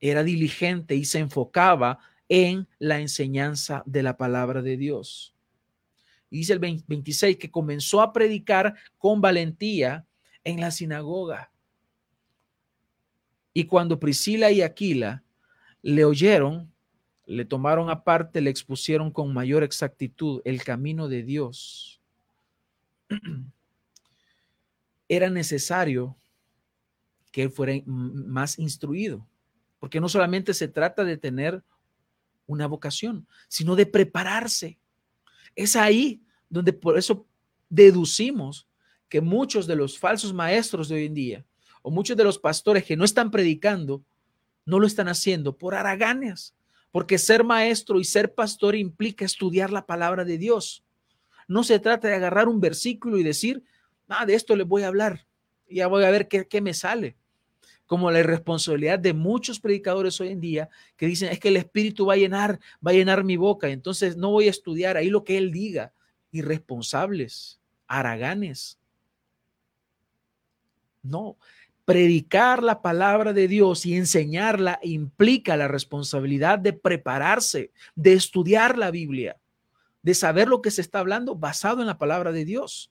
Era 0.01 0.23
diligente 0.23 0.95
y 0.95 1.05
se 1.05 1.19
enfocaba 1.19 1.99
en 2.29 2.69
la 2.79 3.01
enseñanza 3.01 3.83
de 3.87 4.03
la 4.03 4.17
palabra 4.17 4.63
de 4.63 4.77
Dios. 4.77 5.35
dice 6.31 6.53
el 6.53 6.61
26 6.61 7.37
que 7.39 7.51
comenzó 7.51 8.01
a 8.01 8.13
predicar 8.13 8.77
con 8.99 9.21
valentía 9.21 10.07
en 10.45 10.61
la 10.61 10.71
sinagoga. 10.71 11.51
Y 13.53 13.65
cuando 13.65 13.99
Priscila 13.99 14.53
y 14.53 14.63
Aquila 14.63 15.25
le 15.83 16.05
oyeron, 16.05 16.73
le 17.27 17.45
tomaron 17.45 17.91
aparte, 17.91 18.41
le 18.41 18.51
expusieron 18.51 19.11
con 19.11 19.33
mayor 19.33 19.63
exactitud 19.63 20.41
el 20.45 20.63
camino 20.63 21.09
de 21.09 21.23
Dios. 21.23 22.00
Era 25.09 25.29
necesario 25.29 26.17
que 27.33 27.43
él 27.43 27.51
fuera 27.51 27.75
más 27.87 28.59
instruido, 28.59 29.27
porque 29.79 30.01
no 30.01 30.09
solamente 30.09 30.55
se 30.55 30.69
trata 30.69 31.05
de 31.05 31.17
tener 31.17 31.63
una 32.47 32.67
vocación, 32.67 33.27
sino 33.49 33.77
de 33.77 33.87
prepararse. 33.87 34.79
Es 35.55 35.77
ahí 35.77 36.23
donde 36.49 36.73
por 36.73 36.99
eso 36.99 37.27
deducimos 37.69 38.67
que 39.09 39.21
muchos 39.21 39.67
de 39.67 39.77
los 39.77 39.99
falsos 39.99 40.33
maestros 40.33 40.89
de 40.89 40.97
hoy 40.97 41.07
en 41.07 41.15
día 41.15 41.47
o 41.83 41.91
muchos 41.91 42.17
de 42.17 42.25
los 42.25 42.39
pastores 42.39 42.85
que 42.85 42.97
no 42.97 43.05
están 43.05 43.31
predicando, 43.31 44.05
no 44.67 44.79
lo 44.79 44.87
están 44.87 45.09
haciendo 45.09 45.57
por 45.57 45.75
haraganes, 45.75 46.55
porque 46.91 47.19
ser 47.19 47.45
maestro 47.45 47.99
y 47.99 48.05
ser 48.05 48.35
pastor 48.35 48.75
implica 48.75 49.25
estudiar 49.25 49.71
la 49.71 49.87
palabra 49.87 50.25
de 50.25 50.39
Dios. 50.39 50.85
No 51.51 51.65
se 51.65 51.81
trata 51.81 52.07
de 52.07 52.15
agarrar 52.15 52.47
un 52.47 52.61
versículo 52.61 53.19
y 53.19 53.25
decir, 53.25 53.65
ah, 54.07 54.25
de 54.25 54.37
esto 54.37 54.55
les 54.55 54.69
voy 54.69 54.85
a 54.85 54.87
hablar, 54.87 55.27
ya 55.69 55.89
voy 55.89 56.05
a 56.05 56.11
ver 56.13 56.29
qué, 56.29 56.61
me 56.61 56.75
sale 56.75 57.17
como 57.87 58.13
la 58.13 58.21
irresponsabilidad 58.21 59.01
de 59.01 59.15
muchos 59.15 59.59
predicadores 59.59 60.21
hoy 60.21 60.29
en 60.29 60.41
día 60.41 60.69
que 60.97 61.07
dicen 61.07 61.29
es 61.33 61.41
que 61.41 61.49
el 61.49 61.57
Espíritu 61.57 62.07
va 62.07 62.15
a 62.15 62.19
llenar, 62.19 62.61
va 62.87 62.93
a 62.93 62.95
llenar 62.95 63.25
mi 63.25 63.37
boca, 63.37 63.69
entonces 63.69 64.17
no 64.17 64.31
voy 64.31 64.47
a 64.47 64.51
estudiar 64.51 64.97
ahí 64.97 65.11
lo 65.11 65.25
que 65.25 65.39
Él 65.39 65.51
diga. 65.51 65.93
Irresponsables, 66.31 67.61
haraganes. 67.89 68.79
No, 71.03 71.37
predicar 71.85 72.63
la 72.63 72.81
palabra 72.81 73.33
de 73.33 73.49
Dios 73.49 73.87
y 73.87 73.97
enseñarla 73.97 74.79
implica 74.85 75.57
la 75.57 75.67
responsabilidad 75.67 76.61
de 76.61 76.75
prepararse, 76.75 77.73
de 77.97 78.13
estudiar 78.13 78.79
la 78.79 78.93
Biblia, 78.93 79.40
de 80.03 80.15
saber 80.15 80.49
lo 80.49 80.63
que 80.63 80.71
se 80.71 80.81
está 80.81 81.01
hablando 81.01 81.35
basado 81.35 81.81
en 81.81 81.87
la 81.87 81.99
palabra 81.99 82.33
de 82.33 82.45
Dios. 82.45 82.91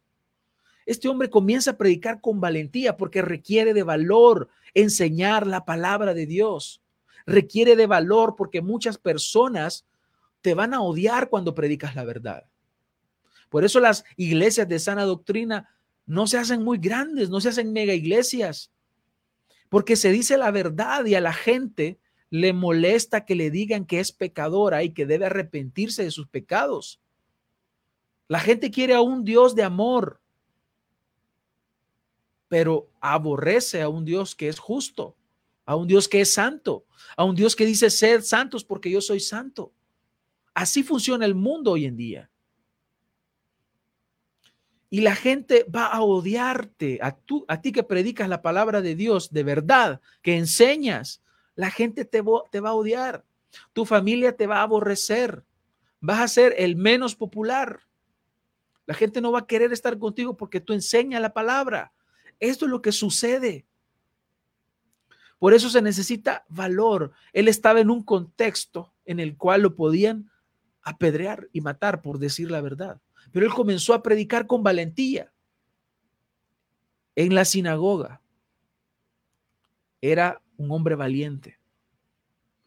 Este 0.86 1.08
hombre 1.08 1.30
comienza 1.30 1.72
a 1.72 1.78
predicar 1.78 2.22
con 2.22 2.42
valentía 2.42 2.98
porque 2.98 3.22
requiere 3.22 3.74
de 3.74 3.84
valor 3.84 4.50
enseñar 4.74 5.46
la 5.46 5.66
palabra 5.66 6.14
de 6.14 6.26
Dios. 6.26 6.82
Requiere 7.26 7.76
de 7.76 7.88
valor 7.88 8.36
porque 8.36 8.62
muchas 8.62 8.98
personas 8.98 9.86
te 10.42 10.54
van 10.54 10.74
a 10.74 10.82
odiar 10.82 11.30
cuando 11.30 11.54
predicas 11.54 11.96
la 11.96 12.06
verdad. 12.06 12.46
Por 13.50 13.64
eso 13.64 13.80
las 13.80 14.04
iglesias 14.16 14.68
de 14.68 14.80
sana 14.80 15.04
doctrina 15.04 15.70
no 16.06 16.28
se 16.28 16.38
hacen 16.38 16.64
muy 16.64 16.78
grandes, 16.78 17.30
no 17.30 17.42
se 17.42 17.50
hacen 17.50 17.74
mega 17.74 17.94
iglesias, 17.94 18.72
porque 19.70 19.96
se 19.96 20.12
dice 20.12 20.38
la 20.38 20.52
verdad 20.52 21.06
y 21.06 21.16
a 21.16 21.22
la 21.22 21.34
gente 21.34 22.00
le 22.30 22.54
molesta 22.54 23.26
que 23.26 23.36
le 23.36 23.50
digan 23.50 23.86
que 23.86 24.00
es 24.00 24.12
pecadora 24.12 24.84
y 24.84 24.92
que 24.92 25.06
debe 25.06 25.26
arrepentirse 25.26 26.04
de 26.04 26.12
sus 26.12 26.28
pecados. 26.28 27.02
La 28.28 28.40
gente 28.40 28.70
quiere 28.70 28.94
a 28.94 29.02
un 29.02 29.24
Dios 29.24 29.56
de 29.56 29.64
amor, 29.64 30.22
pero 32.48 32.90
aborrece 33.00 33.82
a 33.82 33.90
un 33.90 34.06
Dios 34.06 34.36
que 34.36 34.48
es 34.48 34.60
justo, 34.60 35.16
a 35.66 35.76
un 35.76 35.88
Dios 35.88 36.08
que 36.08 36.22
es 36.22 36.34
santo, 36.34 36.86
a 37.18 37.24
un 37.24 37.36
Dios 37.36 37.56
que 37.56 37.66
dice, 37.66 37.90
sed 37.90 38.22
santos 38.22 38.64
porque 38.64 38.92
yo 38.92 39.02
soy 39.02 39.20
santo. 39.20 39.74
Así 40.54 40.84
funciona 40.84 41.26
el 41.26 41.36
mundo 41.36 41.72
hoy 41.72 41.86
en 41.86 41.96
día. 41.96 42.30
Y 44.92 45.02
la 45.02 45.16
gente 45.16 45.66
va 45.74 45.86
a 45.86 46.02
odiarte, 46.02 47.00
a, 47.02 47.16
tú, 47.16 47.46
a 47.48 47.62
ti 47.62 47.72
que 47.72 47.84
predicas 47.84 48.28
la 48.28 48.42
palabra 48.42 48.82
de 48.82 48.96
Dios 48.96 49.32
de 49.32 49.44
verdad, 49.44 50.02
que 50.24 50.36
enseñas, 50.36 51.22
la 51.60 51.72
gente 51.72 52.06
te, 52.06 52.22
va 52.22 52.70
a 52.70 52.74
odiar, 52.74 53.26
tu 53.74 53.86
familia 53.86 54.38
te 54.38 54.48
va 54.48 54.60
a 54.60 54.64
aborrecer, 54.64 55.44
vas 56.00 56.22
a 56.22 56.28
ser 56.30 56.56
el 56.58 56.78
menos 56.78 57.18
popular. 57.18 57.82
La 58.86 58.94
gente 58.94 59.20
no 59.20 59.34
va 59.34 59.40
a 59.40 59.46
querer 59.46 59.74
estar 59.74 60.00
contigo 60.00 60.38
porque 60.38 60.62
tú 60.62 60.72
enseñas 60.72 61.22
la 61.22 61.34
palabra. 61.34 61.92
Esto 62.40 62.64
es 62.64 62.72
lo 62.72 62.82
que 62.82 62.94
sucede. 62.94 63.66
Por 65.38 65.54
eso 65.54 65.70
se 65.70 65.82
necesita 65.82 66.46
valor. 66.48 67.12
Él 67.34 67.50
estaba 67.50 67.82
en 67.82 67.90
un 67.90 68.04
contexto 68.04 68.94
en 69.04 69.20
el 69.20 69.36
cual 69.36 69.64
lo 69.64 69.76
podían 69.76 70.32
apedrear 70.82 71.50
y 71.52 71.60
matar 71.60 72.02
por 72.02 72.20
decir 72.20 72.52
la 72.52 72.62
verdad. 72.62 73.02
Pero 73.34 73.46
él 73.46 73.54
comenzó 73.54 73.94
a 73.94 74.02
predicar 74.02 74.48
con 74.48 74.64
valentía 74.64 75.34
en 77.18 77.36
la 77.36 77.44
sinagoga. 77.44 78.22
Era 80.00 80.42
un 80.60 80.72
hombre 80.72 80.96
valiente. 80.96 81.58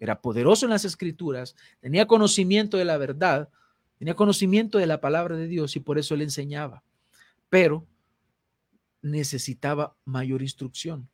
Era 0.00 0.20
poderoso 0.20 0.66
en 0.66 0.70
las 0.70 0.84
escrituras, 0.84 1.54
tenía 1.80 2.06
conocimiento 2.06 2.76
de 2.76 2.84
la 2.84 2.96
verdad, 2.96 3.48
tenía 3.98 4.14
conocimiento 4.14 4.78
de 4.78 4.86
la 4.86 5.00
palabra 5.00 5.36
de 5.36 5.46
Dios 5.46 5.76
y 5.76 5.80
por 5.80 5.98
eso 5.98 6.14
él 6.14 6.22
enseñaba. 6.22 6.82
Pero 7.48 7.86
necesitaba 9.02 9.94
mayor 10.04 10.42
instrucción. 10.42 11.08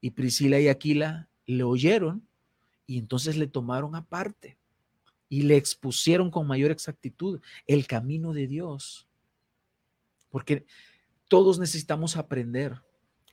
Y 0.00 0.10
Priscila 0.10 0.60
y 0.60 0.68
Aquila 0.68 1.28
le 1.46 1.64
oyeron 1.64 2.28
y 2.86 2.98
entonces 2.98 3.36
le 3.36 3.46
tomaron 3.46 3.96
aparte 3.96 4.58
y 5.28 5.42
le 5.42 5.56
expusieron 5.56 6.30
con 6.30 6.46
mayor 6.46 6.70
exactitud 6.70 7.40
el 7.66 7.86
camino 7.86 8.32
de 8.34 8.46
Dios. 8.46 9.08
Porque 10.28 10.66
todos 11.28 11.58
necesitamos 11.58 12.16
aprender. 12.16 12.82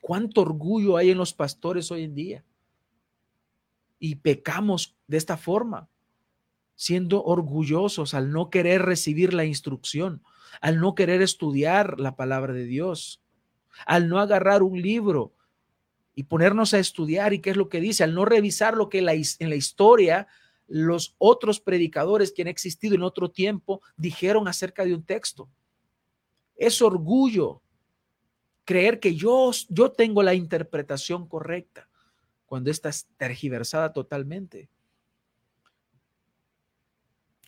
¿Cuánto 0.00 0.40
orgullo 0.40 0.96
hay 0.96 1.10
en 1.10 1.18
los 1.18 1.34
pastores 1.34 1.90
hoy 1.92 2.04
en 2.04 2.14
día? 2.14 2.44
Y 4.02 4.16
pecamos 4.16 4.96
de 5.06 5.16
esta 5.16 5.36
forma, 5.36 5.88
siendo 6.74 7.22
orgullosos 7.22 8.14
al 8.14 8.32
no 8.32 8.50
querer 8.50 8.82
recibir 8.82 9.32
la 9.32 9.44
instrucción, 9.44 10.24
al 10.60 10.80
no 10.80 10.96
querer 10.96 11.22
estudiar 11.22 12.00
la 12.00 12.16
palabra 12.16 12.52
de 12.52 12.64
Dios 12.64 13.22
al 13.86 14.08
no 14.08 14.18
agarrar 14.18 14.62
un 14.62 14.80
libro 14.80 15.34
y 16.14 16.24
ponernos 16.24 16.74
a 16.74 16.78
estudiar 16.78 17.32
y 17.32 17.40
qué 17.40 17.50
es 17.50 17.56
lo 17.56 17.68
que 17.68 17.80
dice, 17.80 18.04
al 18.04 18.14
no 18.14 18.24
revisar 18.24 18.76
lo 18.76 18.88
que 18.88 18.98
en 18.98 19.50
la 19.50 19.56
historia 19.56 20.26
los 20.68 21.14
otros 21.18 21.60
predicadores 21.60 22.32
que 22.32 22.42
han 22.42 22.48
existido 22.48 22.94
en 22.94 23.02
otro 23.02 23.30
tiempo 23.30 23.80
dijeron 23.96 24.48
acerca 24.48 24.84
de 24.84 24.94
un 24.94 25.04
texto. 25.04 25.48
Es 26.56 26.82
orgullo 26.82 27.62
creer 28.64 29.00
que 29.00 29.14
yo, 29.16 29.50
yo 29.68 29.90
tengo 29.90 30.22
la 30.22 30.34
interpretación 30.34 31.26
correcta 31.26 31.88
cuando 32.52 32.70
está 32.70 32.90
tergiversada 33.16 33.94
totalmente. 33.94 34.68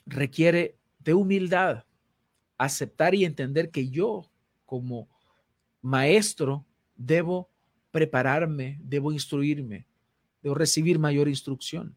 Requiere 0.06 0.78
de 0.98 1.12
humildad 1.12 1.84
aceptar 2.56 3.14
y 3.14 3.26
entender 3.26 3.70
que 3.70 3.90
yo 3.90 4.30
como 4.64 5.10
maestro, 5.82 6.64
debo 6.96 7.50
prepararme, 7.90 8.78
debo 8.80 9.12
instruirme, 9.12 9.86
debo 10.40 10.54
recibir 10.54 10.98
mayor 10.98 11.28
instrucción. 11.28 11.94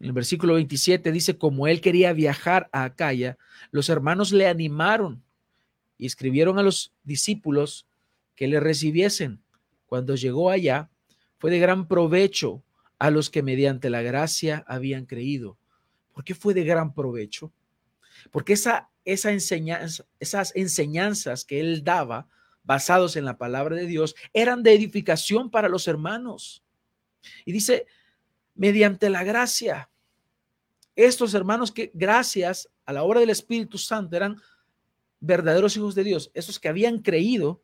En 0.00 0.06
el 0.06 0.12
versículo 0.12 0.54
27 0.54 1.12
dice, 1.12 1.36
como 1.36 1.66
él 1.66 1.82
quería 1.82 2.14
viajar 2.14 2.70
a 2.72 2.84
Acaya, 2.84 3.36
los 3.70 3.90
hermanos 3.90 4.32
le 4.32 4.48
animaron 4.48 5.22
y 5.98 6.06
escribieron 6.06 6.58
a 6.58 6.62
los 6.62 6.94
discípulos 7.04 7.86
que 8.34 8.48
le 8.48 8.60
recibiesen. 8.60 9.42
Cuando 9.86 10.14
llegó 10.14 10.50
allá, 10.50 10.90
fue 11.38 11.50
de 11.50 11.58
gran 11.58 11.88
provecho 11.88 12.62
a 12.98 13.10
los 13.10 13.30
que 13.30 13.42
mediante 13.42 13.90
la 13.90 14.02
gracia 14.02 14.64
habían 14.66 15.06
creído. 15.06 15.58
¿Por 16.12 16.24
qué 16.24 16.34
fue 16.34 16.54
de 16.54 16.64
gran 16.64 16.94
provecho? 16.94 17.52
Porque 18.30 18.54
esa, 18.54 18.90
esa 19.04 19.32
enseñanza, 19.32 20.04
esas 20.18 20.54
enseñanzas 20.56 21.44
que 21.44 21.60
él 21.60 21.84
daba, 21.84 22.28
basados 22.64 23.16
en 23.16 23.24
la 23.24 23.38
palabra 23.38 23.76
de 23.76 23.86
Dios, 23.86 24.14
eran 24.32 24.62
de 24.62 24.72
edificación 24.74 25.50
para 25.50 25.68
los 25.68 25.86
hermanos. 25.86 26.64
Y 27.44 27.52
dice, 27.52 27.86
mediante 28.54 29.10
la 29.10 29.22
gracia. 29.22 29.90
Estos 30.96 31.34
hermanos 31.34 31.70
que 31.70 31.90
gracias 31.94 32.70
a 32.86 32.92
la 32.92 33.02
obra 33.02 33.20
del 33.20 33.30
Espíritu 33.30 33.78
Santo 33.78 34.16
eran 34.16 34.40
verdaderos 35.20 35.76
hijos 35.76 35.94
de 35.94 36.04
Dios, 36.04 36.30
esos 36.34 36.58
que 36.58 36.68
habían 36.68 37.00
creído, 37.00 37.62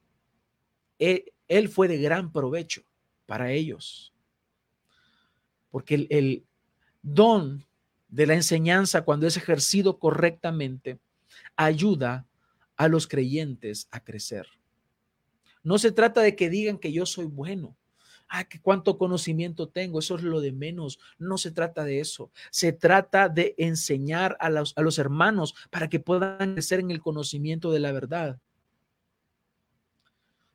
eh, 0.98 1.32
él, 1.58 1.68
fue 1.68 1.88
de 1.88 1.98
gran 1.98 2.32
provecho 2.32 2.82
para 3.26 3.52
ellos. 3.52 4.12
Porque 5.70 6.06
el, 6.10 6.44
don 7.02 7.66
de 8.08 8.26
la 8.26 8.34
enseñanza, 8.34 9.04
cuando 9.04 9.26
es 9.26 9.36
ejercido 9.36 9.98
correctamente, 9.98 10.98
ayuda 11.56 12.26
a 12.76 12.88
los 12.88 13.06
creyentes 13.06 13.88
a 13.90 14.00
crecer. 14.00 14.46
No 15.62 15.78
se 15.78 15.92
trata 15.92 16.20
de 16.20 16.36
que 16.36 16.50
digan 16.50 16.78
que 16.78 16.92
yo 16.92 17.06
soy 17.06 17.26
bueno 17.26 17.76
ah, 18.32 18.44
que 18.44 18.60
cuánto 18.60 18.98
conocimiento 18.98 19.68
tengo, 19.68 19.98
eso 19.98 20.16
es 20.16 20.22
lo 20.22 20.40
de 20.40 20.52
menos. 20.52 20.98
No 21.18 21.38
se 21.38 21.50
trata 21.50 21.84
de 21.84 22.00
eso. 22.00 22.30
Se 22.50 22.72
trata 22.72 23.28
de 23.28 23.54
enseñar 23.58 24.36
a 24.40 24.50
los, 24.50 24.72
a 24.76 24.82
los 24.82 24.98
hermanos 24.98 25.54
para 25.70 25.88
que 25.88 26.00
puedan 26.00 26.54
crecer 26.54 26.80
en 26.80 26.90
el 26.90 27.00
conocimiento 27.00 27.70
de 27.70 27.80
la 27.80 27.92
verdad. 27.92 28.40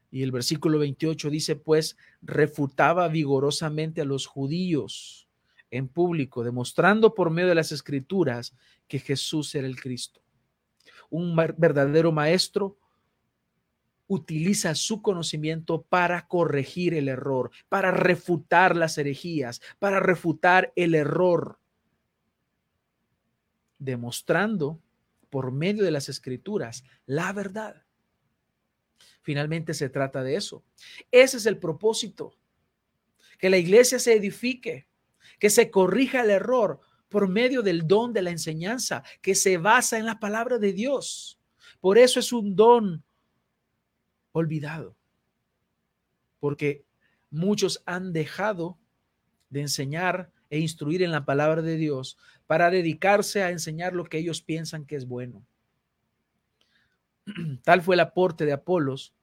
Y 0.10 0.24
el 0.24 0.32
versículo 0.32 0.80
28 0.80 1.30
dice, 1.30 1.56
pues 1.56 1.98
refutaba 2.22 3.08
vigorosamente 3.08 4.02
a 4.02 4.06
los 4.06 4.26
judíos 4.26 5.28
en 5.70 5.88
público, 5.88 6.44
demostrando 6.44 7.14
por 7.14 7.30
medio 7.30 7.50
de 7.50 7.56
las 7.56 7.72
escrituras 7.72 8.56
que 8.88 9.00
Jesús 9.00 9.54
era 9.56 9.68
el 9.68 9.80
Cristo. 9.80 10.22
Un 11.10 11.36
verdadero 11.36 12.12
maestro 12.12 12.78
utiliza 14.08 14.74
su 14.76 15.02
conocimiento 15.02 15.82
para 15.82 16.28
corregir 16.28 16.94
el 16.94 17.10
error, 17.10 17.52
para 17.68 17.92
refutar 17.92 18.76
las 18.76 18.98
herejías, 18.98 19.62
para 19.80 20.00
refutar 20.00 20.72
el 20.76 20.96
error, 20.96 21.60
demostrando 23.78 24.80
por 25.30 25.52
medio 25.52 25.84
de 25.84 25.92
las 25.92 26.08
escrituras 26.08 26.84
la 27.06 27.34
verdad. 27.34 27.84
Finalmente 29.28 29.74
se 29.74 29.90
trata 29.90 30.24
de 30.24 30.36
eso. 30.36 30.64
Ese 31.12 31.36
es 31.36 31.46
el 31.48 31.58
propósito, 31.58 32.34
que 33.38 33.50
la 33.50 33.58
iglesia 33.58 34.00
se 34.00 34.14
edifique, 34.14 34.88
que 35.38 35.50
se 35.50 35.70
corrija 35.70 36.22
el 36.22 36.30
error 36.30 36.80
por 37.10 37.28
medio 37.28 37.62
del 37.62 37.86
don 37.86 38.14
de 38.14 38.22
la 38.22 38.30
enseñanza, 38.30 39.04
que 39.22 39.36
se 39.36 39.58
basa 39.58 39.98
en 39.98 40.06
la 40.06 40.22
palabra 40.22 40.60
de 40.60 40.72
Dios. 40.72 41.42
Por 41.82 41.98
eso 41.98 42.22
es 42.22 42.32
un 42.32 42.56
don 42.56 43.04
olvidado, 44.32 44.96
porque 46.40 46.86
muchos 47.30 47.84
han 47.86 48.14
dejado 48.14 48.80
de 49.50 49.60
enseñar 49.60 50.32
e 50.50 50.60
instruir 50.60 51.04
en 51.04 51.12
la 51.12 51.26
palabra 51.26 51.62
de 51.62 51.76
Dios 51.76 52.18
para 52.46 52.70
dedicarse 52.70 53.44
a 53.44 53.50
enseñar 53.50 53.92
lo 53.92 54.06
que 54.06 54.20
ellos 54.20 54.42
piensan 54.42 54.86
que 54.86 54.96
es 54.96 55.06
bueno. 55.06 55.46
Tal 57.64 57.82
fue 57.82 57.96
el 57.96 58.00
aporte 58.00 58.46
de 58.46 58.54
Apolos, 58.54 59.14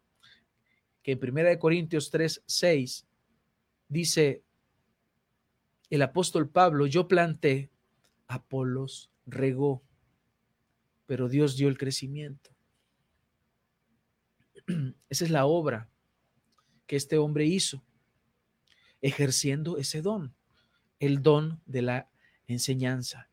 que 1.03 1.13
en 1.13 1.21
1 1.23 1.59
Corintios 1.59 2.11
3, 2.11 2.43
6 2.47 3.07
dice 3.89 4.43
el 5.91 6.03
apóstol 6.03 6.49
Pablo, 6.49 6.87
yo 6.87 7.09
planté, 7.09 7.71
Apolos 8.27 9.11
regó, 9.27 9.83
pero 11.07 11.29
Dios 11.29 11.57
dio 11.57 11.69
el 11.69 11.79
crecimiento. 11.79 12.51
Esa 15.09 15.25
es 15.25 15.31
la 15.31 15.47
obra 15.47 15.89
que 16.87 16.97
este 16.97 17.19
hombre 17.19 17.47
hizo, 17.47 17.83
ejerciendo 19.01 19.77
ese 19.79 20.03
don, 20.03 20.35
el 20.99 21.23
don 21.23 21.61
de 21.67 21.83
la 21.83 22.11
enseñanza. 22.47 23.29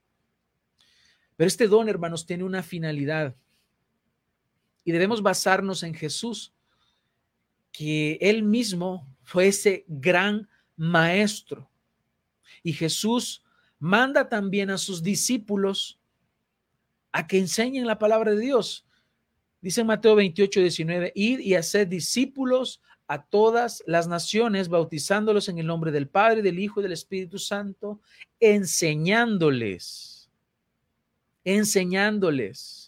Pero 1.36 1.48
este 1.48 1.68
don, 1.68 1.90
hermanos, 1.90 2.26
tiene 2.26 2.44
una 2.44 2.62
finalidad 2.64 3.36
y 4.84 4.92
debemos 4.92 5.22
basarnos 5.22 5.84
en 5.84 5.94
Jesús, 5.94 6.54
que 7.72 8.18
él 8.22 8.44
mismo 8.44 9.08
fue 9.24 9.48
ese 9.48 9.86
gran 9.88 10.50
maestro. 10.76 11.70
Y 12.64 12.74
Jesús 12.74 13.44
manda 13.80 14.30
también 14.30 14.70
a 14.70 14.78
sus 14.78 15.02
discípulos 15.02 16.00
a 17.12 17.28
que 17.28 17.40
enseñen 17.40 17.88
la 17.88 18.00
palabra 18.00 18.32
de 18.32 18.40
Dios. 18.40 18.86
Dice 19.62 19.84
Mateo 19.84 20.16
28, 20.16 20.60
19, 20.60 21.12
id 21.16 21.40
y 21.40 21.56
haced 21.56 21.88
discípulos 21.88 22.82
a 23.08 23.22
todas 23.22 23.84
las 23.86 24.08
naciones, 24.08 24.70
bautizándolos 24.70 25.50
en 25.50 25.60
el 25.60 25.68
nombre 25.68 25.92
del 25.92 26.08
Padre, 26.08 26.42
del 26.42 26.60
Hijo 26.60 26.80
y 26.80 26.84
del 26.84 26.94
Espíritu 26.94 27.38
Santo, 27.40 28.00
enseñándoles, 28.40 30.30
enseñándoles. 31.44 32.81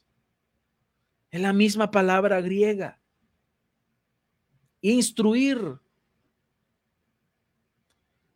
Es 1.34 1.42
la 1.42 1.52
misma 1.52 1.90
palabra 1.90 2.42
griega. 2.42 3.00
Instruir. 4.82 5.80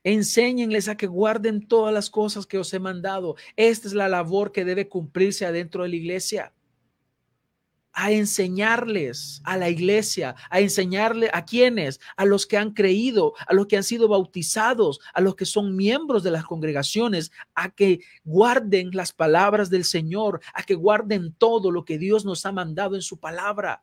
Enséñenles 0.03 0.88
a 0.88 0.97
que 0.97 1.05
guarden 1.05 1.67
todas 1.67 1.93
las 1.93 2.10
cosas 2.10 2.47
que 2.47 2.57
os 2.57 2.73
he 2.73 2.79
mandado. 2.79 3.36
Esta 3.55 3.88
es 3.88 3.93
la 3.93 4.10
labor 4.10 4.51
que 4.51 4.65
debe 4.65 4.89
cumplirse 4.89 5.45
adentro 5.45 5.83
de 5.83 5.89
la 5.89 5.95
iglesia 5.95 6.53
a 7.99 8.12
enseñarles 8.12 9.41
a 9.43 9.57
la 9.57 9.69
iglesia, 9.69 10.36
a 10.51 10.60
enseñarle 10.60 11.31
a 11.33 11.45
quienes, 11.45 11.99
a 12.15 12.25
los 12.25 12.45
que 12.45 12.55
han 12.55 12.75
creído, 12.75 13.33
a 13.47 13.55
los 13.55 13.65
que 13.65 13.75
han 13.75 13.83
sido 13.83 14.07
bautizados, 14.07 14.99
a 15.15 15.19
los 15.19 15.36
que 15.36 15.45
son 15.45 15.75
miembros 15.75 16.21
de 16.21 16.29
las 16.29 16.45
congregaciones, 16.45 17.31
a 17.55 17.71
que 17.71 18.01
guarden 18.23 18.91
las 18.93 19.13
palabras 19.13 19.71
del 19.71 19.83
Señor, 19.83 20.41
a 20.53 20.62
que 20.62 20.75
guarden 20.75 21.33
todo 21.33 21.71
lo 21.71 21.86
que 21.86 21.97
Dios 21.97 22.23
nos 22.23 22.45
ha 22.45 22.51
mandado 22.51 22.93
en 22.93 23.01
su 23.01 23.19
palabra. 23.19 23.81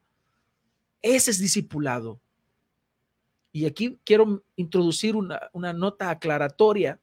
Ese 1.02 1.32
es 1.32 1.40
discipulado. 1.40 2.20
Y 3.50 3.66
aquí 3.66 3.98
quiero 4.04 4.44
introducir 4.54 5.16
una, 5.16 5.40
una 5.52 5.72
nota 5.72 6.10
aclaratoria. 6.10 7.00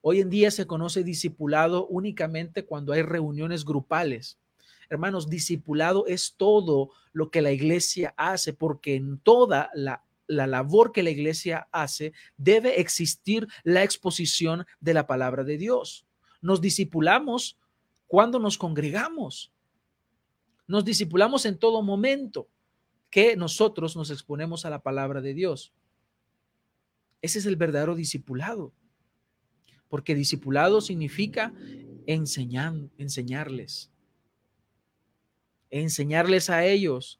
Hoy 0.00 0.18
en 0.18 0.28
día 0.28 0.50
se 0.50 0.66
conoce 0.66 1.04
discipulado 1.04 1.86
únicamente 1.86 2.64
cuando 2.64 2.92
hay 2.92 3.02
reuniones 3.02 3.64
grupales 3.64 4.41
Hermanos, 4.92 5.30
discipulado 5.30 6.06
es 6.06 6.34
todo 6.36 6.90
lo 7.14 7.30
que 7.30 7.40
la 7.40 7.50
iglesia 7.50 8.12
hace, 8.18 8.52
porque 8.52 8.94
en 8.94 9.18
toda 9.20 9.70
la, 9.72 10.04
labor 10.26 10.92
que 10.92 11.02
la 11.02 11.08
iglesia 11.08 11.66
hace 11.72 12.12
debe 12.36 12.78
existir 12.78 13.48
la 13.64 13.84
exposición 13.84 14.66
de 14.80 14.92
la 14.92 15.06
palabra 15.06 15.44
de 15.44 15.56
Dios. 15.56 16.04
Nos 16.42 16.60
discipulamos 16.60 17.58
cuando 18.06 18.38
nos 18.38 18.58
congregamos. 18.58 19.50
Nos 20.66 20.84
discipulamos 20.84 21.46
en 21.46 21.56
todo 21.56 21.80
momento 21.80 22.50
que 23.08 23.34
nosotros 23.34 23.96
nos 23.96 24.10
exponemos 24.10 24.66
a 24.66 24.70
la 24.70 24.82
palabra 24.82 25.22
de 25.22 25.32
Dios. 25.32 25.72
Ese 27.22 27.38
es 27.38 27.46
el 27.46 27.56
verdadero 27.56 27.94
discipulado. 27.94 28.74
Porque 29.88 30.14
discipulado 30.14 30.82
significa 30.82 31.54
enseñar, 32.06 32.74
enseñarles 32.98 33.91
enseñarles 35.72 36.50
a 36.50 36.64
ellos 36.64 37.18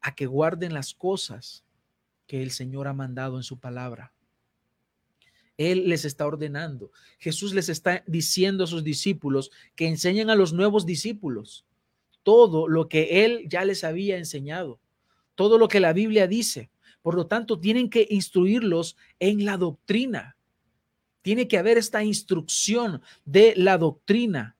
a 0.00 0.14
que 0.14 0.26
guarden 0.26 0.74
las 0.74 0.92
cosas 0.92 1.64
que 2.26 2.42
el 2.42 2.50
Señor 2.50 2.88
ha 2.88 2.92
mandado 2.92 3.36
en 3.36 3.42
su 3.42 3.58
palabra. 3.58 4.12
Él 5.56 5.88
les 5.88 6.04
está 6.04 6.26
ordenando. 6.26 6.90
Jesús 7.18 7.54
les 7.54 7.70
está 7.70 8.04
diciendo 8.06 8.64
a 8.64 8.66
sus 8.66 8.84
discípulos 8.84 9.50
que 9.74 9.86
enseñen 9.86 10.28
a 10.28 10.34
los 10.34 10.52
nuevos 10.52 10.84
discípulos 10.84 11.64
todo 12.22 12.68
lo 12.68 12.88
que 12.88 13.24
Él 13.24 13.44
ya 13.48 13.64
les 13.64 13.84
había 13.84 14.18
enseñado, 14.18 14.80
todo 15.36 15.58
lo 15.58 15.68
que 15.68 15.80
la 15.80 15.92
Biblia 15.92 16.26
dice. 16.26 16.70
Por 17.00 17.14
lo 17.14 17.28
tanto, 17.28 17.60
tienen 17.60 17.88
que 17.88 18.06
instruirlos 18.10 18.96
en 19.20 19.44
la 19.44 19.56
doctrina. 19.56 20.36
Tiene 21.22 21.46
que 21.46 21.56
haber 21.56 21.78
esta 21.78 22.02
instrucción 22.02 23.00
de 23.24 23.54
la 23.56 23.78
doctrina 23.78 24.55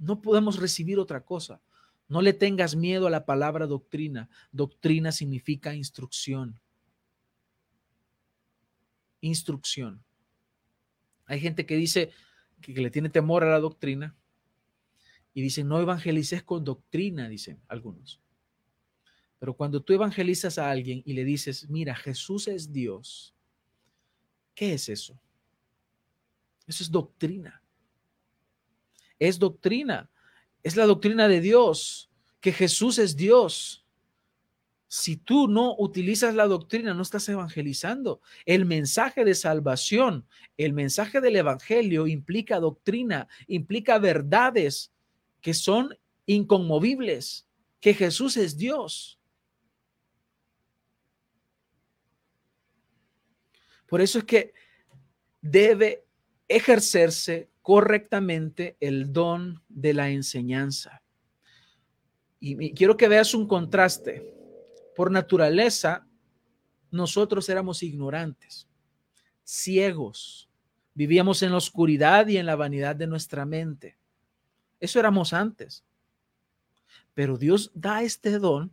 no 0.00 0.20
podemos 0.20 0.58
recibir 0.58 0.98
otra 0.98 1.24
cosa. 1.24 1.60
No 2.08 2.22
le 2.22 2.32
tengas 2.32 2.74
miedo 2.74 3.06
a 3.06 3.10
la 3.10 3.26
palabra 3.26 3.66
doctrina. 3.66 4.28
Doctrina 4.50 5.12
significa 5.12 5.74
instrucción. 5.74 6.58
Instrucción. 9.20 10.02
Hay 11.26 11.40
gente 11.40 11.66
que 11.66 11.76
dice 11.76 12.10
que, 12.62 12.72
le 12.72 12.90
tiene 12.90 13.10
temor 13.10 13.44
a 13.44 13.50
la 13.50 13.60
doctrina 13.60 14.16
y 15.34 15.42
dice, 15.42 15.62
no 15.62 15.80
evangelices 15.80 16.42
con 16.42 16.64
doctrina, 16.64 17.28
dicen 17.28 17.60
algunos. 17.68 18.20
Pero 19.38 19.54
cuando 19.54 19.82
tú 19.82 19.92
evangelizas 19.92 20.58
a 20.58 20.70
alguien 20.70 21.02
y 21.04 21.12
le 21.12 21.24
dices, 21.24 21.68
mira, 21.68 21.94
Jesús 21.94 22.48
es 22.48 22.72
Dios, 22.72 23.34
¿qué 24.54 24.72
es 24.72 24.88
eso? 24.88 25.20
Eso 26.66 26.82
es 26.82 26.90
doctrina. 26.90 27.62
Es 29.18 29.38
doctrina. 29.38 30.10
Es 30.62 30.76
la 30.76 30.86
doctrina 30.86 31.28
de 31.28 31.40
Dios, 31.40 32.10
que 32.40 32.52
Jesús 32.52 32.98
es 32.98 33.16
Dios. 33.16 33.84
Si 34.88 35.16
tú 35.16 35.48
no 35.48 35.74
utilizas 35.78 36.34
la 36.34 36.46
doctrina, 36.46 36.94
no 36.94 37.02
estás 37.02 37.28
evangelizando. 37.28 38.20
El 38.46 38.64
mensaje 38.64 39.24
de 39.24 39.34
salvación, 39.34 40.26
el 40.56 40.72
mensaje 40.72 41.20
del 41.20 41.36
evangelio 41.36 42.06
implica 42.06 42.58
doctrina, 42.58 43.28
implica 43.46 43.98
verdades 43.98 44.92
que 45.40 45.52
son 45.52 45.96
inconmovibles, 46.24 47.46
que 47.80 47.94
Jesús 47.94 48.36
es 48.36 48.56
Dios. 48.56 49.18
Por 53.86 54.00
eso 54.00 54.18
es 54.18 54.24
que 54.24 54.52
debe 55.40 56.04
ejercerse 56.46 57.50
correctamente 57.68 58.78
el 58.80 59.12
don 59.12 59.62
de 59.68 59.92
la 59.92 60.08
enseñanza. 60.08 61.02
Y 62.40 62.72
quiero 62.72 62.96
que 62.96 63.08
veas 63.08 63.34
un 63.34 63.46
contraste. 63.46 64.24
Por 64.96 65.10
naturaleza, 65.10 66.06
nosotros 66.90 67.46
éramos 67.50 67.82
ignorantes, 67.82 68.66
ciegos, 69.44 70.48
vivíamos 70.94 71.42
en 71.42 71.50
la 71.50 71.58
oscuridad 71.58 72.26
y 72.28 72.38
en 72.38 72.46
la 72.46 72.56
vanidad 72.56 72.96
de 72.96 73.06
nuestra 73.06 73.44
mente. 73.44 73.98
Eso 74.80 74.98
éramos 74.98 75.34
antes. 75.34 75.84
Pero 77.12 77.36
Dios 77.36 77.70
da 77.74 78.02
este 78.02 78.38
don 78.38 78.72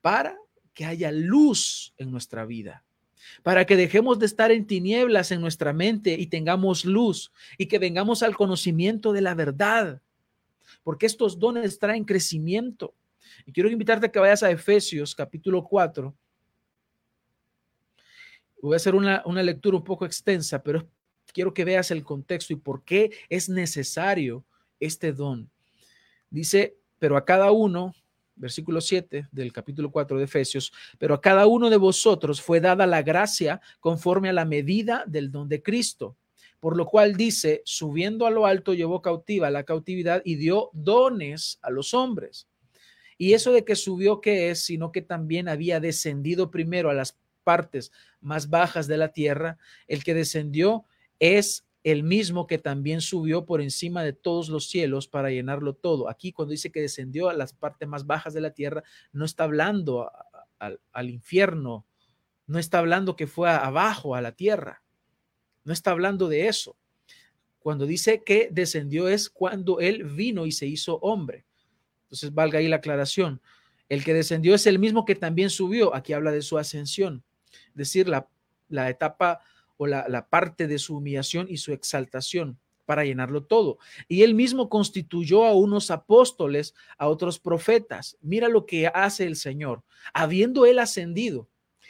para 0.00 0.38
que 0.72 0.86
haya 0.86 1.12
luz 1.12 1.92
en 1.98 2.10
nuestra 2.10 2.46
vida 2.46 2.82
para 3.42 3.64
que 3.66 3.76
dejemos 3.76 4.18
de 4.18 4.26
estar 4.26 4.50
en 4.50 4.66
tinieblas 4.66 5.30
en 5.30 5.40
nuestra 5.40 5.72
mente 5.72 6.14
y 6.14 6.26
tengamos 6.26 6.84
luz 6.84 7.32
y 7.58 7.66
que 7.66 7.78
vengamos 7.78 8.22
al 8.22 8.36
conocimiento 8.36 9.12
de 9.12 9.20
la 9.20 9.34
verdad, 9.34 10.02
porque 10.82 11.06
estos 11.06 11.38
dones 11.38 11.78
traen 11.78 12.04
crecimiento. 12.04 12.94
Y 13.46 13.52
quiero 13.52 13.70
invitarte 13.70 14.06
a 14.06 14.12
que 14.12 14.18
vayas 14.18 14.42
a 14.42 14.50
Efesios 14.50 15.14
capítulo 15.14 15.64
4. 15.64 16.14
Voy 18.62 18.74
a 18.74 18.76
hacer 18.76 18.94
una, 18.94 19.22
una 19.24 19.42
lectura 19.42 19.76
un 19.76 19.84
poco 19.84 20.04
extensa, 20.04 20.62
pero 20.62 20.86
quiero 21.32 21.54
que 21.54 21.64
veas 21.64 21.90
el 21.90 22.04
contexto 22.04 22.52
y 22.52 22.56
por 22.56 22.84
qué 22.84 23.10
es 23.28 23.48
necesario 23.48 24.44
este 24.78 25.12
don. 25.12 25.50
Dice, 26.28 26.76
pero 26.98 27.16
a 27.16 27.24
cada 27.24 27.50
uno 27.50 27.94
versículo 28.40 28.80
7 28.80 29.28
del 29.30 29.52
capítulo 29.52 29.90
4 29.90 30.18
de 30.18 30.24
Efesios, 30.24 30.72
pero 30.98 31.14
a 31.14 31.20
cada 31.20 31.46
uno 31.46 31.70
de 31.70 31.76
vosotros 31.76 32.40
fue 32.40 32.60
dada 32.60 32.86
la 32.86 33.02
gracia 33.02 33.60
conforme 33.78 34.30
a 34.30 34.32
la 34.32 34.44
medida 34.44 35.04
del 35.06 35.30
don 35.30 35.48
de 35.48 35.62
Cristo. 35.62 36.16
Por 36.58 36.76
lo 36.76 36.86
cual 36.86 37.16
dice, 37.16 37.62
subiendo 37.64 38.26
a 38.26 38.30
lo 38.30 38.46
alto 38.46 38.74
llevó 38.74 39.00
cautiva 39.00 39.50
la 39.50 39.64
cautividad 39.64 40.20
y 40.24 40.34
dio 40.36 40.70
dones 40.72 41.58
a 41.62 41.70
los 41.70 41.94
hombres. 41.94 42.48
Y 43.16 43.34
eso 43.34 43.52
de 43.52 43.64
que 43.64 43.76
subió, 43.76 44.20
¿qué 44.20 44.50
es? 44.50 44.64
Sino 44.64 44.92
que 44.92 45.02
también 45.02 45.48
había 45.48 45.80
descendido 45.80 46.50
primero 46.50 46.90
a 46.90 46.94
las 46.94 47.18
partes 47.44 47.92
más 48.20 48.48
bajas 48.50 48.86
de 48.86 48.96
la 48.96 49.12
tierra. 49.12 49.58
El 49.86 50.04
que 50.04 50.14
descendió 50.14 50.84
es 51.18 51.64
el 51.82 52.02
mismo 52.02 52.46
que 52.46 52.58
también 52.58 53.00
subió 53.00 53.46
por 53.46 53.60
encima 53.60 54.02
de 54.02 54.12
todos 54.12 54.48
los 54.48 54.68
cielos 54.68 55.08
para 55.08 55.30
llenarlo 55.30 55.74
todo. 55.74 56.10
Aquí 56.10 56.32
cuando 56.32 56.52
dice 56.52 56.70
que 56.70 56.80
descendió 56.80 57.28
a 57.30 57.34
las 57.34 57.52
partes 57.52 57.88
más 57.88 58.06
bajas 58.06 58.34
de 58.34 58.42
la 58.42 58.50
tierra, 58.50 58.82
no 59.12 59.24
está 59.24 59.44
hablando 59.44 60.10
al, 60.58 61.10
infierno, 61.10 61.86
no 62.46 62.58
está 62.58 62.80
hablando 62.80 63.16
que 63.16 63.26
fue 63.26 63.48
abajo 63.50 64.14
a 64.14 64.20
la 64.20 64.32
tierra, 64.32 64.82
no 65.64 65.72
está 65.72 65.92
hablando 65.92 66.28
de 66.28 66.48
eso. 66.48 66.76
Cuando 67.58 67.86
dice 67.86 68.22
que 68.24 68.48
descendió 68.50 69.08
es 69.08 69.30
cuando 69.30 69.80
él 69.80 70.04
vino 70.04 70.46
y 70.46 70.52
se 70.52 70.66
hizo 70.66 70.96
hombre. 70.98 71.46
Entonces 72.04 72.32
valga 72.34 72.58
ahí 72.58 72.68
la 72.68 72.76
aclaración. 72.76 73.40
El 73.88 74.04
que 74.04 74.14
descendió 74.14 74.54
es 74.54 74.66
el 74.66 74.78
mismo 74.78 75.04
que 75.04 75.14
también 75.14 75.50
subió. 75.50 75.94
Aquí 75.94 76.12
habla 76.12 76.32
de 76.32 76.42
su 76.42 76.58
ascensión. 76.58 77.22
Es 77.68 77.74
decir, 77.74 78.08
la, 78.08 78.28
la 78.68 78.88
etapa 78.88 79.40
o 79.82 79.86
la, 79.86 80.26
parte 80.28 80.66
de 80.66 80.78
su 80.78 80.98
humillación 80.98 81.46
y 81.48 81.56
su 81.56 81.72
exaltación 81.72 82.58
para 82.84 83.02
llenarlo 83.02 83.44
todo. 83.44 83.78
Y 84.08 84.24
él 84.24 84.34
mismo 84.34 84.68
constituyó 84.68 85.46
a 85.46 85.54
unos 85.54 85.90
apóstoles, 85.90 86.74
a 86.98 87.08
otros 87.08 87.38
profetas. 87.38 88.18
Mira 88.20 88.48
lo 88.48 88.66
que 88.66 88.88
hace 88.88 89.24
el 89.24 89.36
Señor. 89.36 89.82
Habiendo 90.12 90.66
él 90.66 90.80
ascendido, 90.80 91.48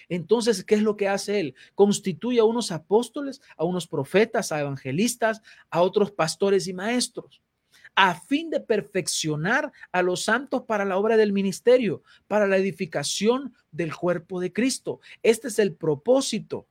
entonces, 0.08 0.62
¿qué 0.62 0.76
es 0.76 0.82
lo 0.82 0.96
que 0.96 1.08
hace 1.08 1.40
él? 1.40 1.56
Constituye 1.74 2.38
a 2.38 2.44
unos 2.44 2.70
apóstoles, 2.70 3.42
a 3.56 3.64
unos 3.64 3.88
profetas, 3.88 4.52
a 4.52 4.60
evangelistas, 4.60 5.42
a 5.68 5.82
otros 5.82 6.12
pastores 6.12 6.68
y 6.68 6.72
maestros, 6.72 7.42
a 7.96 8.14
fin 8.14 8.50
de 8.50 8.60
perfeccionar 8.60 9.72
a 9.90 10.02
los 10.02 10.22
santos 10.22 10.62
para 10.62 10.84
la 10.84 10.96
obra 10.96 11.16
del 11.16 11.32
ministerio, 11.32 12.04
para 12.28 12.46
la 12.46 12.56
edificación 12.56 13.52
del 13.72 13.92
cuerpo 13.96 14.38
de 14.38 14.52
Cristo. 14.52 15.00
Este 15.24 15.48
es 15.48 15.58
el 15.58 15.74
propósito 15.74 16.68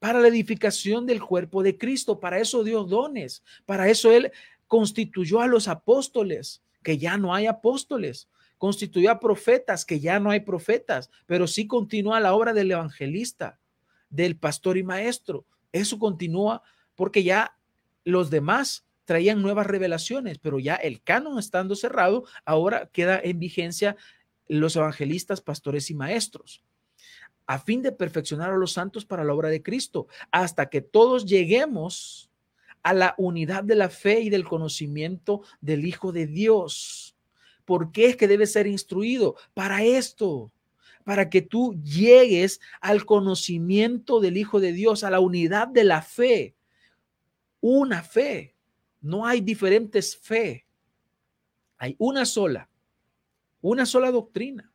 para 0.00 0.18
la 0.18 0.28
edificación 0.28 1.06
del 1.06 1.22
cuerpo 1.22 1.62
de 1.62 1.78
Cristo. 1.78 2.18
Para 2.18 2.40
eso 2.40 2.64
dio 2.64 2.82
dones, 2.82 3.44
para 3.66 3.88
eso 3.88 4.10
Él 4.10 4.32
constituyó 4.66 5.40
a 5.40 5.46
los 5.46 5.68
apóstoles, 5.68 6.62
que 6.82 6.98
ya 6.98 7.16
no 7.18 7.34
hay 7.34 7.46
apóstoles, 7.46 8.28
constituyó 8.58 9.10
a 9.10 9.20
profetas, 9.20 9.84
que 9.84 10.00
ya 10.00 10.18
no 10.18 10.30
hay 10.30 10.40
profetas, 10.40 11.10
pero 11.26 11.46
sí 11.46 11.66
continúa 11.66 12.18
la 12.18 12.34
obra 12.34 12.52
del 12.52 12.72
evangelista, 12.72 13.58
del 14.08 14.36
pastor 14.36 14.78
y 14.78 14.82
maestro. 14.82 15.44
Eso 15.70 15.98
continúa 15.98 16.62
porque 16.94 17.22
ya 17.22 17.56
los 18.04 18.30
demás 18.30 18.86
traían 19.04 19.42
nuevas 19.42 19.66
revelaciones, 19.66 20.38
pero 20.38 20.58
ya 20.58 20.76
el 20.76 21.02
canon 21.02 21.38
estando 21.38 21.76
cerrado, 21.76 22.24
ahora 22.44 22.88
queda 22.92 23.20
en 23.22 23.38
vigencia 23.38 23.96
los 24.48 24.76
evangelistas, 24.76 25.40
pastores 25.40 25.90
y 25.90 25.94
maestros 25.94 26.62
a 27.50 27.58
fin 27.58 27.82
de 27.82 27.90
perfeccionar 27.90 28.52
a 28.52 28.56
los 28.56 28.74
santos 28.74 29.04
para 29.04 29.24
la 29.24 29.34
obra 29.34 29.48
de 29.48 29.60
Cristo, 29.60 30.06
hasta 30.30 30.70
que 30.70 30.80
todos 30.80 31.26
lleguemos 31.26 32.30
a 32.84 32.94
la 32.94 33.16
unidad 33.18 33.64
de 33.64 33.74
la 33.74 33.88
fe 33.88 34.20
y 34.20 34.30
del 34.30 34.44
conocimiento 34.44 35.42
del 35.60 35.84
Hijo 35.84 36.12
de 36.12 36.28
Dios. 36.28 37.16
¿Por 37.64 37.90
qué 37.90 38.06
es 38.06 38.16
que 38.16 38.28
debe 38.28 38.46
ser 38.46 38.68
instruido? 38.68 39.34
Para 39.52 39.82
esto, 39.82 40.52
para 41.02 41.28
que 41.28 41.42
tú 41.42 41.74
llegues 41.82 42.60
al 42.80 43.04
conocimiento 43.04 44.20
del 44.20 44.36
Hijo 44.36 44.60
de 44.60 44.72
Dios, 44.72 45.02
a 45.02 45.10
la 45.10 45.18
unidad 45.18 45.66
de 45.66 45.82
la 45.82 46.02
fe. 46.02 46.54
Una 47.60 48.04
fe. 48.04 48.54
No 49.00 49.26
hay 49.26 49.40
diferentes 49.40 50.16
fe. 50.16 50.66
Hay 51.78 51.96
una 51.98 52.24
sola, 52.26 52.70
una 53.60 53.86
sola 53.86 54.12
doctrina 54.12 54.69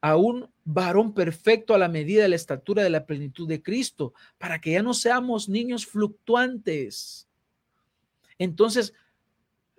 a 0.00 0.16
un 0.16 0.50
varón 0.64 1.14
perfecto 1.14 1.74
a 1.74 1.78
la 1.78 1.88
medida 1.88 2.22
de 2.22 2.28
la 2.28 2.36
estatura 2.36 2.82
de 2.82 2.90
la 2.90 3.06
plenitud 3.06 3.48
de 3.48 3.62
Cristo, 3.62 4.14
para 4.38 4.60
que 4.60 4.72
ya 4.72 4.82
no 4.82 4.94
seamos 4.94 5.48
niños 5.48 5.86
fluctuantes. 5.86 7.28
Entonces, 8.38 8.94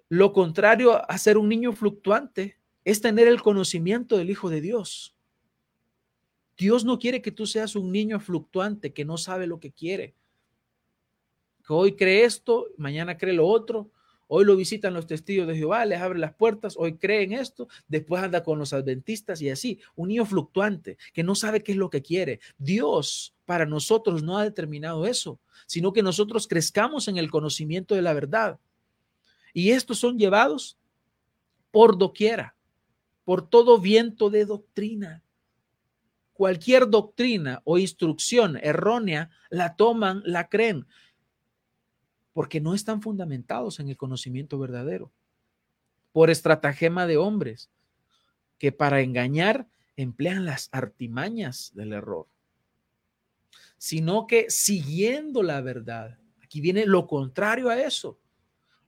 lo 0.09 0.33
contrario 0.33 1.09
a 1.09 1.17
ser 1.17 1.37
un 1.37 1.49
niño 1.49 1.73
fluctuante 1.73 2.57
es 2.83 3.01
tener 3.01 3.27
el 3.27 3.41
conocimiento 3.41 4.17
del 4.17 4.29
Hijo 4.29 4.49
de 4.49 4.61
Dios. 4.61 5.15
Dios 6.57 6.85
no 6.85 6.99
quiere 6.99 7.21
que 7.21 7.31
tú 7.31 7.45
seas 7.45 7.75
un 7.75 7.91
niño 7.91 8.19
fluctuante 8.19 8.93
que 8.93 9.03
no 9.03 9.17
sabe 9.17 9.47
lo 9.47 9.59
que 9.59 9.71
quiere. 9.71 10.15
Que 11.67 11.73
hoy 11.73 11.95
cree 11.95 12.23
esto, 12.23 12.67
mañana 12.77 13.17
cree 13.17 13.33
lo 13.33 13.47
otro, 13.47 13.89
Hoy 14.27 14.45
lo 14.45 14.55
visitan 14.55 14.93
los 14.93 15.05
testigos 15.05 15.47
de 15.47 15.55
Jehová, 15.55 15.85
les 15.85 16.01
abre 16.01 16.17
las 16.17 16.33
puertas, 16.33 16.75
hoy 16.77 16.97
creen 16.97 17.33
esto, 17.33 17.67
después 17.87 18.23
anda 18.23 18.43
con 18.43 18.57
los 18.57 18.73
adventistas 18.73 19.41
y 19.41 19.49
así. 19.49 19.79
Un 19.95 20.07
niño 20.09 20.25
fluctuante 20.25 20.97
que 21.13 21.23
no 21.23 21.35
sabe 21.35 21.61
qué 21.61 21.73
es 21.73 21.77
lo 21.77 21.89
que 21.89 22.01
quiere. 22.01 22.39
Dios 22.57 23.35
para 23.45 23.65
nosotros 23.65 24.23
no 24.23 24.37
ha 24.37 24.43
determinado 24.43 25.05
eso, 25.05 25.39
sino 25.67 25.93
que 25.93 26.01
nosotros 26.01 26.47
crezcamos 26.47 27.07
en 27.07 27.17
el 27.17 27.29
conocimiento 27.29 27.93
de 27.93 28.01
la 28.01 28.13
verdad. 28.13 28.59
Y 29.53 29.71
estos 29.71 29.99
son 29.99 30.17
llevados 30.17 30.77
por 31.71 31.97
doquiera, 31.97 32.55
por 33.23 33.47
todo 33.47 33.79
viento 33.79 34.29
de 34.31 34.45
doctrina. 34.45 35.23
Cualquier 36.33 36.89
doctrina 36.89 37.61
o 37.63 37.77
instrucción 37.77 38.57
errónea 38.61 39.29
la 39.49 39.75
toman, 39.75 40.21
la 40.25 40.49
creen 40.49 40.87
porque 42.35 42.59
no 42.59 42.75
están 42.75 43.01
fundamentados 43.01 43.79
en 43.79 43.87
el 43.87 43.95
conocimiento 43.95 44.59
verdadero. 44.59 45.09
por 46.11 46.29
estratagema 46.29 47.07
de 47.07 47.15
hombres, 47.17 47.69
que 48.57 48.73
para 48.73 48.99
engañar 49.01 49.67
emplean 49.95 50.43
las 50.45 50.69
artimañas 50.73 51.71
del 51.75 51.93
error, 51.93 52.27
sino 53.77 54.27
que 54.27 54.49
siguiendo 54.49 55.43
la 55.43 55.61
verdad. 55.61 56.17
Aquí 56.41 56.59
viene 56.59 56.85
lo 56.85 57.07
contrario 57.07 57.69
a 57.69 57.81
eso. 57.81 58.17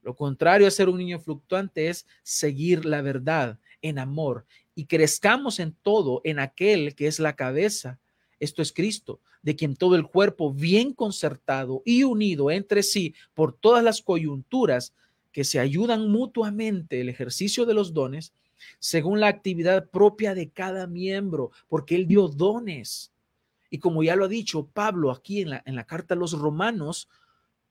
Lo 0.01 0.13
contrario 0.15 0.67
a 0.67 0.71
ser 0.71 0.89
un 0.89 0.97
niño 0.97 1.19
fluctuante 1.19 1.87
es 1.87 2.05
seguir 2.23 2.85
la 2.85 3.01
verdad 3.01 3.59
en 3.81 3.99
amor 3.99 4.45
y 4.75 4.85
crezcamos 4.85 5.59
en 5.59 5.73
todo 5.73 6.21
en 6.23 6.39
aquel 6.39 6.95
que 6.95 7.07
es 7.07 7.19
la 7.19 7.35
cabeza. 7.35 7.99
Esto 8.39 8.61
es 8.61 8.73
Cristo, 8.73 9.21
de 9.47 9.55
quien 9.55 9.77
todo 9.77 9.95
el 9.95 10.07
cuerpo 10.07 10.51
bien 10.51 10.91
concertado 10.91 11.81
y 11.85 12.03
unido 12.03 12.51
entre 12.51 12.83
sí 12.83 13.15
por 13.33 13.53
todas 13.53 13.81
las 13.81 14.01
coyunturas 14.01 14.93
que 15.31 15.45
se 15.45 15.57
ayudan 15.57 16.11
mutuamente 16.11 16.99
el 16.99 17.07
ejercicio 17.07 17.65
de 17.65 17.73
los 17.73 17.93
dones, 17.93 18.33
según 18.79 19.21
la 19.21 19.29
actividad 19.29 19.89
propia 19.89 20.35
de 20.35 20.49
cada 20.49 20.85
miembro, 20.85 21.51
porque 21.69 21.95
Él 21.95 22.07
dio 22.07 22.27
dones. 22.27 23.13
Y 23.69 23.77
como 23.79 24.03
ya 24.03 24.17
lo 24.17 24.25
ha 24.25 24.27
dicho 24.27 24.67
Pablo 24.67 25.11
aquí 25.11 25.39
en 25.39 25.51
la, 25.51 25.63
en 25.65 25.77
la 25.77 25.85
carta 25.85 26.13
a 26.13 26.17
los 26.17 26.33
romanos, 26.33 27.07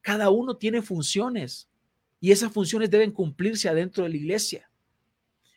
cada 0.01 0.31
uno 0.31 0.57
tiene 0.57 0.81
funciones 0.81 1.69
y 2.23 2.31
esas 2.33 2.51
funciones 2.53 2.91
deben 2.91 3.13
cumplirse 3.13 3.69
adentro 3.69 4.03
de 4.03 4.09
la 4.09 4.17
iglesia. 4.17 4.71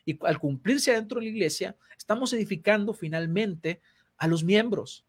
Y 0.04 0.18
al 0.26 0.38
cumplirse 0.38 0.90
adentro 0.90 1.18
de 1.18 1.24
la 1.24 1.32
iglesia, 1.32 1.76
estamos 1.96 2.30
edificando 2.34 2.92
finalmente 2.92 3.80
a 4.18 4.26
los 4.26 4.44
miembros. 4.44 5.06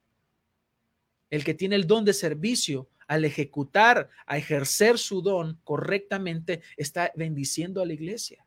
El 1.31 1.43
que 1.43 1.55
tiene 1.55 1.75
el 1.75 1.87
don 1.87 2.05
de 2.05 2.13
servicio, 2.13 2.89
al 3.07 3.25
ejecutar, 3.25 4.09
a 4.27 4.37
ejercer 4.37 4.99
su 4.99 5.21
don 5.21 5.59
correctamente, 5.63 6.61
está 6.77 7.11
bendiciendo 7.15 7.81
a 7.81 7.85
la 7.85 7.93
iglesia. 7.93 8.45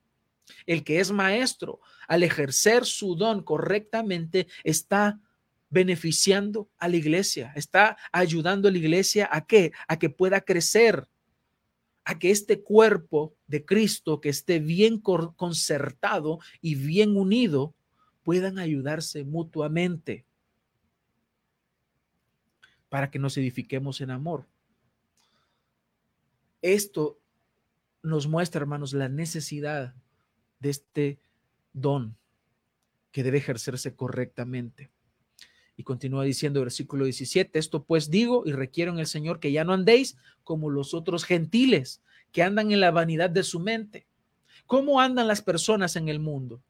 El 0.67 0.85
que 0.85 1.01
es 1.01 1.11
maestro, 1.11 1.81
al 2.07 2.23
ejercer 2.23 2.85
su 2.85 3.17
don 3.17 3.43
correctamente, 3.43 4.47
está 4.63 5.19
beneficiando 5.71 6.69
a 6.79 6.89
la 6.89 6.97
iglesia, 6.97 7.53
está 7.57 7.97
ayudando 8.13 8.69
a 8.69 8.71
la 8.71 8.79
iglesia 8.79 9.29
a 9.33 9.47
qué? 9.47 9.73
A 9.89 9.99
que 9.99 10.11
pueda 10.11 10.43
crecer, 10.43 11.09
a 12.05 12.19
que 12.19 12.31
este 12.31 12.63
cuerpo 12.63 13.35
de 13.47 13.65
Cristo 13.65 14.21
que 14.21 14.29
esté 14.29 14.61
bien 14.61 15.01
concertado 15.01 16.39
y 16.61 16.75
bien 16.75 17.17
unido 17.17 17.75
puedan 18.23 18.59
ayudarse 18.59 19.25
mutuamente 19.25 20.27
para 22.95 23.11
que 23.11 23.19
nos 23.19 23.37
edifiquemos 23.37 24.01
en 24.01 24.13
amor. 24.13 24.47
Esto 26.63 27.19
nos 28.05 28.29
muestra, 28.29 28.61
hermanos, 28.61 28.93
la 28.93 29.09
necesidad 29.09 29.97
de 30.61 30.71
este 30.71 31.19
don 31.73 32.17
que 33.11 33.25
debe 33.25 33.39
ejercerse 33.39 33.97
correctamente. 33.97 34.93
Y 35.77 35.83
continúa 35.83 36.23
diciendo 36.23 36.61
versículo 36.61 37.03
17, 37.03 37.59
esto 37.59 37.83
pues 37.83 38.11
digo 38.11 38.45
y 38.47 38.53
requiero 38.53 38.93
en 38.93 39.01
el 39.01 39.09
Señor 39.09 39.41
que 39.41 39.51
ya 39.51 39.65
no 39.65 39.73
andéis 39.73 40.17
como 40.45 40.71
los 40.71 40.95
otros 40.95 41.25
gentiles 41.25 42.01
que 42.31 42.45
andan 42.45 42.71
en 42.71 42.79
la 42.79 42.93
vanidad 42.93 43.29
de 43.29 43.43
su 43.43 43.59
mente. 43.59 44.07
¿Cómo 44.67 45.01
andan 45.01 45.27
las 45.27 45.43
personas 45.43 45.97
en 45.97 46.09
el 46.09 46.21
mundo? 46.21 46.63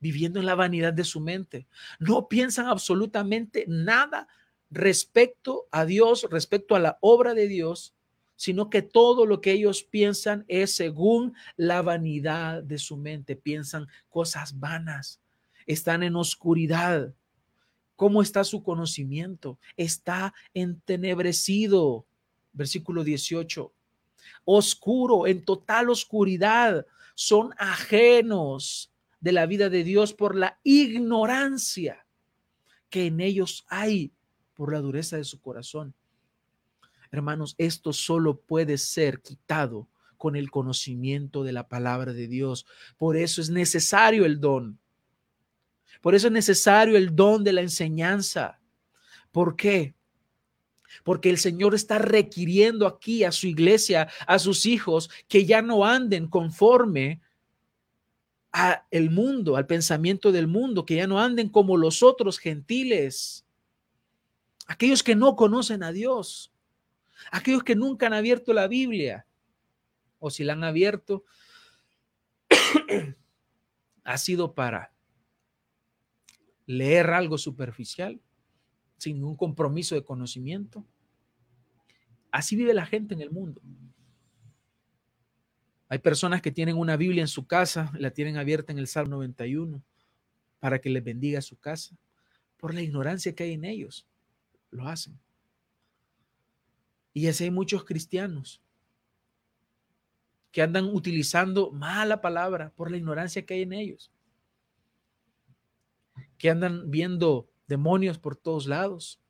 Viviendo 0.00 0.38
en 0.38 0.44
la 0.44 0.54
vanidad 0.54 0.92
de 0.92 1.04
su 1.04 1.18
mente. 1.18 1.66
No 1.98 2.28
piensan 2.28 2.66
absolutamente 2.66 3.64
nada 3.68 4.28
respecto 4.70 5.66
a 5.70 5.84
Dios, 5.84 6.26
respecto 6.30 6.74
a 6.74 6.80
la 6.80 6.98
obra 7.00 7.34
de 7.34 7.48
Dios, 7.48 7.94
sino 8.36 8.70
que 8.70 8.80
todo 8.80 9.26
lo 9.26 9.40
que 9.40 9.52
ellos 9.52 9.82
piensan 9.82 10.44
es 10.48 10.74
según 10.74 11.34
la 11.56 11.82
vanidad 11.82 12.62
de 12.62 12.78
su 12.78 12.96
mente. 12.96 13.36
Piensan 13.36 13.86
cosas 14.08 14.58
vanas, 14.58 15.20
están 15.66 16.02
en 16.02 16.16
oscuridad. 16.16 17.12
¿Cómo 17.96 18.22
está 18.22 18.44
su 18.44 18.62
conocimiento? 18.62 19.58
Está 19.76 20.32
entenebrecido. 20.54 22.06
Versículo 22.52 23.04
18. 23.04 23.72
Oscuro, 24.44 25.26
en 25.26 25.44
total 25.44 25.90
oscuridad. 25.90 26.86
Son 27.14 27.52
ajenos 27.58 28.90
de 29.20 29.32
la 29.32 29.44
vida 29.44 29.68
de 29.68 29.84
Dios 29.84 30.14
por 30.14 30.34
la 30.34 30.58
ignorancia 30.62 32.06
que 32.88 33.06
en 33.06 33.20
ellos 33.20 33.66
hay 33.68 34.12
por 34.60 34.74
la 34.74 34.80
dureza 34.80 35.16
de 35.16 35.24
su 35.24 35.40
corazón. 35.40 35.94
Hermanos, 37.10 37.54
esto 37.56 37.94
solo 37.94 38.42
puede 38.42 38.76
ser 38.76 39.22
quitado 39.22 39.88
con 40.18 40.36
el 40.36 40.50
conocimiento 40.50 41.44
de 41.44 41.52
la 41.52 41.66
palabra 41.66 42.12
de 42.12 42.28
Dios. 42.28 42.66
Por 42.98 43.16
eso 43.16 43.40
es 43.40 43.48
necesario 43.48 44.26
el 44.26 44.38
don. 44.38 44.78
Por 46.02 46.14
eso 46.14 46.26
es 46.26 46.34
necesario 46.34 46.98
el 46.98 47.16
don 47.16 47.42
de 47.42 47.54
la 47.54 47.62
enseñanza. 47.62 48.60
¿Por 49.32 49.56
qué? 49.56 49.94
Porque 51.04 51.30
el 51.30 51.38
Señor 51.38 51.74
está 51.74 51.98
requiriendo 51.98 52.86
aquí 52.86 53.24
a 53.24 53.32
su 53.32 53.46
iglesia, 53.46 54.08
a 54.26 54.38
sus 54.38 54.66
hijos, 54.66 55.08
que 55.26 55.46
ya 55.46 55.62
no 55.62 55.86
anden 55.86 56.28
conforme 56.28 57.22
a 58.52 58.86
el 58.90 59.08
mundo, 59.08 59.56
al 59.56 59.66
pensamiento 59.66 60.30
del 60.30 60.48
mundo, 60.48 60.84
que 60.84 60.96
ya 60.96 61.06
no 61.06 61.18
anden 61.18 61.48
como 61.48 61.78
los 61.78 62.02
otros 62.02 62.38
gentiles, 62.38 63.46
aquellos 64.70 65.02
que 65.02 65.16
no 65.16 65.34
conocen 65.34 65.82
a 65.82 65.90
Dios, 65.90 66.52
aquellos 67.32 67.64
que 67.64 67.74
nunca 67.74 68.06
han 68.06 68.12
abierto 68.12 68.52
la 68.52 68.68
Biblia, 68.68 69.26
o 70.20 70.30
si 70.30 70.44
la 70.44 70.52
han 70.52 70.62
abierto, 70.62 71.24
ha 74.04 74.16
sido 74.16 74.54
para 74.54 74.92
leer 76.66 77.10
algo 77.10 77.36
superficial, 77.36 78.20
sin 78.96 79.16
ningún 79.16 79.36
compromiso 79.36 79.96
de 79.96 80.04
conocimiento. 80.04 80.86
Así 82.30 82.54
vive 82.54 82.72
la 82.72 82.86
gente 82.86 83.14
en 83.14 83.22
el 83.22 83.32
mundo. 83.32 83.60
Hay 85.88 85.98
personas 85.98 86.42
que 86.42 86.52
tienen 86.52 86.76
una 86.76 86.96
Biblia 86.96 87.22
en 87.22 87.28
su 87.28 87.44
casa, 87.48 87.90
la 87.98 88.12
tienen 88.12 88.36
abierta 88.36 88.70
en 88.70 88.78
el 88.78 88.86
Salmo 88.86 89.16
91 89.16 89.82
para 90.60 90.80
que 90.80 90.90
les 90.90 91.02
bendiga 91.02 91.42
su 91.42 91.58
casa, 91.58 91.96
por 92.56 92.72
la 92.72 92.82
ignorancia 92.82 93.34
que 93.34 93.42
hay 93.42 93.54
en 93.54 93.64
ellos. 93.64 94.06
Lo 94.70 94.88
hacen. 94.88 95.18
Y 97.12 97.26
así 97.26 97.44
hay 97.44 97.50
muchos 97.50 97.84
cristianos 97.84 98.62
que 100.52 100.62
andan 100.62 100.86
utilizando 100.86 101.70
mala 101.70 102.20
palabra 102.20 102.72
por 102.74 102.90
la 102.90 102.96
ignorancia 102.96 103.44
que 103.44 103.54
hay 103.54 103.62
en 103.62 103.72
ellos, 103.72 104.10
que 106.38 106.50
andan 106.50 106.90
viendo 106.90 107.48
demonios 107.66 108.18
por 108.18 108.36
todos 108.36 108.66
lados, 108.66 109.20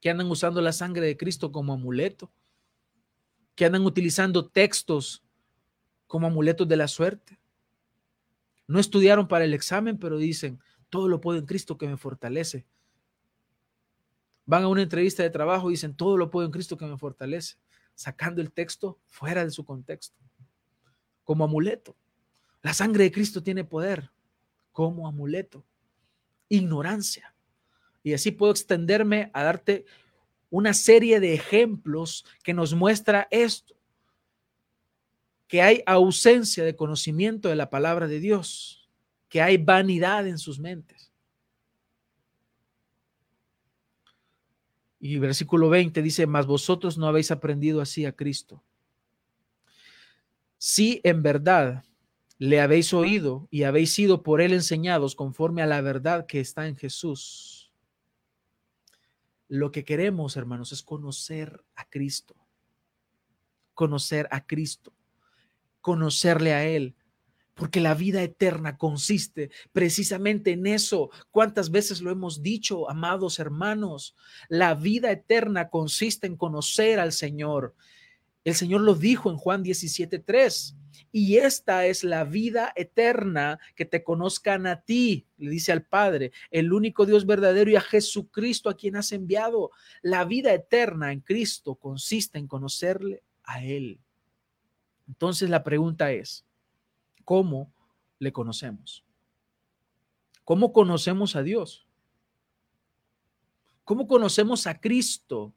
que 0.00 0.10
andan 0.10 0.30
usando 0.30 0.60
la 0.60 0.72
sangre 0.72 1.06
de 1.06 1.16
Cristo 1.16 1.52
como 1.52 1.72
amuleto, 1.72 2.30
que 3.54 3.64
andan 3.64 3.84
utilizando 3.84 4.48
textos 4.48 5.24
como 6.06 6.26
amuletos 6.26 6.68
de 6.68 6.76
la 6.76 6.88
suerte. 6.88 7.38
No 8.66 8.78
estudiaron 8.78 9.28
para 9.28 9.44
el 9.44 9.54
examen, 9.54 9.98
pero 9.98 10.18
dicen, 10.18 10.60
todo 10.88 11.08
lo 11.08 11.20
puedo 11.20 11.38
en 11.38 11.46
Cristo 11.46 11.78
que 11.78 11.88
me 11.88 11.96
fortalece. 11.96 12.66
Van 14.44 14.64
a 14.64 14.68
una 14.68 14.82
entrevista 14.82 15.22
de 15.22 15.30
trabajo 15.30 15.70
y 15.70 15.74
dicen, 15.74 15.94
todo 15.94 16.16
lo 16.16 16.30
puedo 16.30 16.46
en 16.46 16.52
Cristo 16.52 16.76
que 16.76 16.86
me 16.86 16.98
fortalece, 16.98 17.56
sacando 17.94 18.40
el 18.40 18.52
texto 18.52 18.98
fuera 19.06 19.44
de 19.44 19.50
su 19.50 19.64
contexto, 19.64 20.16
como 21.24 21.44
amuleto. 21.44 21.96
La 22.62 22.74
sangre 22.74 23.04
de 23.04 23.12
Cristo 23.12 23.42
tiene 23.42 23.64
poder 23.64 24.10
como 24.72 25.06
amuleto. 25.06 25.64
Ignorancia. 26.48 27.34
Y 28.02 28.14
así 28.14 28.30
puedo 28.32 28.52
extenderme 28.52 29.30
a 29.32 29.44
darte 29.44 29.84
una 30.50 30.74
serie 30.74 31.20
de 31.20 31.34
ejemplos 31.34 32.24
que 32.42 32.52
nos 32.52 32.74
muestra 32.74 33.28
esto, 33.30 33.74
que 35.46 35.62
hay 35.62 35.82
ausencia 35.86 36.64
de 36.64 36.76
conocimiento 36.76 37.48
de 37.48 37.56
la 37.56 37.70
palabra 37.70 38.06
de 38.08 38.20
Dios, 38.20 38.90
que 39.28 39.40
hay 39.40 39.56
vanidad 39.56 40.26
en 40.26 40.38
sus 40.38 40.58
mentes. 40.58 41.11
Y 45.04 45.18
versículo 45.18 45.68
20 45.68 46.00
dice, 46.00 46.28
mas 46.28 46.46
vosotros 46.46 46.96
no 46.96 47.08
habéis 47.08 47.32
aprendido 47.32 47.80
así 47.80 48.06
a 48.06 48.12
Cristo. 48.12 48.62
Si 50.58 51.00
en 51.02 51.24
verdad 51.24 51.82
le 52.38 52.60
habéis 52.60 52.94
oído 52.94 53.48
y 53.50 53.64
habéis 53.64 53.92
sido 53.92 54.22
por 54.22 54.40
él 54.40 54.52
enseñados 54.52 55.16
conforme 55.16 55.60
a 55.60 55.66
la 55.66 55.80
verdad 55.80 56.26
que 56.26 56.38
está 56.38 56.68
en 56.68 56.76
Jesús. 56.76 57.72
Lo 59.48 59.72
que 59.72 59.84
queremos, 59.84 60.36
hermanos, 60.36 60.70
es 60.70 60.84
conocer 60.84 61.64
a 61.74 61.84
Cristo. 61.90 62.36
Conocer 63.74 64.28
a 64.30 64.46
Cristo. 64.46 64.92
Conocerle 65.80 66.52
a 66.52 66.64
Él 66.64 66.94
porque 67.54 67.80
la 67.80 67.94
vida 67.94 68.22
eterna 68.22 68.76
consiste 68.76 69.50
precisamente 69.72 70.52
en 70.52 70.66
eso. 70.66 71.10
¿Cuántas 71.30 71.70
veces 71.70 72.00
lo 72.00 72.10
hemos 72.10 72.42
dicho, 72.42 72.88
amados 72.88 73.38
hermanos? 73.38 74.16
La 74.48 74.74
vida 74.74 75.10
eterna 75.10 75.68
consiste 75.68 76.26
en 76.26 76.36
conocer 76.36 76.98
al 76.98 77.12
Señor. 77.12 77.74
El 78.44 78.54
Señor 78.54 78.80
lo 78.80 78.94
dijo 78.94 79.30
en 79.30 79.36
Juan 79.36 79.62
17:3. 79.62 80.76
Y 81.10 81.36
esta 81.36 81.86
es 81.86 82.04
la 82.04 82.24
vida 82.24 82.72
eterna, 82.74 83.58
que 83.76 83.84
te 83.84 84.02
conozcan 84.02 84.66
a 84.66 84.82
ti, 84.82 85.26
le 85.36 85.50
dice 85.50 85.72
al 85.72 85.84
Padre, 85.84 86.32
el 86.50 86.72
único 86.72 87.06
Dios 87.06 87.26
verdadero 87.26 87.70
y 87.70 87.76
a 87.76 87.80
Jesucristo 87.80 88.68
a 88.68 88.76
quien 88.76 88.96
has 88.96 89.12
enviado. 89.12 89.70
La 90.02 90.24
vida 90.24 90.52
eterna 90.52 91.12
en 91.12 91.20
Cristo 91.20 91.74
consiste 91.76 92.38
en 92.38 92.46
conocerle 92.46 93.22
a 93.44 93.62
Él. 93.62 94.00
Entonces 95.06 95.50
la 95.50 95.62
pregunta 95.62 96.12
es, 96.12 96.46
¿cómo 97.24 97.72
le 98.18 98.32
conocemos? 98.32 99.04
¿Cómo 100.44 100.72
conocemos 100.72 101.36
a 101.36 101.42
Dios? 101.42 101.86
¿Cómo 103.84 104.06
conocemos 104.06 104.66
a 104.66 104.80
Cristo? 104.80 105.52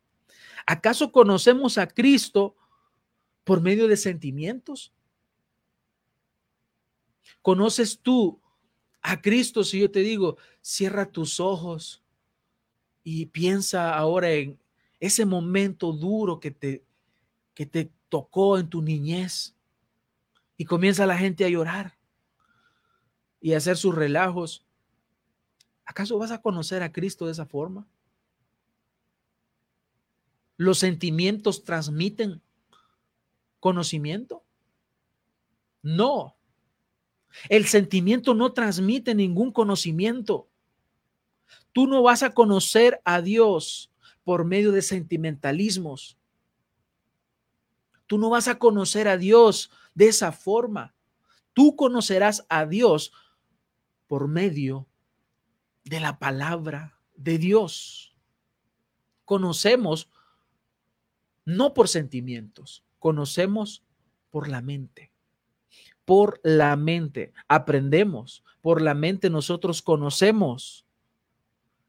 ¿Acaso 0.66 1.12
conocemos 1.12 1.78
a 1.78 1.88
Cristo 1.88 2.56
por 3.44 3.62
medio 3.62 3.88
de 3.88 3.98
sentimientos? 3.98 4.94
¿Conoces 7.42 8.00
tú 8.00 8.42
a 9.02 9.22
Cristo 9.22 9.64
si 9.64 9.80
yo 9.80 9.92
te 9.92 10.00
digo, 10.00 10.38
cierra 10.62 11.12
tus 11.12 11.40
ojos 11.40 12.04
y 13.04 13.28
piensa 13.28 13.96
ahora 13.96 14.32
en 14.32 14.60
ese 15.00 15.26
momento 15.26 15.94
duro 15.94 16.40
que 16.40 16.50
te, 16.52 16.84
que 17.54 17.68
te 17.68 17.92
tocó 18.10 18.58
en 18.58 18.70
tu 18.70 18.82
niñez? 18.82 19.55
Y 20.58 20.66
comienza 20.66 21.06
la 21.06 21.18
gente 21.18 21.46
a 21.46 21.50
llorar 21.50 21.98
y 23.42 23.54
a 23.54 23.58
hacer 23.58 23.78
sus 23.78 23.94
relajos. 23.94 24.66
¿Acaso 25.86 26.18
vas 26.18 26.32
a 26.32 26.42
conocer 26.42 26.82
a 26.82 26.92
Cristo 26.92 27.26
de 27.26 27.34
esa 27.34 27.46
forma? 27.46 27.88
¿Los 30.58 30.80
sentimientos 30.80 31.64
transmiten 31.64 32.42
conocimiento? 33.60 34.44
No. 35.82 36.36
El 37.50 37.66
sentimiento 37.66 38.34
no 38.34 38.54
transmite 38.54 39.14
ningún 39.14 39.52
conocimiento. 39.52 40.48
Tú 41.74 41.88
no 41.88 42.02
vas 42.02 42.24
a 42.24 42.34
conocer 42.34 43.02
a 43.04 43.22
Dios 43.22 43.92
por 44.24 44.46
medio 44.46 44.72
de 44.72 44.82
sentimentalismos. 44.82 46.18
Tú 48.08 48.18
no 48.18 48.30
vas 48.30 48.48
a 48.48 48.60
conocer 48.60 49.08
a 49.08 49.18
Dios 49.18 49.72
de 49.94 50.08
esa 50.08 50.32
forma. 50.32 50.94
Tú 51.54 51.76
conocerás 51.76 52.46
a 52.50 52.66
Dios 52.66 53.12
por 54.08 54.28
medio 54.28 54.88
de 55.84 56.00
la 56.00 56.20
palabra 56.20 57.00
de 57.16 57.38
Dios. 57.38 58.16
Conocemos 59.24 60.10
no 61.46 61.74
por 61.74 61.88
sentimientos, 61.88 62.84
conocemos 63.00 63.84
por 64.32 64.48
la 64.48 64.62
mente. 64.62 65.12
Por 66.04 66.40
la 66.44 66.76
mente 66.76 67.34
aprendemos, 67.48 68.44
por 68.62 68.82
la 68.82 68.94
mente 68.94 69.30
nosotros 69.30 69.82
conocemos. 69.82 70.86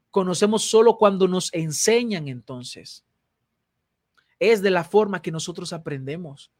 Conocemos 0.09 0.63
solo 0.63 0.97
cuando 0.97 1.27
nos 1.27 1.53
enseñan 1.53 2.27
entonces. 2.27 3.03
Es 4.39 4.61
de 4.61 4.71
la 4.71 4.83
forma 4.83 5.21
que 5.21 5.31
nosotros 5.31 5.73
aprendemos. 5.73 6.51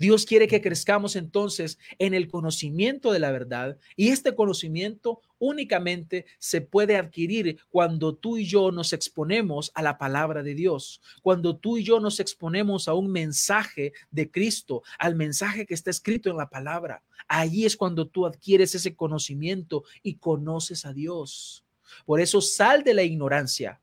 Dios 0.00 0.24
quiere 0.24 0.48
que 0.48 0.62
crezcamos 0.62 1.14
entonces 1.14 1.78
en 1.98 2.14
el 2.14 2.28
conocimiento 2.28 3.12
de 3.12 3.18
la 3.18 3.30
verdad 3.32 3.76
y 3.96 4.08
este 4.08 4.34
conocimiento 4.34 5.20
únicamente 5.38 6.24
se 6.38 6.62
puede 6.62 6.96
adquirir 6.96 7.58
cuando 7.68 8.14
tú 8.14 8.38
y 8.38 8.46
yo 8.46 8.70
nos 8.72 8.94
exponemos 8.94 9.70
a 9.74 9.82
la 9.82 9.98
palabra 9.98 10.42
de 10.42 10.54
Dios, 10.54 11.02
cuando 11.20 11.58
tú 11.58 11.76
y 11.76 11.84
yo 11.84 12.00
nos 12.00 12.18
exponemos 12.18 12.88
a 12.88 12.94
un 12.94 13.12
mensaje 13.12 13.92
de 14.10 14.30
Cristo, 14.30 14.82
al 14.98 15.16
mensaje 15.16 15.66
que 15.66 15.74
está 15.74 15.90
escrito 15.90 16.30
en 16.30 16.38
la 16.38 16.48
palabra. 16.48 17.02
Allí 17.28 17.66
es 17.66 17.76
cuando 17.76 18.08
tú 18.08 18.24
adquieres 18.24 18.74
ese 18.74 18.96
conocimiento 18.96 19.84
y 20.02 20.14
conoces 20.14 20.86
a 20.86 20.94
Dios. 20.94 21.66
Por 22.06 22.22
eso 22.22 22.40
sal 22.40 22.84
de 22.84 22.94
la 22.94 23.02
ignorancia, 23.02 23.82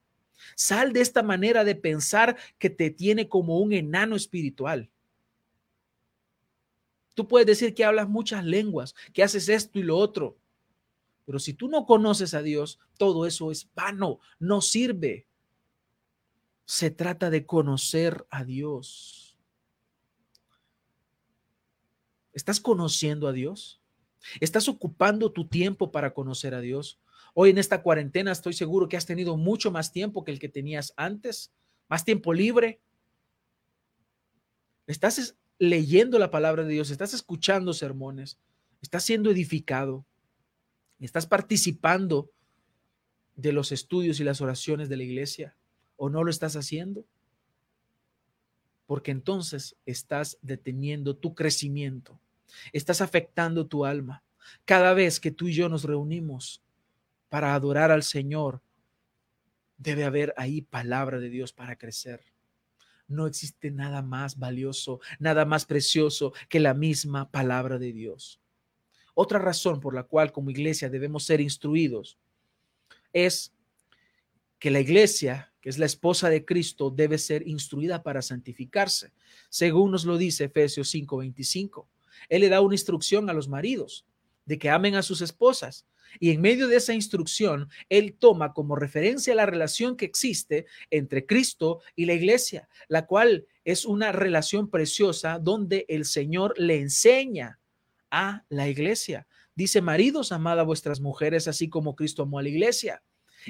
sal 0.55 0.93
de 0.93 1.01
esta 1.01 1.23
manera 1.23 1.63
de 1.63 1.75
pensar 1.75 2.37
que 2.57 2.69
te 2.69 2.89
tiene 2.89 3.29
como 3.29 3.59
un 3.59 3.73
enano 3.73 4.15
espiritual 4.15 4.89
Tú 7.17 7.27
puedes 7.27 7.47
decir 7.47 7.73
que 7.73 7.83
hablas 7.83 8.07
muchas 8.07 8.45
lenguas, 8.45 8.93
que 9.11 9.23
haces 9.23 9.49
esto 9.49 9.79
y 9.79 9.81
lo 9.81 9.97
otro, 9.97 10.37
pero 11.25 11.39
si 11.39 11.51
tú 11.51 11.67
no 11.67 11.87
conoces 11.87 12.35
a 12.35 12.43
Dios, 12.43 12.77
todo 12.99 13.25
eso 13.25 13.49
es 13.49 13.67
vano, 13.73 14.19
no 14.37 14.61
sirve. 14.61 15.25
Se 16.65 16.91
trata 16.91 17.31
de 17.31 17.47
conocer 17.47 18.27
a 18.29 18.43
Dios. 18.43 19.35
¿Estás 22.33 22.59
conociendo 22.59 23.27
a 23.27 23.33
Dios? 23.33 23.81
¿Estás 24.39 24.69
ocupando 24.69 25.31
tu 25.31 25.47
tiempo 25.47 25.91
para 25.91 26.13
conocer 26.13 26.53
a 26.53 26.61
Dios? 26.61 26.99
Hoy 27.39 27.51
en 27.51 27.59
esta 27.59 27.83
cuarentena 27.83 28.31
estoy 28.31 28.53
seguro 28.53 28.89
que 28.89 28.97
has 28.97 29.05
tenido 29.05 29.37
mucho 29.37 29.69
más 29.69 29.91
tiempo 29.91 30.23
que 30.23 30.31
el 30.31 30.39
que 30.39 30.49
tenías 30.49 30.91
antes, 30.97 31.53
más 31.87 32.03
tiempo 32.03 32.33
libre. 32.33 32.81
¿Estás 34.87 35.37
leyendo 35.59 36.17
la 36.17 36.31
palabra 36.31 36.63
de 36.63 36.73
Dios, 36.73 36.89
estás 36.89 37.13
escuchando 37.13 37.73
sermones, 37.73 38.39
estás 38.81 39.03
siendo 39.03 39.29
edificado, 39.29 40.03
estás 40.99 41.27
participando 41.27 42.31
de 43.35 43.51
los 43.51 43.71
estudios 43.71 44.19
y 44.19 44.23
las 44.23 44.41
oraciones 44.41 44.89
de 44.89 44.97
la 44.97 45.03
iglesia 45.03 45.55
o 45.95 46.09
no 46.09 46.23
lo 46.23 46.31
estás 46.31 46.55
haciendo. 46.55 47.05
Porque 48.87 49.11
entonces 49.11 49.77
estás 49.85 50.39
deteniendo 50.41 51.15
tu 51.15 51.35
crecimiento, 51.35 52.19
estás 52.73 52.99
afectando 52.99 53.67
tu 53.67 53.85
alma. 53.85 54.23
Cada 54.65 54.95
vez 54.95 55.19
que 55.19 55.29
tú 55.29 55.49
y 55.49 55.53
yo 55.53 55.69
nos 55.69 55.83
reunimos 55.83 56.63
para 57.29 57.53
adorar 57.53 57.91
al 57.91 58.03
Señor, 58.03 58.61
debe 59.77 60.05
haber 60.05 60.33
ahí 60.37 60.61
palabra 60.61 61.19
de 61.19 61.29
Dios 61.29 61.53
para 61.53 61.77
crecer 61.77 62.21
no 63.07 63.25
existe 63.25 63.71
nada 63.71 64.01
más 64.01 64.37
valioso, 64.37 64.99
nada 65.19 65.45
más 65.45 65.65
precioso 65.65 66.33
que 66.49 66.59
la 66.59 66.73
misma 66.73 67.31
palabra 67.31 67.77
de 67.77 67.93
Dios. 67.93 68.39
Otra 69.13 69.39
razón 69.39 69.79
por 69.79 69.95
la 69.95 70.03
cual 70.03 70.31
como 70.31 70.51
iglesia 70.51 70.89
debemos 70.89 71.23
ser 71.23 71.41
instruidos 71.41 72.17
es 73.13 73.53
que 74.59 74.71
la 74.71 74.79
iglesia, 74.79 75.53
que 75.61 75.69
es 75.69 75.77
la 75.77 75.85
esposa 75.85 76.29
de 76.29 76.45
Cristo, 76.45 76.89
debe 76.89 77.17
ser 77.17 77.47
instruida 77.47 78.03
para 78.03 78.21
santificarse, 78.21 79.13
según 79.49 79.91
nos 79.91 80.05
lo 80.05 80.17
dice 80.17 80.45
Efesios 80.45 80.89
5:25. 80.93 81.87
Él 82.29 82.41
le 82.41 82.49
da 82.49 82.61
una 82.61 82.75
instrucción 82.75 83.29
a 83.29 83.33
los 83.33 83.47
maridos 83.47 84.05
de 84.45 84.57
que 84.57 84.69
amen 84.69 84.95
a 84.95 85.03
sus 85.03 85.21
esposas 85.21 85.85
y 86.19 86.31
en 86.31 86.41
medio 86.41 86.67
de 86.67 86.77
esa 86.77 86.93
instrucción, 86.93 87.69
él 87.89 88.15
toma 88.19 88.53
como 88.53 88.75
referencia 88.75 89.35
la 89.35 89.45
relación 89.45 89.97
que 89.97 90.05
existe 90.05 90.65
entre 90.89 91.25
Cristo 91.25 91.81
y 91.95 92.05
la 92.05 92.13
iglesia, 92.13 92.69
la 92.87 93.05
cual 93.05 93.45
es 93.63 93.85
una 93.85 94.11
relación 94.11 94.69
preciosa 94.69 95.39
donde 95.39 95.85
el 95.89 96.05
Señor 96.05 96.53
le 96.57 96.79
enseña 96.79 97.59
a 98.09 98.45
la 98.49 98.67
iglesia. 98.67 99.27
Dice, 99.55 99.81
maridos, 99.81 100.31
amad 100.31 100.59
a 100.59 100.63
vuestras 100.63 101.01
mujeres 101.01 101.47
así 101.47 101.69
como 101.69 101.95
Cristo 101.95 102.23
amó 102.23 102.39
a 102.39 102.43
la 102.43 102.49
iglesia 102.49 103.03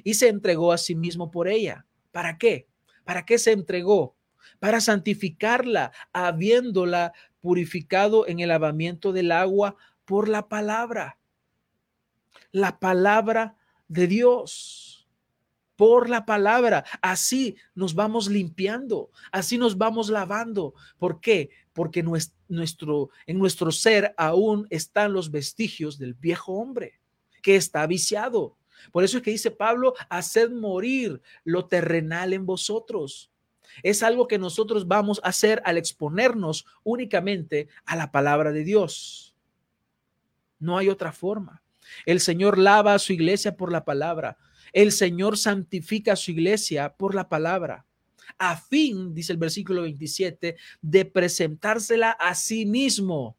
y 0.04 0.16
se 0.16 0.30
entregó 0.30 0.72
a 0.72 0.78
sí 0.78 0.96
mismo 0.96 1.32
por 1.32 1.48
ella. 1.48 1.86
¿Para 2.12 2.38
qué? 2.38 2.68
¿Para 3.04 3.26
qué 3.26 3.38
se 3.38 3.52
entregó? 3.52 4.16
Para 4.60 4.82
santificarla, 4.82 5.92
habiéndola 6.14 7.14
purificado 7.42 8.28
en 8.28 8.40
el 8.40 8.50
lavamiento 8.50 9.12
del 9.12 9.32
agua 9.32 9.76
por 10.06 10.30
la 10.30 10.48
palabra 10.48 11.20
la 12.52 12.80
palabra 12.80 13.56
de 13.88 14.08
Dios. 14.08 15.08
Por 15.76 16.10
la 16.10 16.26
palabra. 16.26 16.86
Así 17.02 17.56
nos 17.76 17.94
vamos 17.94 18.30
limpiando, 18.30 19.12
así 19.32 19.60
nos 19.60 19.78
vamos 19.78 20.10
lavando. 20.10 20.74
¿Por 20.98 21.22
qué? 21.22 21.52
Porque 21.74 22.00
en 22.00 22.12
nuestro 23.38 23.72
ser 23.72 24.16
aún 24.18 24.66
están 24.72 25.14
los 25.14 25.30
vestigios 25.30 26.00
del 26.00 26.16
viejo 26.16 26.54
hombre 26.54 27.00
que 27.44 27.56
está 27.56 27.86
viciado. 27.86 28.58
Por 28.92 29.04
eso 29.04 29.18
es 29.18 29.24
que 29.24 29.32
dice 29.32 29.52
Pablo, 29.52 29.94
haced 30.10 30.50
morir 30.52 31.22
lo 31.44 31.66
terrenal 31.68 32.34
en 32.34 32.46
vosotros. 32.46 33.32
Es 33.84 34.02
algo 34.02 34.28
que 34.28 34.40
nosotros 34.40 34.88
vamos 34.88 35.20
a 35.24 35.30
hacer 35.30 35.62
al 35.66 35.78
exponernos 35.78 36.66
únicamente 36.84 37.68
a 37.86 37.96
la 37.96 38.12
palabra 38.12 38.52
de 38.52 38.64
Dios. 38.64 39.36
No 40.60 40.78
hay 40.78 40.90
otra 40.90 41.12
forma. 41.12 41.62
El 42.06 42.20
Señor 42.20 42.58
lava 42.58 42.94
a 42.94 43.00
su 43.00 43.14
iglesia 43.14 43.56
por 43.56 43.72
la 43.72 43.86
palabra. 43.86 44.38
El 44.74 44.92
Señor 44.92 45.38
santifica 45.38 46.14
a 46.14 46.16
su 46.16 46.32
iglesia 46.32 46.94
por 46.96 47.16
la 47.16 47.30
palabra. 47.30 47.86
A 48.38 48.58
fin, 48.58 49.14
dice 49.14 49.32
el 49.32 49.38
versículo 49.38 49.84
27, 49.84 50.58
de 50.82 51.06
presentársela 51.06 52.12
a 52.12 52.36
sí 52.36 52.66
mismo. 52.66 53.38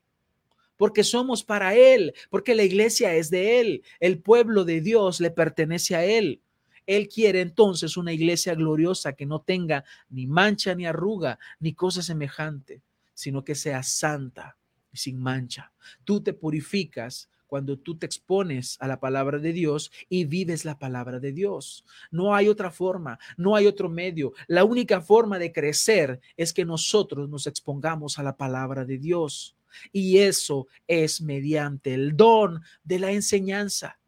Porque 0.76 1.04
somos 1.04 1.44
para 1.44 1.74
Él, 1.74 2.14
porque 2.30 2.54
la 2.54 2.62
iglesia 2.62 3.14
es 3.14 3.30
de 3.30 3.60
Él, 3.60 3.82
el 4.00 4.20
pueblo 4.20 4.64
de 4.64 4.80
Dios 4.80 5.20
le 5.20 5.30
pertenece 5.30 5.96
a 5.96 6.04
Él. 6.04 6.40
Él 6.86 7.08
quiere 7.08 7.42
entonces 7.42 7.98
una 7.98 8.14
iglesia 8.14 8.54
gloriosa 8.54 9.12
que 9.12 9.26
no 9.26 9.42
tenga 9.42 9.84
ni 10.08 10.26
mancha 10.26 10.74
ni 10.74 10.86
arruga 10.86 11.38
ni 11.60 11.74
cosa 11.74 12.02
semejante. 12.02 12.82
sino 13.12 13.42
que 13.42 13.56
sea 13.56 13.82
santa 13.82 14.56
y 14.92 14.96
sin 14.96 15.18
mancha. 15.20 15.72
Tú 16.04 16.22
te 16.22 16.32
purificas 16.32 17.28
cuando 17.48 17.78
tú 17.78 17.98
te 17.98 18.06
expones 18.06 18.76
a 18.78 18.86
la 18.86 19.00
palabra 19.00 19.38
de 19.38 19.52
Dios 19.52 19.90
y 20.08 20.26
vives 20.26 20.64
la 20.64 20.78
palabra 20.78 21.18
de 21.18 21.32
Dios. 21.32 21.84
No 22.12 22.34
hay 22.34 22.48
otra 22.48 22.70
forma, 22.70 23.18
no 23.36 23.56
hay 23.56 23.66
otro 23.66 23.88
medio. 23.88 24.32
La 24.46 24.64
única 24.64 25.00
forma 25.00 25.38
de 25.38 25.52
crecer 25.52 26.20
es 26.36 26.52
que 26.52 26.64
nosotros 26.64 27.28
nos 27.28 27.46
expongamos 27.48 28.18
a 28.18 28.22
la 28.22 28.36
palabra 28.36 28.84
de 28.84 28.98
Dios. 28.98 29.56
Y 29.92 30.18
eso 30.18 30.66
es 30.86 31.20
mediante 31.20 31.94
el 31.94 32.16
don 32.16 32.62
de 32.84 32.98
la 32.98 33.10
enseñanza. 33.10 33.98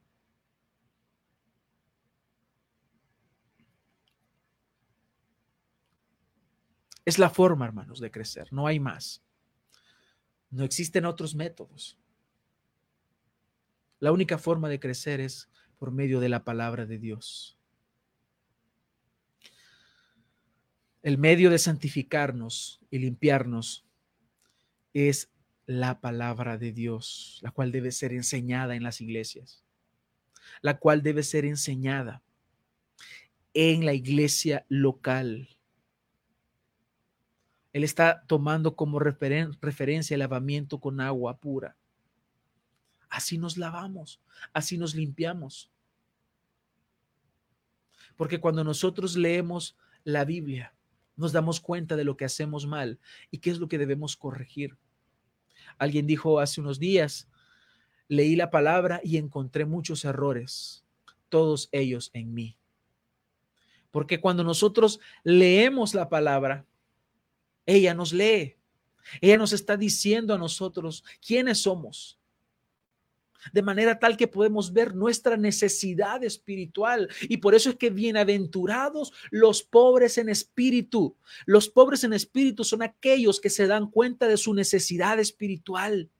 Es 7.05 7.19
la 7.19 7.31
forma, 7.31 7.65
hermanos, 7.65 7.99
de 7.99 8.11
crecer, 8.11 8.53
no 8.53 8.67
hay 8.67 8.79
más. 8.79 9.23
No 10.51 10.65
existen 10.65 11.05
otros 11.05 11.35
métodos. 11.35 12.00
La 14.01 14.13
única 14.13 14.39
forma 14.39 14.69
de 14.69 14.81
crecer 14.81 15.21
es 15.21 15.51
por 15.79 15.93
medio 15.93 16.21
de 16.21 16.31
la 16.31 16.43
palabra 16.43 16.87
de 16.87 16.99
Dios. 16.99 17.59
El 21.03 21.19
medio 21.19 21.51
de 21.51 21.59
santificarnos 21.59 22.81
y 22.91 22.99
limpiarnos 22.99 23.87
es 24.93 25.31
la 25.67 26.01
palabra 26.01 26.59
de 26.59 26.73
Dios, 26.73 27.39
la 27.43 27.51
cual 27.51 27.73
debe 27.73 27.93
ser 27.93 28.13
enseñada 28.13 28.75
en 28.75 28.83
las 28.83 29.01
iglesias, 29.01 29.63
la 30.63 30.79
cual 30.79 31.03
debe 31.03 31.23
ser 31.23 31.45
enseñada 31.45 32.23
en 33.55 33.85
la 33.85 33.93
iglesia 33.93 34.65
local. 34.69 35.49
Él 37.73 37.85
está 37.85 38.25
tomando 38.27 38.77
como 38.77 38.99
referencia 38.99 40.15
el 40.15 40.21
lavamiento 40.21 40.81
con 40.81 41.01
agua 41.01 41.39
pura. 41.39 41.77
Así 43.11 43.37
nos 43.37 43.59
lavamos, 43.59 44.21
así 44.53 44.79
nos 44.79 44.95
limpiamos. 44.95 45.71
Porque 48.17 48.41
cuando 48.41 48.63
nosotros 48.63 49.17
leemos 49.17 49.77
la 50.05 50.25
Biblia, 50.25 50.75
nos 51.17 51.33
damos 51.33 51.61
cuenta 51.61 51.97
de 51.97 52.05
lo 52.05 52.17
que 52.17 52.25
hacemos 52.25 52.67
mal 52.67 52.99
y 53.31 53.39
qué 53.39 53.51
es 53.51 53.59
lo 53.59 53.69
que 53.69 53.79
debemos 53.79 54.17
corregir. 54.17 54.79
Alguien 55.77 56.07
dijo 56.07 56.39
hace 56.39 56.61
unos 56.61 56.79
días, 56.79 57.29
leí 58.09 58.37
la 58.37 58.51
palabra 58.51 59.01
y 59.03 59.17
encontré 59.17 59.65
muchos 59.65 60.05
errores, 60.05 60.85
todos 61.29 61.69
ellos 61.73 62.11
en 62.13 62.33
mí. 62.33 62.57
Porque 63.91 64.21
cuando 64.21 64.45
nosotros 64.45 65.01
leemos 65.25 65.95
la 65.95 66.09
palabra, 66.09 66.65
ella 67.67 67.93
nos 67.93 68.13
lee. 68.13 68.57
Ella 69.21 69.37
nos 69.37 69.53
está 69.53 69.77
diciendo 69.77 70.33
a 70.33 70.39
nosotros 70.39 71.03
quiénes 71.27 71.63
somos. 71.63 72.20
De 73.53 73.63
manera 73.63 73.99
tal 73.99 74.17
que 74.17 74.29
podemos 74.29 74.73
ver 74.73 74.95
nuestra 74.95 75.37
necesidad 75.37 76.23
espiritual. 76.25 77.09
Y 77.23 77.39
por 77.39 77.55
eso 77.55 77.71
es 77.71 77.77
que 77.77 77.91
bienaventurados 77.91 79.13
los 79.31 79.63
pobres 79.63 80.19
en 80.19 80.29
espíritu. 80.29 81.17
Los 81.47 81.69
pobres 81.69 82.05
en 82.05 82.13
espíritu 82.13 82.65
son 82.65 82.83
aquellos 82.83 83.41
que 83.41 83.51
se 83.51 83.67
dan 83.67 83.91
cuenta 83.91 84.29
de 84.29 84.37
su 84.37 84.55
necesidad 84.55 85.19
espiritual, 85.19 86.11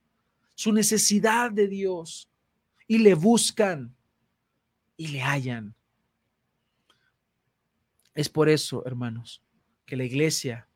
su 0.55 0.73
necesidad 0.73 1.51
de 1.51 1.69
Dios. 1.69 2.29
Y 2.87 2.99
le 2.99 3.15
buscan 3.15 3.95
y 4.97 5.09
le 5.09 5.21
hallan. 5.21 5.75
Es 8.15 8.29
por 8.29 8.49
eso, 8.49 8.85
hermanos, 8.85 9.43
que 9.87 9.97
la 9.97 10.05
iglesia 10.05 10.69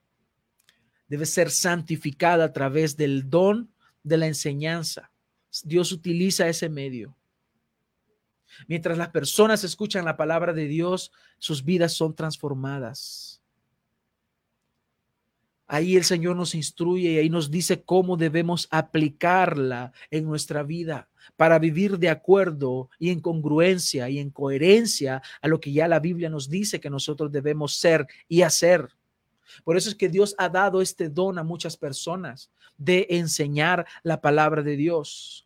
debe 1.08 1.26
ser 1.26 1.50
santificada 1.50 2.44
a 2.44 2.52
través 2.52 2.96
del 2.96 3.28
don 3.28 3.70
de 4.02 4.16
la 4.16 4.26
enseñanza. 4.26 5.10
Dios 5.62 5.92
utiliza 5.92 6.48
ese 6.48 6.68
medio. 6.68 7.16
Mientras 8.66 8.98
las 8.98 9.08
personas 9.08 9.64
escuchan 9.64 10.04
la 10.04 10.16
palabra 10.16 10.52
de 10.52 10.66
Dios, 10.66 11.12
sus 11.38 11.64
vidas 11.64 11.92
son 11.92 12.14
transformadas. 12.14 13.42
Ahí 15.66 15.96
el 15.96 16.04
Señor 16.04 16.36
nos 16.36 16.54
instruye 16.54 17.12
y 17.12 17.18
ahí 17.18 17.30
nos 17.30 17.50
dice 17.50 17.82
cómo 17.82 18.16
debemos 18.16 18.68
aplicarla 18.70 19.92
en 20.10 20.24
nuestra 20.24 20.62
vida 20.62 21.08
para 21.36 21.58
vivir 21.58 21.98
de 21.98 22.10
acuerdo 22.10 22.90
y 22.98 23.10
en 23.10 23.20
congruencia 23.20 24.10
y 24.10 24.18
en 24.18 24.30
coherencia 24.30 25.22
a 25.40 25.48
lo 25.48 25.60
que 25.60 25.72
ya 25.72 25.88
la 25.88 26.00
Biblia 26.00 26.28
nos 26.28 26.50
dice 26.50 26.80
que 26.80 26.90
nosotros 26.90 27.32
debemos 27.32 27.76
ser 27.76 28.06
y 28.28 28.42
hacer. 28.42 28.90
Por 29.64 29.76
eso 29.76 29.88
es 29.88 29.94
que 29.94 30.08
Dios 30.08 30.34
ha 30.36 30.48
dado 30.50 30.82
este 30.82 31.08
don 31.08 31.38
a 31.38 31.42
muchas 31.42 31.76
personas 31.76 32.50
de 32.76 33.06
enseñar 33.10 33.86
la 34.02 34.20
palabra 34.20 34.62
de 34.62 34.76
Dios. 34.76 35.43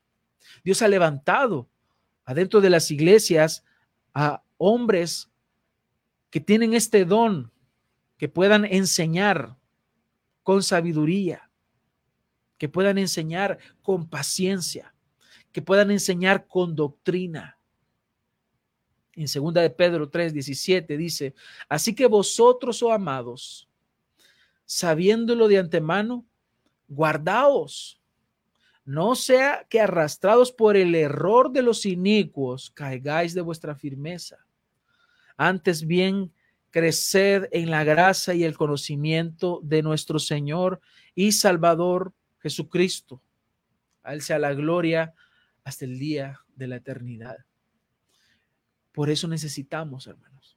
Dios 0.65 0.83
ha 0.83 0.89
levantado 0.89 1.69
adentro 2.25 2.61
de 2.61 2.71
las 2.71 2.91
iglesias 2.91 3.65
a 4.15 4.43
hombres 4.57 5.31
que 6.31 6.41
tienen 6.41 6.75
este 6.75 7.05
don, 7.05 7.51
que 8.17 8.29
puedan 8.29 8.65
enseñar 8.65 9.57
con 10.43 10.63
sabiduría, 10.63 11.51
que 12.59 12.69
puedan 12.69 12.99
enseñar 12.99 13.59
con 13.83 14.09
paciencia, 14.09 14.95
que 15.53 15.63
puedan 15.63 15.91
enseñar 15.91 16.47
con 16.47 16.75
doctrina. 16.75 17.59
En 19.13 19.29
segunda 19.29 19.63
de 19.63 19.71
Pedro 19.71 20.09
3, 20.09 20.33
17 20.33 20.97
dice, 20.97 21.35
así 21.69 21.95
que 21.95 22.07
vosotros, 22.07 22.83
oh 22.83 22.93
amados, 22.93 23.69
sabiéndolo 24.65 25.49
de 25.49 25.59
antemano, 25.59 26.27
guardaos, 26.87 27.98
no 28.89 29.17
sea 29.17 29.67
que 29.69 29.83
arrastrados 29.83 30.51
por 30.51 30.75
el 30.75 30.95
error 30.95 31.53
de 31.53 31.61
los 31.61 31.85
inicuos 31.85 32.71
caigáis 32.71 33.35
de 33.35 33.43
vuestra 33.43 33.75
firmeza. 33.75 34.47
Antes 35.37 35.87
bien, 35.87 36.33
creced 36.71 37.49
en 37.53 37.71
la 37.71 37.85
gracia 37.85 38.33
y 38.33 38.45
el 38.45 38.57
conocimiento 38.57 39.61
de 39.63 39.83
nuestro 39.83 40.19
Señor 40.19 40.81
y 41.15 41.33
Salvador 41.33 42.15
Jesucristo. 42.39 43.21
A 44.03 44.15
Él 44.15 44.23
sea 44.23 44.39
la 44.39 44.55
gloria 44.55 45.13
hasta 45.65 45.85
el 45.85 45.99
día 45.99 46.41
de 46.57 46.69
la 46.69 46.77
eternidad. 46.77 47.45
Por 48.93 49.11
eso 49.11 49.29
necesitamos, 49.29 50.07
hermanos, 50.07 50.57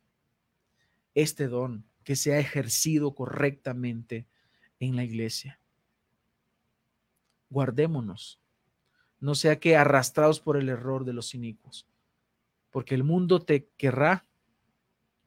este 1.15 1.49
don 1.49 1.83
que 2.05 2.15
se 2.15 2.33
ha 2.33 2.39
ejercido 2.39 3.13
correctamente 3.13 4.25
en 4.79 4.95
la 4.95 5.03
iglesia. 5.03 5.60
Guardémonos, 7.51 8.39
no 9.19 9.35
sea 9.35 9.59
que 9.59 9.75
arrastrados 9.75 10.39
por 10.39 10.55
el 10.55 10.69
error 10.69 11.03
de 11.03 11.11
los 11.11 11.35
inicuos, 11.35 11.85
porque 12.71 12.95
el 12.95 13.03
mundo 13.03 13.41
te 13.41 13.67
querrá 13.77 14.25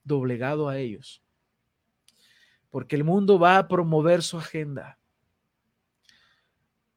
doblegado 0.02 0.68
a 0.68 0.78
ellos, 0.78 1.22
porque 2.70 2.96
el 2.96 3.04
mundo 3.04 3.38
va 3.38 3.58
a 3.58 3.68
promover 3.68 4.22
su 4.22 4.38
agenda, 4.38 4.98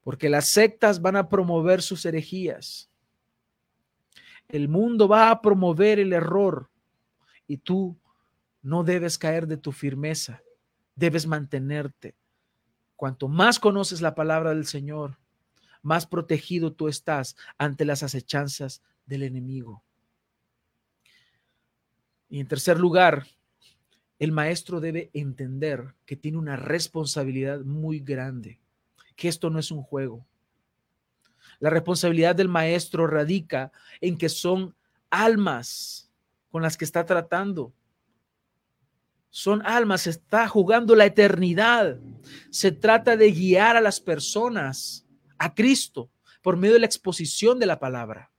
porque 0.02 0.30
las 0.30 0.48
sectas 0.48 1.02
van 1.02 1.18
a 1.18 1.28
promover 1.28 1.82
sus 1.82 2.06
herejías, 2.06 2.90
el 4.48 4.70
mundo 4.70 5.10
va 5.10 5.30
a 5.30 5.42
promover 5.42 6.00
el 6.00 6.14
error 6.14 6.70
y 7.48 7.58
tú 7.58 8.00
no 8.62 8.86
debes 8.86 9.18
caer 9.18 9.46
de 9.46 9.58
tu 9.58 9.74
firmeza, 9.74 10.42
debes 10.96 11.28
mantenerte. 11.28 12.16
Cuanto 12.98 13.28
más 13.28 13.60
conoces 13.60 14.02
la 14.02 14.16
palabra 14.16 14.50
del 14.50 14.66
Señor, 14.66 15.20
más 15.84 16.08
protegido 16.08 16.74
tú 16.74 16.88
estás 16.88 17.38
ante 17.60 17.86
las 17.86 18.02
acechanzas 18.02 18.82
del 19.06 19.22
enemigo. 19.22 19.84
Y 22.28 22.40
en 22.40 22.48
tercer 22.48 22.80
lugar, 22.80 23.28
el 24.18 24.32
maestro 24.32 24.80
debe 24.80 25.12
entender 25.14 25.94
que 26.08 26.16
tiene 26.16 26.40
una 26.40 26.56
responsabilidad 26.56 27.60
muy 27.62 28.00
grande, 28.00 28.60
que 29.16 29.28
esto 29.28 29.52
no 29.52 29.60
es 29.60 29.70
un 29.70 29.84
juego. 29.84 30.26
La 31.60 31.70
responsabilidad 31.70 32.36
del 32.36 32.50
maestro 32.50 33.06
radica 33.06 33.72
en 34.02 34.18
que 34.18 34.28
son 34.28 34.76
almas 35.12 36.12
con 36.50 36.64
las 36.64 36.78
que 36.78 36.86
está 36.86 37.06
tratando 37.06 37.74
son 39.38 39.62
almas, 39.68 40.02
se 40.02 40.10
está 40.10 40.48
jugando 40.48 40.96
la 40.96 41.06
eternidad. 41.06 42.00
Se 42.50 42.72
trata 42.72 43.16
de 43.16 43.32
guiar 43.32 43.78
a 43.78 43.82
las 43.82 44.02
personas 44.02 45.06
a 45.38 45.54
Cristo 45.54 46.10
por 46.42 46.58
medio 46.58 46.74
de 46.74 46.80
la 46.80 46.88
exposición 46.88 47.60
de 47.60 47.68
la 47.68 47.78
palabra. 47.78 48.32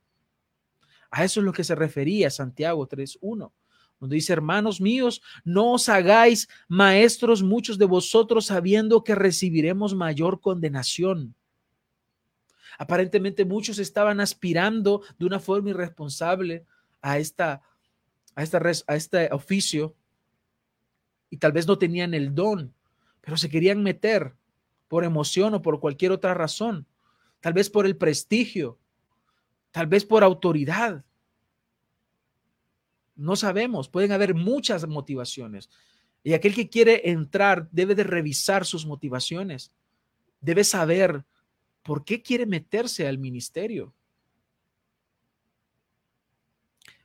A 1.09 1.23
eso 1.23 1.39
es 1.39 1.45
lo 1.45 1.53
que 1.53 1.63
se 1.63 1.73
refería 1.73 2.29
Santiago 2.29 2.85
3.1, 2.85 3.49
donde 3.97 4.15
dice, 4.17 4.33
hermanos 4.33 4.81
míos, 4.81 5.21
no 5.45 5.71
os 5.71 5.87
hagáis 5.87 6.49
maestros 6.67 7.43
muchos 7.43 7.77
de 7.77 7.85
vosotros 7.85 8.47
sabiendo 8.47 9.01
que 9.01 9.15
recibiremos 9.15 9.95
mayor 9.95 10.41
condenación. 10.41 11.33
Aparentemente 12.77 13.45
muchos 13.45 13.79
estaban 13.79 14.19
aspirando 14.19 15.01
de 15.17 15.25
una 15.25 15.39
forma 15.39 15.69
irresponsable 15.69 16.65
a, 17.01 17.19
esta, 17.19 17.61
a, 18.35 18.43
esta, 18.43 18.59
a 18.85 18.95
este 18.97 19.29
oficio 19.31 19.95
y 21.29 21.37
tal 21.37 21.51
vez 21.51 21.67
no 21.67 21.77
tenían 21.77 22.13
el 22.13 22.33
don, 22.33 22.73
pero 23.21 23.37
se 23.37 23.49
querían 23.49 23.83
meter 23.83 24.33
por 24.87 25.03
emoción 25.03 25.53
o 25.53 25.61
por 25.61 25.79
cualquier 25.79 26.11
otra 26.11 26.33
razón, 26.33 26.87
tal 27.39 27.53
vez 27.53 27.69
por 27.69 27.85
el 27.85 27.95
prestigio, 27.95 28.79
tal 29.71 29.87
vez 29.87 30.05
por 30.05 30.23
autoridad. 30.23 31.03
No 33.15 33.35
sabemos, 33.35 33.89
pueden 33.89 34.11
haber 34.11 34.33
muchas 34.33 34.87
motivaciones. 34.87 35.69
Y 36.23 36.33
aquel 36.33 36.53
que 36.53 36.69
quiere 36.69 37.09
entrar 37.09 37.69
debe 37.71 37.95
de 37.95 38.03
revisar 38.03 38.65
sus 38.65 38.85
motivaciones, 38.85 39.71
debe 40.41 40.63
saber 40.63 41.23
por 41.83 42.03
qué 42.03 42.21
quiere 42.21 42.45
meterse 42.45 43.07
al 43.07 43.17
ministerio. 43.17 43.93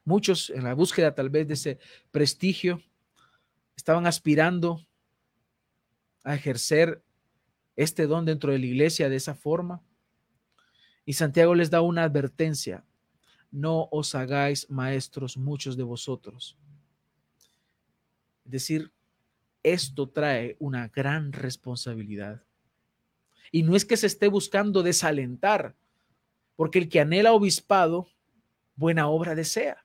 Muchos 0.05 0.51
en 0.51 0.64
la 0.64 0.75
búsqueda 0.75 1.14
tal 1.14 1.31
vez 1.31 1.49
de 1.49 1.55
ese 1.55 1.79
prestigio 2.11 2.83
estaban 3.77 4.07
aspirando 4.07 4.87
a 6.22 6.35
ejercer 6.35 7.03
este 7.77 8.07
don 8.07 8.25
dentro 8.25 8.53
de 8.53 8.59
la 8.59 8.66
iglesia 8.66 9.09
de 9.09 9.16
esa 9.16 9.35
forma. 9.35 9.83
Y 11.05 11.14
Santiago 11.14 11.55
les 11.55 11.70
da 11.70 11.81
una 11.81 12.05
advertencia, 12.05 12.85
no 13.51 13.89
os 13.93 14.14
hagáis 14.14 14.68
maestros 14.70 15.37
muchos 15.37 15.77
de 15.77 15.83
vosotros. 15.83 16.57
Es 18.45 18.51
decir, 18.51 18.93
esto 19.62 20.09
trae 20.09 20.57
una 20.59 20.89
gran 20.89 21.33
responsabilidad. 21.33 22.43
Y 23.53 23.62
no 23.62 23.77
es 23.77 23.85
que 23.85 23.97
se 23.97 24.07
esté 24.07 24.29
buscando 24.29 24.83
desalentar, 24.83 25.77
porque 26.57 26.79
el 26.79 26.89
que 26.89 27.01
anhela 27.01 27.33
obispado, 27.33 28.09
buena 28.77 29.09
obra 29.09 29.35
desea. 29.35 29.84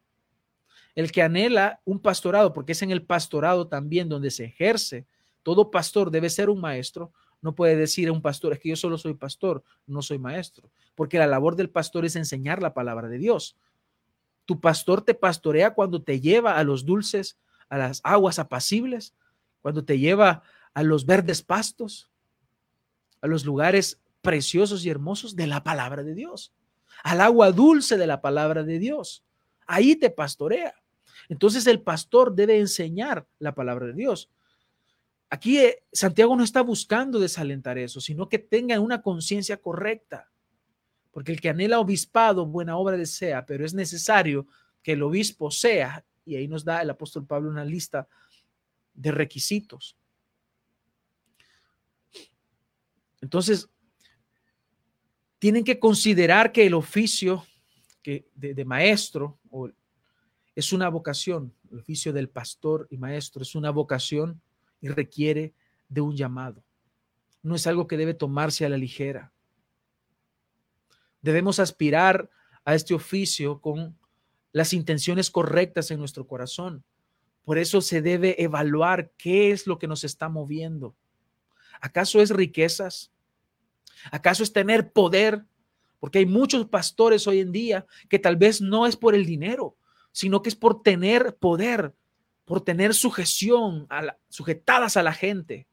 El 0.96 1.12
que 1.12 1.22
anhela 1.22 1.82
un 1.86 2.00
pastorado, 2.00 2.54
porque 2.54 2.74
es 2.74 2.82
en 2.82 2.92
el 2.92 3.04
pastorado 3.04 3.68
también 3.68 4.10
donde 4.10 4.32
se 4.32 4.46
ejerce, 4.46 5.06
todo 5.44 5.72
pastor 5.72 6.12
debe 6.12 6.30
ser 6.30 6.50
un 6.50 6.60
maestro, 6.60 7.12
no 7.42 7.56
puede 7.56 7.76
decir 7.76 8.10
a 8.10 8.12
un 8.12 8.22
pastor, 8.22 8.54
es 8.54 8.60
que 8.60 8.70
yo 8.70 8.76
solo 8.76 8.98
soy 8.98 9.14
pastor, 9.14 9.64
no 9.88 10.02
soy 10.02 10.20
maestro, 10.20 10.70
porque 10.96 11.18
la 11.18 11.28
labor 11.28 11.56
del 11.56 11.70
pastor 11.70 12.06
es 12.06 12.16
enseñar 12.16 12.62
la 12.62 12.74
palabra 12.74 13.08
de 13.08 13.18
Dios. 13.18 13.56
Tu 14.46 14.60
pastor 14.60 15.02
te 15.02 15.14
pastorea 15.14 15.74
cuando 15.74 16.02
te 16.02 16.20
lleva 16.20 16.58
a 16.58 16.64
los 16.64 16.86
dulces, 16.86 17.38
a 17.70 17.78
las 17.78 18.02
aguas 18.04 18.40
apacibles, 18.40 19.14
cuando 19.62 19.86
te 19.86 20.00
lleva 20.00 20.44
a 20.74 20.84
los 20.84 21.06
verdes 21.06 21.42
pastos, 21.42 22.10
a 23.22 23.28
los 23.28 23.46
lugares 23.46 24.00
preciosos 24.22 24.86
y 24.86 24.90
hermosos 24.90 25.36
de 25.36 25.48
la 25.48 25.64
palabra 25.64 26.04
de 26.04 26.14
Dios, 26.14 26.52
al 27.04 27.22
agua 27.22 27.52
dulce 27.52 27.98
de 27.98 28.08
la 28.08 28.22
palabra 28.22 28.64
de 28.64 28.80
Dios. 28.80 29.24
Ahí 29.72 29.95
te 29.95 30.09
pastorea. 30.09 30.74
Entonces 31.30 31.67
el 31.67 31.84
pastor 31.84 32.34
debe 32.34 32.57
enseñar 32.57 33.28
la 33.38 33.53
palabra 33.53 33.86
de 33.86 33.93
Dios. 33.93 34.32
Aquí 35.30 35.59
eh, 35.59 35.84
Santiago 35.93 36.36
no 36.36 36.43
está 36.43 36.61
buscando 36.61 37.20
desalentar 37.20 37.78
eso, 37.78 38.01
sino 38.01 38.28
que 38.28 38.39
tengan 38.39 38.82
una 38.82 39.03
conciencia 39.03 39.57
correcta. 39.57 40.28
Porque 41.11 41.32
el 41.32 41.39
que 41.39 41.49
anhela 41.49 41.80
obispado, 41.80 42.47
buena 42.47 42.78
obra 42.78 42.97
desea, 42.97 43.45
pero 43.45 43.63
es 43.63 43.76
necesario 43.76 44.47
que 44.82 44.93
el 44.93 45.03
obispo 45.03 45.51
sea, 45.51 46.03
y 46.26 46.36
ahí 46.36 46.47
nos 46.47 46.65
da 46.65 46.82
el 46.82 46.89
apóstol 46.89 47.28
Pablo 47.28 47.51
una 47.51 47.63
lista 47.63 48.07
de 48.95 49.11
requisitos. 49.11 49.95
Entonces, 53.22 53.70
tienen 55.38 55.63
que 55.63 55.78
considerar 55.78 56.51
que 56.51 56.65
el 56.65 56.74
oficio 56.74 57.45
de, 58.36 58.65
maestro 58.65 59.39
es 60.60 60.74
una 60.74 60.89
vocación, 60.89 61.53
el 61.72 61.80
oficio 61.80 62.12
del 62.12 62.28
pastor 62.28 62.86
y 62.89 62.97
maestro 62.97 63.41
es 63.41 63.55
una 63.55 63.72
vocación 63.72 64.41
y 64.82 64.89
requiere 64.89 65.53
de 65.88 66.01
un 66.01 66.18
llamado. 66.18 66.66
No 67.41 67.55
es 67.55 67.66
algo 67.66 67.88
que 67.88 67.95
debe 67.95 68.14
tomarse 68.14 68.66
a 68.66 68.70
la 68.70 68.78
ligera. 68.78 69.32
Debemos 71.22 71.60
aspirar 71.60 72.30
a 72.66 72.76
este 72.76 72.93
oficio 72.93 73.62
con 73.62 73.97
las 74.51 74.74
intenciones 74.74 75.32
correctas 75.32 75.91
en 75.91 75.99
nuestro 75.99 76.28
corazón. 76.28 76.84
Por 77.45 77.57
eso 77.57 77.80
se 77.80 78.01
debe 78.01 78.43
evaluar 78.43 79.12
qué 79.18 79.51
es 79.51 79.66
lo 79.66 79.80
que 79.80 79.88
nos 79.88 80.03
está 80.03 80.28
moviendo. 80.28 80.93
¿Acaso 81.80 82.20
es 82.20 82.32
riquezas? 82.32 83.14
¿Acaso 84.12 84.43
es 84.43 84.51
tener 84.51 84.91
poder? 84.91 85.45
Porque 86.01 86.20
hay 86.20 86.26
muchos 86.26 86.68
pastores 86.68 87.28
hoy 87.28 87.39
en 87.39 87.53
día 87.53 87.86
que 88.10 88.20
tal 88.20 88.36
vez 88.36 88.60
no 88.60 88.86
es 88.88 88.97
por 88.97 89.16
el 89.16 89.26
dinero, 89.26 89.78
sino 90.20 90.41
que 90.41 90.49
es 90.49 90.55
por 90.57 90.84
tener 90.84 91.38
poder, 91.38 91.95
por 92.43 92.59
tener 92.59 92.93
sujeción, 92.93 93.88
a 93.89 94.17
sujetadas 94.28 94.97
a 94.97 95.01
la 95.01 95.13
gente, 95.13 95.65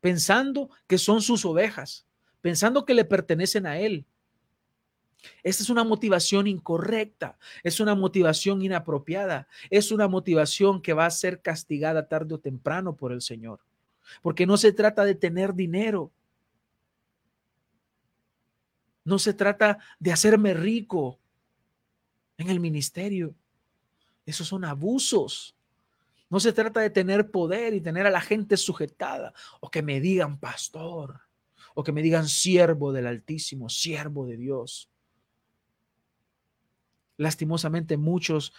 pensando 0.00 0.70
que 0.86 0.96
son 0.96 1.20
sus 1.20 1.44
ovejas, 1.44 2.06
pensando 2.40 2.84
que 2.84 2.94
le 2.94 3.04
pertenecen 3.04 3.66
a 3.66 3.80
él. 3.80 4.06
Esta 5.42 5.64
es 5.64 5.70
una 5.70 5.82
motivación 5.82 6.46
incorrecta, 6.46 7.36
es 7.64 7.80
una 7.80 7.96
motivación 7.96 8.62
inapropiada, 8.62 9.48
es 9.70 9.90
una 9.90 10.06
motivación 10.06 10.80
que 10.80 10.92
va 10.92 11.06
a 11.06 11.10
ser 11.10 11.42
castigada 11.42 12.06
tarde 12.06 12.36
o 12.36 12.38
temprano 12.38 12.94
por 12.94 13.10
el 13.10 13.22
Señor, 13.22 13.58
porque 14.22 14.46
no 14.46 14.56
se 14.56 14.70
trata 14.70 15.04
de 15.04 15.16
tener 15.16 15.52
dinero, 15.52 16.12
no 19.02 19.18
se 19.18 19.34
trata 19.34 19.78
de 19.98 20.12
hacerme 20.12 20.54
rico 20.54 21.18
en 22.38 22.50
el 22.50 22.60
ministerio. 22.60 23.34
Esos 24.26 24.48
son 24.48 24.64
abusos. 24.64 25.56
No 26.30 26.40
se 26.40 26.52
trata 26.52 26.80
de 26.80 26.90
tener 26.90 27.30
poder 27.30 27.74
y 27.74 27.80
tener 27.80 28.06
a 28.06 28.10
la 28.10 28.20
gente 28.20 28.56
sujetada 28.56 29.32
o 29.60 29.70
que 29.70 29.82
me 29.82 30.00
digan 30.00 30.38
pastor 30.38 31.20
o 31.74 31.82
que 31.82 31.92
me 31.92 32.02
digan 32.02 32.28
siervo 32.28 32.92
del 32.92 33.06
Altísimo, 33.06 33.68
siervo 33.68 34.26
de 34.26 34.36
Dios. 34.36 34.88
Lastimosamente 37.16 37.96
muchos 37.96 38.52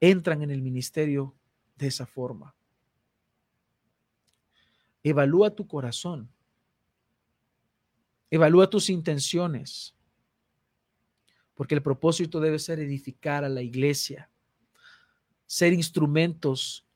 entran 0.00 0.42
en 0.42 0.50
el 0.50 0.62
ministerio 0.62 1.34
de 1.76 1.86
esa 1.86 2.06
forma. 2.06 2.54
Evalúa 5.02 5.54
tu 5.54 5.66
corazón. 5.66 6.28
Evalúa 8.30 8.68
tus 8.68 8.88
intenciones. 8.90 9.94
Porque 11.54 11.74
el 11.74 11.82
propósito 11.82 12.40
debe 12.40 12.58
ser 12.58 12.80
edificar 12.80 13.44
a 13.44 13.48
la 13.48 13.62
iglesia, 13.62 14.30
ser 15.52 15.74
instrumentos 15.74 16.86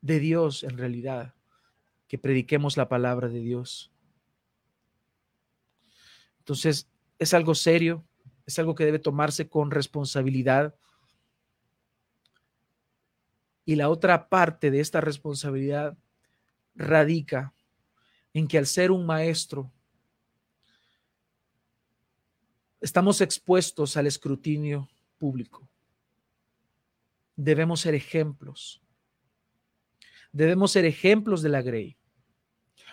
de 0.00 0.18
Dios 0.18 0.64
en 0.64 0.76
realidad, 0.76 1.36
que 2.08 2.18
prediquemos 2.18 2.76
la 2.76 2.88
palabra 2.88 3.28
de 3.28 3.38
Dios. 3.38 3.92
Entonces, 6.40 6.88
es 7.20 7.32
algo 7.32 7.54
serio, 7.54 8.04
es 8.44 8.58
algo 8.58 8.74
que 8.74 8.84
debe 8.84 8.98
tomarse 8.98 9.48
con 9.48 9.70
responsabilidad. 9.70 10.74
Y 13.64 13.76
la 13.76 13.88
otra 13.88 14.28
parte 14.28 14.72
de 14.72 14.80
esta 14.80 15.00
responsabilidad 15.00 15.96
radica 16.74 17.54
en 18.34 18.48
que 18.48 18.58
al 18.58 18.66
ser 18.66 18.90
un 18.90 19.06
maestro, 19.06 19.70
estamos 22.80 23.20
expuestos 23.20 23.96
al 23.96 24.08
escrutinio 24.08 24.88
público. 25.18 25.68
Debemos 27.36 27.80
ser 27.80 27.94
ejemplos 27.94 28.82
debemos 30.36 30.72
ser 30.72 30.84
ejemplos 30.84 31.40
de 31.40 31.48
la 31.48 31.62
Grey. 31.62 31.96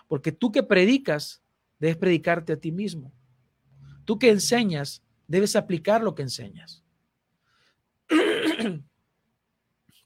Porque 0.07 0.31
tú 0.31 0.49
que 0.49 0.63
predicas, 0.63 1.43
debes 1.77 1.97
predicarte 1.97 2.53
a 2.53 2.57
ti 2.57 2.71
mismo. 2.71 3.11
Tú 4.05 4.17
que 4.17 4.29
enseñas, 4.29 5.03
debes 5.27 5.57
aplicar 5.57 6.01
lo 6.01 6.15
que 6.15 6.21
enseñas. 6.21 6.81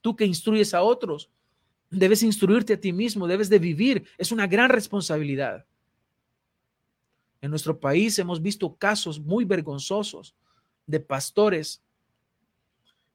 tú 0.02 0.16
que 0.16 0.26
instruyes 0.26 0.74
a 0.74 0.82
otros, 0.82 1.30
debes 1.92 2.24
instruirte 2.24 2.74
a 2.74 2.82
ti 2.82 2.92
mismo, 2.92 3.28
debes 3.28 3.50
de 3.50 3.60
vivir. 3.60 4.08
Es 4.18 4.32
una 4.32 4.48
gran 4.48 4.72
responsabilidad. 4.72 5.64
En 7.40 7.52
nuestro 7.52 7.80
país 7.80 8.18
hemos 8.18 8.42
visto 8.42 8.76
casos 8.78 9.20
muy 9.20 9.46
vergonzosos 9.46 10.36
de 10.88 11.00
pastores 11.00 11.84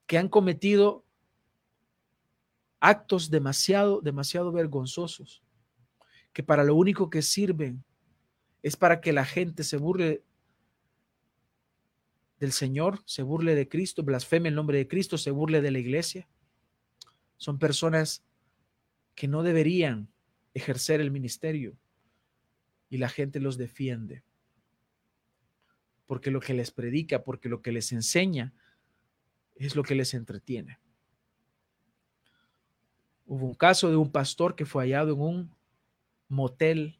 que 0.06 0.16
han 0.16 0.28
cometido 0.28 1.04
actos 2.82 3.30
demasiado, 3.30 4.00
demasiado 4.00 4.50
vergonzosos, 4.50 5.40
que 6.32 6.42
para 6.42 6.64
lo 6.64 6.74
único 6.74 7.10
que 7.10 7.22
sirven 7.22 7.84
es 8.60 8.76
para 8.76 9.00
que 9.00 9.12
la 9.12 9.24
gente 9.24 9.62
se 9.62 9.76
burle 9.76 10.24
del 12.40 12.50
Señor, 12.50 13.00
se 13.06 13.22
burle 13.22 13.54
de 13.54 13.68
Cristo, 13.68 14.02
blasfeme 14.02 14.48
el 14.48 14.56
nombre 14.56 14.78
de 14.78 14.88
Cristo, 14.88 15.16
se 15.16 15.30
burle 15.30 15.60
de 15.60 15.70
la 15.70 15.78
iglesia. 15.78 16.28
Son 17.36 17.60
personas 17.60 18.24
que 19.14 19.28
no 19.28 19.44
deberían 19.44 20.08
ejercer 20.52 21.00
el 21.00 21.12
ministerio 21.12 21.78
y 22.90 22.98
la 22.98 23.08
gente 23.08 23.38
los 23.38 23.58
defiende. 23.58 24.24
Porque 26.06 26.32
lo 26.32 26.40
que 26.40 26.54
les 26.54 26.72
predica, 26.72 27.22
porque 27.22 27.48
lo 27.48 27.62
que 27.62 27.70
les 27.70 27.92
enseña 27.92 28.52
es 29.54 29.76
lo 29.76 29.84
que 29.84 29.94
les 29.94 30.14
entretiene. 30.14 30.80
Hubo 33.26 33.46
un 33.46 33.54
caso 33.54 33.88
de 33.88 33.96
un 33.96 34.10
pastor 34.10 34.54
que 34.54 34.66
fue 34.66 34.84
hallado 34.84 35.12
en 35.12 35.20
un 35.20 35.54
motel 36.28 36.98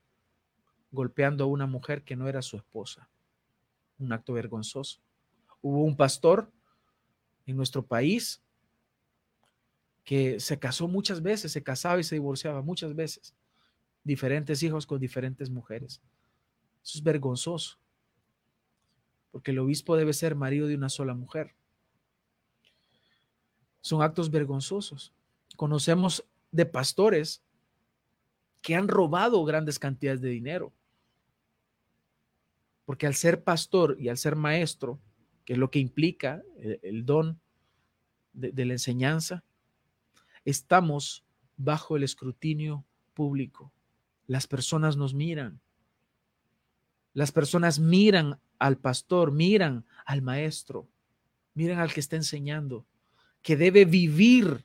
golpeando 0.91 1.45
a 1.45 1.47
una 1.49 1.67
mujer 1.67 2.05
que 2.05 2.17
no 2.17 2.29
era 2.29 2.43
su 2.43 2.57
esposa. 2.57 3.09
Un 3.99 4.13
acto 4.13 4.33
vergonzoso. 4.33 5.01
Hubo 5.61 5.83
un 5.83 5.97
pastor 5.97 6.51
en 7.47 7.57
nuestro 7.57 7.85
país 7.85 8.43
que 10.05 10.41
se 10.41 10.59
casó 10.59 10.89
muchas 10.89 11.23
veces, 11.23 11.53
se 11.53 11.63
casaba 11.63 12.01
y 12.01 12.05
se 12.05 12.17
divorciaba 12.17 12.63
muchas 12.63 12.95
veces. 12.95 13.35
Diferentes 14.05 14.63
hijos 14.63 14.87
con 14.87 14.99
diferentes 15.01 15.49
mujeres. 15.49 16.01
Eso 16.85 16.99
es 16.99 17.03
vergonzoso. 17.03 17.79
Porque 19.31 19.53
el 19.53 19.59
obispo 19.61 19.97
debe 19.97 20.13
ser 20.13 20.35
marido 20.35 20.67
de 20.67 20.75
una 20.75 20.89
sola 20.89 21.15
mujer. 21.15 21.55
Son 23.81 24.03
actos 24.03 24.31
vergonzosos. 24.31 25.13
Conocemos 25.63 26.25
de 26.51 26.67
pastores 26.67 27.41
que 28.63 28.75
han 28.75 28.89
robado 28.89 29.45
grandes 29.45 29.79
cantidades 29.79 30.21
de 30.21 30.29
dinero. 30.29 30.73
Porque 32.85 33.07
al 33.07 33.15
ser 33.15 33.45
pastor 33.45 33.97
y 34.01 34.09
al 34.09 34.19
ser 34.19 34.35
maestro, 34.35 34.99
que 35.45 35.53
es 35.53 35.61
lo 35.61 35.71
que 35.71 35.79
implica 35.79 36.43
el, 36.59 37.07
don 37.07 37.41
de 38.33 38.65
la 38.65 38.73
enseñanza, 38.73 39.45
estamos 40.45 41.25
bajo 41.57 41.97
el 41.97 42.03
escrutinio 42.03 42.85
público. 43.15 43.73
Las 44.27 44.49
personas 44.49 44.97
nos 44.97 45.15
miran. 45.15 45.61
Las 47.15 47.31
personas 47.31 47.79
miran 47.79 48.41
al 48.59 48.79
pastor, 48.79 49.31
miran 49.31 49.87
al 50.07 50.23
maestro, 50.23 50.89
miran 51.55 51.79
al 51.79 51.93
que 51.93 52.01
está 52.01 52.17
enseñando, 52.17 52.85
que 53.43 53.57
debe 53.57 53.85
vivir. 53.85 54.65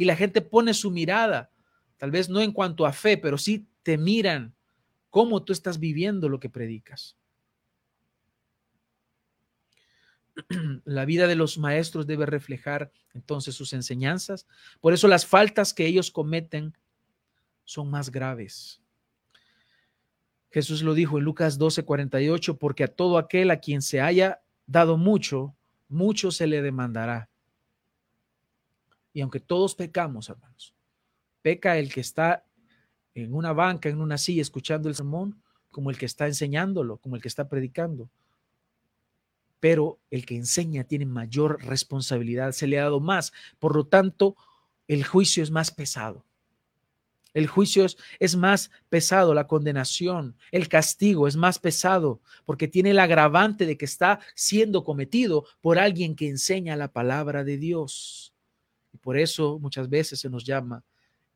Y 0.00 0.06
la 0.06 0.16
gente 0.16 0.40
pone 0.40 0.72
su 0.72 0.90
mirada, 0.90 1.50
tal 1.98 2.10
vez 2.10 2.30
no 2.30 2.40
en 2.40 2.52
cuanto 2.52 2.86
a 2.86 2.92
fe, 2.94 3.18
pero 3.18 3.36
sí 3.36 3.68
te 3.82 3.98
miran 3.98 4.54
cómo 5.10 5.44
tú 5.44 5.52
estás 5.52 5.78
viviendo 5.78 6.30
lo 6.30 6.40
que 6.40 6.48
predicas. 6.48 7.18
la 10.86 11.04
vida 11.04 11.26
de 11.26 11.34
los 11.34 11.58
maestros 11.58 12.06
debe 12.06 12.24
reflejar 12.24 12.90
entonces 13.12 13.54
sus 13.54 13.74
enseñanzas. 13.74 14.46
Por 14.80 14.94
eso 14.94 15.06
las 15.06 15.26
faltas 15.26 15.74
que 15.74 15.84
ellos 15.84 16.10
cometen 16.10 16.72
son 17.66 17.90
más 17.90 18.10
graves. 18.10 18.80
Jesús 20.50 20.82
lo 20.82 20.94
dijo 20.94 21.18
en 21.18 21.24
Lucas 21.24 21.58
12, 21.58 21.84
48, 21.84 22.56
porque 22.56 22.84
a 22.84 22.88
todo 22.88 23.18
aquel 23.18 23.50
a 23.50 23.60
quien 23.60 23.82
se 23.82 24.00
haya 24.00 24.40
dado 24.66 24.96
mucho, 24.96 25.54
mucho 25.88 26.30
se 26.30 26.46
le 26.46 26.62
demandará. 26.62 27.29
Y 29.12 29.20
aunque 29.20 29.40
todos 29.40 29.74
pecamos, 29.74 30.28
hermanos, 30.28 30.74
peca 31.42 31.78
el 31.78 31.92
que 31.92 32.00
está 32.00 32.44
en 33.14 33.34
una 33.34 33.52
banca, 33.52 33.88
en 33.88 34.00
una 34.00 34.18
silla, 34.18 34.42
escuchando 34.42 34.88
el 34.88 34.94
sermón, 34.94 35.42
como 35.70 35.90
el 35.90 35.98
que 35.98 36.06
está 36.06 36.26
enseñándolo, 36.26 36.98
como 36.98 37.16
el 37.16 37.22
que 37.22 37.28
está 37.28 37.48
predicando 37.48 38.10
pero 39.60 40.00
el 40.10 40.24
que 40.26 40.36
enseña 40.36 40.84
tiene 40.84 41.04
mayor 41.04 41.62
responsabilidad, 41.64 42.52
se 42.52 42.66
le 42.66 42.80
ha 42.80 42.84
dado 42.84 42.98
más. 42.98 43.32
Por 43.58 43.76
lo 43.76 43.86
tanto, 43.86 44.36
el 44.88 45.04
juicio 45.04 45.42
es 45.42 45.50
más 45.50 45.70
pesado. 45.70 46.24
El 47.32 47.46
juicio 47.46 47.86
es, 48.18 48.36
más 48.36 48.72
pesado, 48.88 49.34
la 49.34 49.46
condenación, 49.46 50.36
el 50.50 50.66
castigo 50.66 51.28
es 51.28 51.36
más 51.36 51.60
pesado, 51.60 52.20
porque 52.44 52.66
tiene 52.66 52.90
el 52.90 52.98
agravante 52.98 53.66
de 53.66 53.78
que 53.78 53.84
está 53.84 54.18
siendo 54.34 54.82
cometido 54.82 55.44
por 55.60 55.78
alguien 55.78 56.16
que 56.16 56.28
enseña 56.28 56.74
la 56.74 56.92
palabra 56.92 57.44
de 57.44 57.56
Dios. 57.56 58.29
Y 58.92 58.98
por 58.98 59.18
eso 59.18 59.58
muchas 59.58 59.88
veces 59.88 60.20
se 60.20 60.30
nos 60.30 60.44
llama 60.44 60.84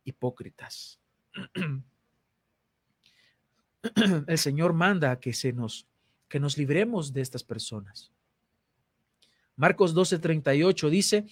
hipócritas. 0.05 1.01
El 4.27 4.39
Señor 4.39 4.73
manda 4.73 5.21
que 5.21 5.33
se 5.33 5.53
nos 5.53 5.87
que 6.29 6.41
nos 6.41 6.59
libremos 6.59 7.13
de 7.13 7.21
estas 7.21 7.45
personas. 7.45 8.11
Marcos 9.57 9.95
12:38 9.95 10.91
dice, 10.91 11.27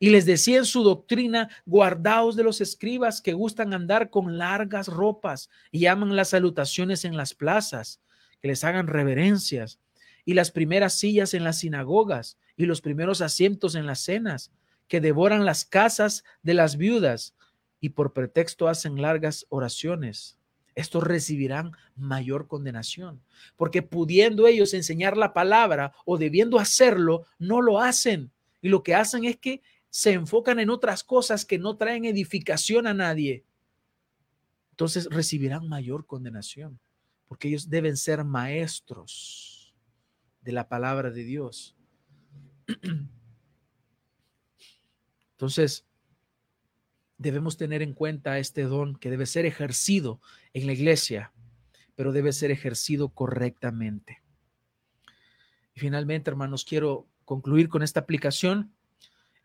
y 0.00 0.10
les 0.10 0.26
decía 0.26 0.58
en 0.58 0.64
su 0.64 0.82
doctrina, 0.82 1.50
guardaos 1.66 2.34
de 2.34 2.42
los 2.42 2.60
escribas 2.60 3.20
que 3.20 3.34
gustan 3.34 3.74
andar 3.74 4.10
con 4.10 4.38
largas 4.38 4.88
ropas 4.88 5.50
y 5.70 5.86
aman 5.86 6.16
las 6.16 6.30
salutaciones 6.30 7.04
en 7.04 7.16
las 7.16 7.34
plazas, 7.34 8.00
que 8.40 8.48
les 8.48 8.64
hagan 8.64 8.86
reverencias, 8.86 9.78
y 10.24 10.34
las 10.34 10.50
primeras 10.50 10.94
sillas 10.94 11.34
en 11.34 11.44
las 11.44 11.58
sinagogas 11.58 12.38
y 12.56 12.66
los 12.66 12.80
primeros 12.80 13.20
asientos 13.20 13.74
en 13.74 13.86
las 13.86 14.00
cenas, 14.00 14.50
que 14.90 15.00
devoran 15.00 15.46
las 15.46 15.64
casas 15.64 16.24
de 16.42 16.52
las 16.52 16.76
viudas 16.76 17.34
y 17.80 17.90
por 17.90 18.12
pretexto 18.12 18.68
hacen 18.68 19.00
largas 19.00 19.46
oraciones 19.48 20.36
estos 20.74 21.04
recibirán 21.04 21.72
mayor 21.96 22.46
condenación, 22.46 23.22
porque 23.56 23.82
pudiendo 23.82 24.46
ellos 24.46 24.72
enseñar 24.72 25.16
la 25.16 25.34
palabra 25.34 25.92
o 26.04 26.16
debiendo 26.16 26.58
hacerlo, 26.58 27.26
no 27.38 27.60
lo 27.60 27.80
hacen. 27.80 28.30
Y 28.62 28.68
lo 28.68 28.82
que 28.82 28.94
hacen 28.94 29.24
es 29.24 29.36
que 29.36 29.62
se 29.90 30.12
enfocan 30.12 30.58
en 30.58 30.70
otras 30.70 31.04
cosas 31.04 31.44
que 31.44 31.58
no 31.58 31.76
traen 31.76 32.04
edificación 32.04 32.86
a 32.86 32.94
nadie. 32.94 33.44
Entonces 34.70 35.06
recibirán 35.10 35.68
mayor 35.68 36.06
condenación, 36.06 36.80
porque 37.28 37.48
ellos 37.48 37.68
deben 37.68 37.96
ser 37.96 38.24
maestros 38.24 39.74
de 40.40 40.52
la 40.52 40.68
palabra 40.68 41.10
de 41.10 41.24
Dios. 41.24 41.76
Entonces, 45.40 45.86
debemos 47.16 47.56
tener 47.56 47.80
en 47.80 47.94
cuenta 47.94 48.38
este 48.38 48.64
don 48.64 48.94
que 48.94 49.08
debe 49.08 49.24
ser 49.24 49.46
ejercido 49.46 50.20
en 50.52 50.66
la 50.66 50.74
iglesia, 50.74 51.32
pero 51.94 52.12
debe 52.12 52.34
ser 52.34 52.50
ejercido 52.50 53.08
correctamente. 53.08 54.20
Y 55.74 55.80
finalmente, 55.80 56.28
hermanos, 56.28 56.66
quiero 56.66 57.08
concluir 57.24 57.70
con 57.70 57.82
esta 57.82 58.00
aplicación. 58.00 58.74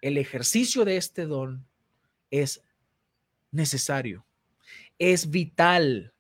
El 0.02 0.18
ejercicio 0.18 0.84
de 0.84 0.98
este 0.98 1.28
don 1.28 1.66
es 2.30 2.62
necesario, 3.52 4.26
es 5.00 5.30
vital, 5.30 6.14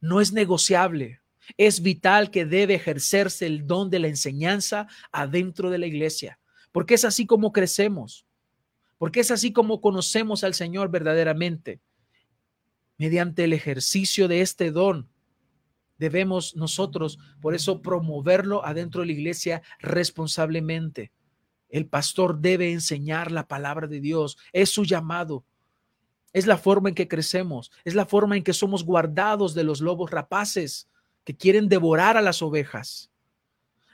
no 0.00 0.22
es 0.22 0.32
negociable. 0.32 1.20
Es 1.58 1.82
vital 1.82 2.30
que 2.30 2.46
debe 2.46 2.72
ejercerse 2.76 3.44
el 3.44 3.66
don 3.66 3.90
de 3.90 3.98
la 3.98 4.08
enseñanza 4.08 4.86
adentro 5.12 5.68
de 5.68 5.76
la 5.76 5.84
iglesia, 5.84 6.38
porque 6.72 6.94
es 6.94 7.04
así 7.04 7.26
como 7.26 7.52
crecemos 7.52 8.23
porque 8.98 9.20
es 9.20 9.30
así 9.30 9.52
como 9.52 9.80
conocemos 9.80 10.44
al 10.44 10.54
Señor 10.54 10.90
verdaderamente. 10.90 11.80
Mediante 12.96 13.44
el 13.44 13.52
ejercicio 13.52 14.28
de 14.28 14.40
este 14.40 14.70
don, 14.70 15.08
debemos 15.98 16.54
nosotros, 16.56 17.18
por 17.40 17.54
eso, 17.54 17.82
promoverlo 17.82 18.64
adentro 18.64 19.00
de 19.00 19.08
la 19.08 19.12
iglesia 19.12 19.62
responsablemente. 19.80 21.12
El 21.68 21.86
pastor 21.86 22.38
debe 22.38 22.72
enseñar 22.72 23.32
la 23.32 23.48
palabra 23.48 23.86
de 23.86 24.00
Dios, 24.00 24.38
es 24.52 24.70
su 24.70 24.84
llamado. 24.84 25.44
Es 26.32 26.46
la 26.46 26.58
forma 26.58 26.88
en 26.88 26.94
que 26.94 27.08
crecemos, 27.08 27.70
es 27.84 27.94
la 27.94 28.06
forma 28.06 28.36
en 28.36 28.42
que 28.42 28.52
somos 28.52 28.84
guardados 28.84 29.54
de 29.54 29.64
los 29.64 29.80
lobos 29.80 30.10
rapaces 30.10 30.88
que 31.24 31.36
quieren 31.36 31.68
devorar 31.68 32.16
a 32.16 32.22
las 32.22 32.42
ovejas. 32.42 33.10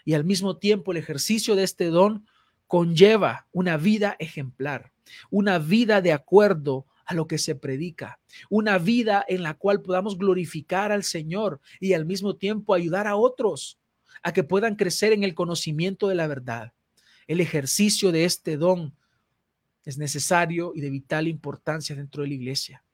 Y 0.04 0.14
al 0.14 0.24
mismo 0.24 0.56
tiempo 0.56 0.92
el 0.92 0.98
ejercicio 0.98 1.54
de 1.54 1.64
este 1.64 1.86
don 1.86 2.26
conlleva 2.70 3.48
una 3.50 3.76
vida 3.76 4.14
ejemplar 4.20 4.92
una 5.30 5.58
vida 5.58 6.00
de 6.00 6.12
acuerdo 6.12 6.86
a 7.04 7.14
lo 7.14 7.26
que 7.26 7.38
se 7.38 7.56
predica, 7.56 8.20
una 8.48 8.78
vida 8.78 9.24
en 9.26 9.42
la 9.42 9.54
cual 9.54 9.82
podamos 9.82 10.16
glorificar 10.16 10.92
al 10.92 11.02
Señor 11.02 11.60
y 11.80 11.92
al 11.92 12.06
mismo 12.06 12.36
tiempo 12.36 12.74
ayudar 12.74 13.06
a 13.06 13.16
otros 13.16 13.78
a 14.22 14.32
que 14.32 14.44
puedan 14.44 14.76
crecer 14.76 15.12
en 15.12 15.24
el 15.24 15.34
conocimiento 15.34 16.08
de 16.08 16.14
la 16.14 16.26
verdad. 16.26 16.72
El 17.26 17.40
ejercicio 17.40 18.12
de 18.12 18.24
este 18.24 18.56
don 18.56 18.94
es 19.84 19.98
necesario 19.98 20.72
y 20.74 20.80
de 20.80 20.90
vital 20.90 21.26
importancia 21.26 21.96
dentro 21.96 22.22
de 22.22 22.28
la 22.28 22.34
iglesia. 22.34 22.84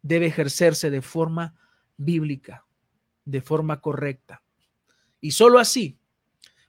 Debe 0.00 0.26
ejercerse 0.26 0.90
de 0.90 1.02
forma 1.02 1.54
bíblica, 1.96 2.64
de 3.24 3.40
forma 3.40 3.80
correcta. 3.80 4.42
Y 5.20 5.30
solo 5.30 5.60
así 5.60 5.96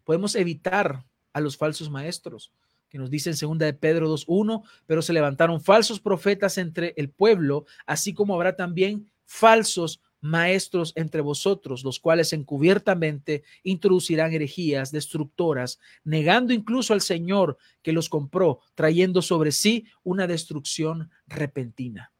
podemos 0.03 0.36
evitar 0.36 1.03
a 1.34 1.41
los 1.41 1.57
falsos 1.57 1.89
maestros, 1.89 2.51
que 2.89 2.97
nos 2.97 3.09
dice 3.09 3.29
en 3.29 3.36
segunda 3.36 3.65
de 3.65 3.73
Pedro 3.73 4.11
2.1, 4.13 4.63
pero 4.86 5.01
se 5.01 5.13
levantaron 5.13 5.59
falsos 5.59 5.99
profetas 5.99 6.57
entre 6.57 6.93
el 6.95 7.09
pueblo, 7.09 7.65
así 7.86 8.13
como 8.13 8.36
habrá 8.36 8.55
también 8.55 9.09
falsos 9.25 10.01
maestros 10.23 10.93
entre 10.95 11.19
vosotros, 11.19 11.84
los 11.84 11.99
cuales 11.99 12.31
encubiertamente 12.31 13.43
introducirán 13.63 14.31
herejías 14.31 14.91
destructoras, 14.91 15.79
negando 16.05 16.53
incluso 16.53 16.93
al 16.93 17.01
Señor 17.01 17.57
que 17.81 17.91
los 17.91 18.07
compró, 18.07 18.59
trayendo 18.73 19.21
sobre 19.21 19.51
sí 19.51 19.86
una 20.03 20.25
destrucción 20.25 21.11
repentina. 21.27 22.13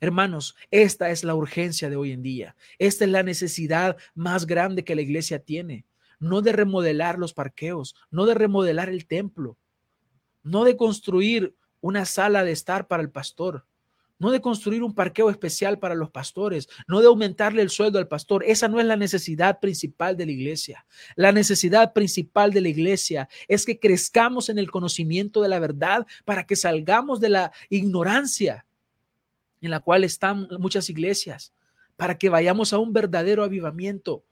Hermanos, 0.00 0.56
esta 0.70 1.10
es 1.10 1.22
la 1.22 1.34
urgencia 1.34 1.88
de 1.88 1.96
hoy 1.96 2.10
en 2.10 2.22
día. 2.22 2.56
Esta 2.78 3.04
es 3.04 3.10
la 3.10 3.22
necesidad 3.22 3.96
más 4.14 4.46
grande 4.46 4.84
que 4.84 4.94
la 4.94 5.02
iglesia 5.02 5.38
tiene. 5.38 5.84
No 6.18 6.42
de 6.42 6.52
remodelar 6.52 7.18
los 7.18 7.32
parqueos, 7.32 7.94
no 8.10 8.26
de 8.26 8.34
remodelar 8.34 8.88
el 8.88 9.06
templo, 9.06 9.56
no 10.42 10.64
de 10.64 10.76
construir 10.76 11.54
una 11.80 12.04
sala 12.04 12.44
de 12.44 12.52
estar 12.52 12.88
para 12.88 13.02
el 13.02 13.10
pastor, 13.10 13.64
no 14.18 14.30
de 14.30 14.40
construir 14.40 14.82
un 14.82 14.94
parqueo 14.94 15.30
especial 15.30 15.78
para 15.78 15.94
los 15.94 16.10
pastores, 16.10 16.68
no 16.88 17.00
de 17.00 17.06
aumentarle 17.06 17.62
el 17.62 17.70
sueldo 17.70 17.98
al 17.98 18.08
pastor. 18.08 18.42
Esa 18.44 18.68
no 18.68 18.80
es 18.80 18.86
la 18.86 18.96
necesidad 18.96 19.60
principal 19.60 20.16
de 20.16 20.26
la 20.26 20.32
iglesia. 20.32 20.86
La 21.14 21.30
necesidad 21.30 21.92
principal 21.92 22.52
de 22.52 22.60
la 22.60 22.68
iglesia 22.68 23.28
es 23.46 23.64
que 23.64 23.78
crezcamos 23.78 24.48
en 24.48 24.58
el 24.58 24.70
conocimiento 24.70 25.40
de 25.40 25.48
la 25.48 25.60
verdad 25.60 26.06
para 26.24 26.44
que 26.44 26.56
salgamos 26.56 27.20
de 27.20 27.28
la 27.28 27.52
ignorancia 27.68 28.66
en 29.60 29.70
la 29.70 29.80
cual 29.80 30.04
están 30.04 30.48
muchas 30.58 30.88
iglesias, 30.88 31.52
para 31.96 32.16
que 32.16 32.28
vayamos 32.28 32.72
a 32.72 32.78
un 32.78 32.92
verdadero 32.92 33.42
avivamiento. 33.42 34.24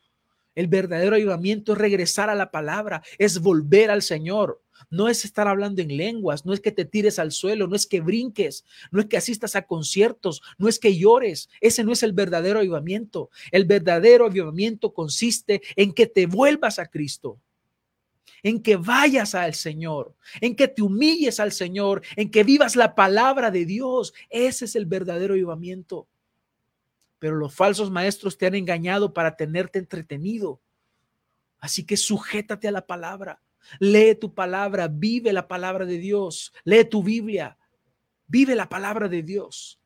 El 0.57 0.69
verdadero 0.69 1.15
avivamiento 1.15 1.75
es 1.75 1.79
regresar 1.79 2.31
a 2.31 2.35
la 2.35 2.51
palabra, 2.51 3.03
es 3.19 3.41
volver 3.41 3.91
al 3.91 4.03
Señor. 4.03 4.63
No 4.91 5.09
es 5.09 5.25
estar 5.25 5.49
hablando 5.49 5.83
en 5.83 5.97
lenguas, 5.97 6.47
no 6.47 6.53
es 6.53 6.61
que 6.61 6.73
te 6.73 6.85
tires 6.85 7.19
al 7.19 7.33
suelo, 7.33 7.67
no 7.67 7.77
es 7.77 7.87
que 7.87 8.01
brinques, 8.01 8.65
no 8.91 9.01
es 9.01 9.07
que 9.07 9.17
asistas 9.17 9.55
a 9.55 9.67
conciertos, 9.67 10.43
no 10.59 10.69
es 10.69 10.79
que 10.79 10.97
llores. 10.97 11.51
Ese 11.61 11.85
no 11.85 11.93
es 11.93 12.03
el 12.03 12.13
verdadero 12.13 12.61
avivamiento. 12.61 13.31
El 13.53 13.67
verdadero 13.67 14.27
avivamiento 14.27 14.95
consiste 14.95 15.61
en 15.77 15.93
que 15.93 16.07
te 16.07 16.27
vuelvas 16.27 16.79
a 16.79 16.87
Cristo, 16.87 17.39
en 18.43 18.63
que 18.63 18.77
vayas 18.77 19.35
al 19.35 19.55
Señor, 19.55 20.15
en 20.41 20.57
que 20.57 20.69
te 20.69 20.83
humilles 20.83 21.39
al 21.39 21.53
Señor, 21.53 22.03
en 22.17 22.31
que 22.31 22.45
vivas 22.45 22.77
la 22.77 22.95
palabra 22.95 23.51
de 23.51 23.67
Dios. 23.67 24.15
Ese 24.31 24.65
es 24.65 24.75
el 24.75 24.87
verdadero 24.87 25.35
avivamiento 25.35 26.09
pero 27.27 27.39
los 27.39 27.53
falsos 27.53 27.91
maestros 27.91 28.39
te 28.39 28.47
han 28.47 28.55
engañado 28.55 29.13
para 29.13 29.35
tenerte 29.35 29.81
entretenido. 29.81 30.61
Así 31.59 31.83
que 31.83 31.97
sujétate 31.97 32.69
a 32.69 32.71
la 32.71 32.87
palabra, 32.87 33.43
lee 33.81 34.15
tu 34.15 34.33
palabra, 34.33 34.87
vive 34.87 35.33
la 35.33 35.49
palabra 35.49 35.85
de 35.87 35.99
Dios, 35.99 36.53
lee 36.63 36.85
tu 36.85 37.03
Biblia, 37.03 37.59
vive 38.29 38.55
la 38.55 38.69
palabra 38.69 39.09
de 39.09 39.25
Dios. 39.25 39.81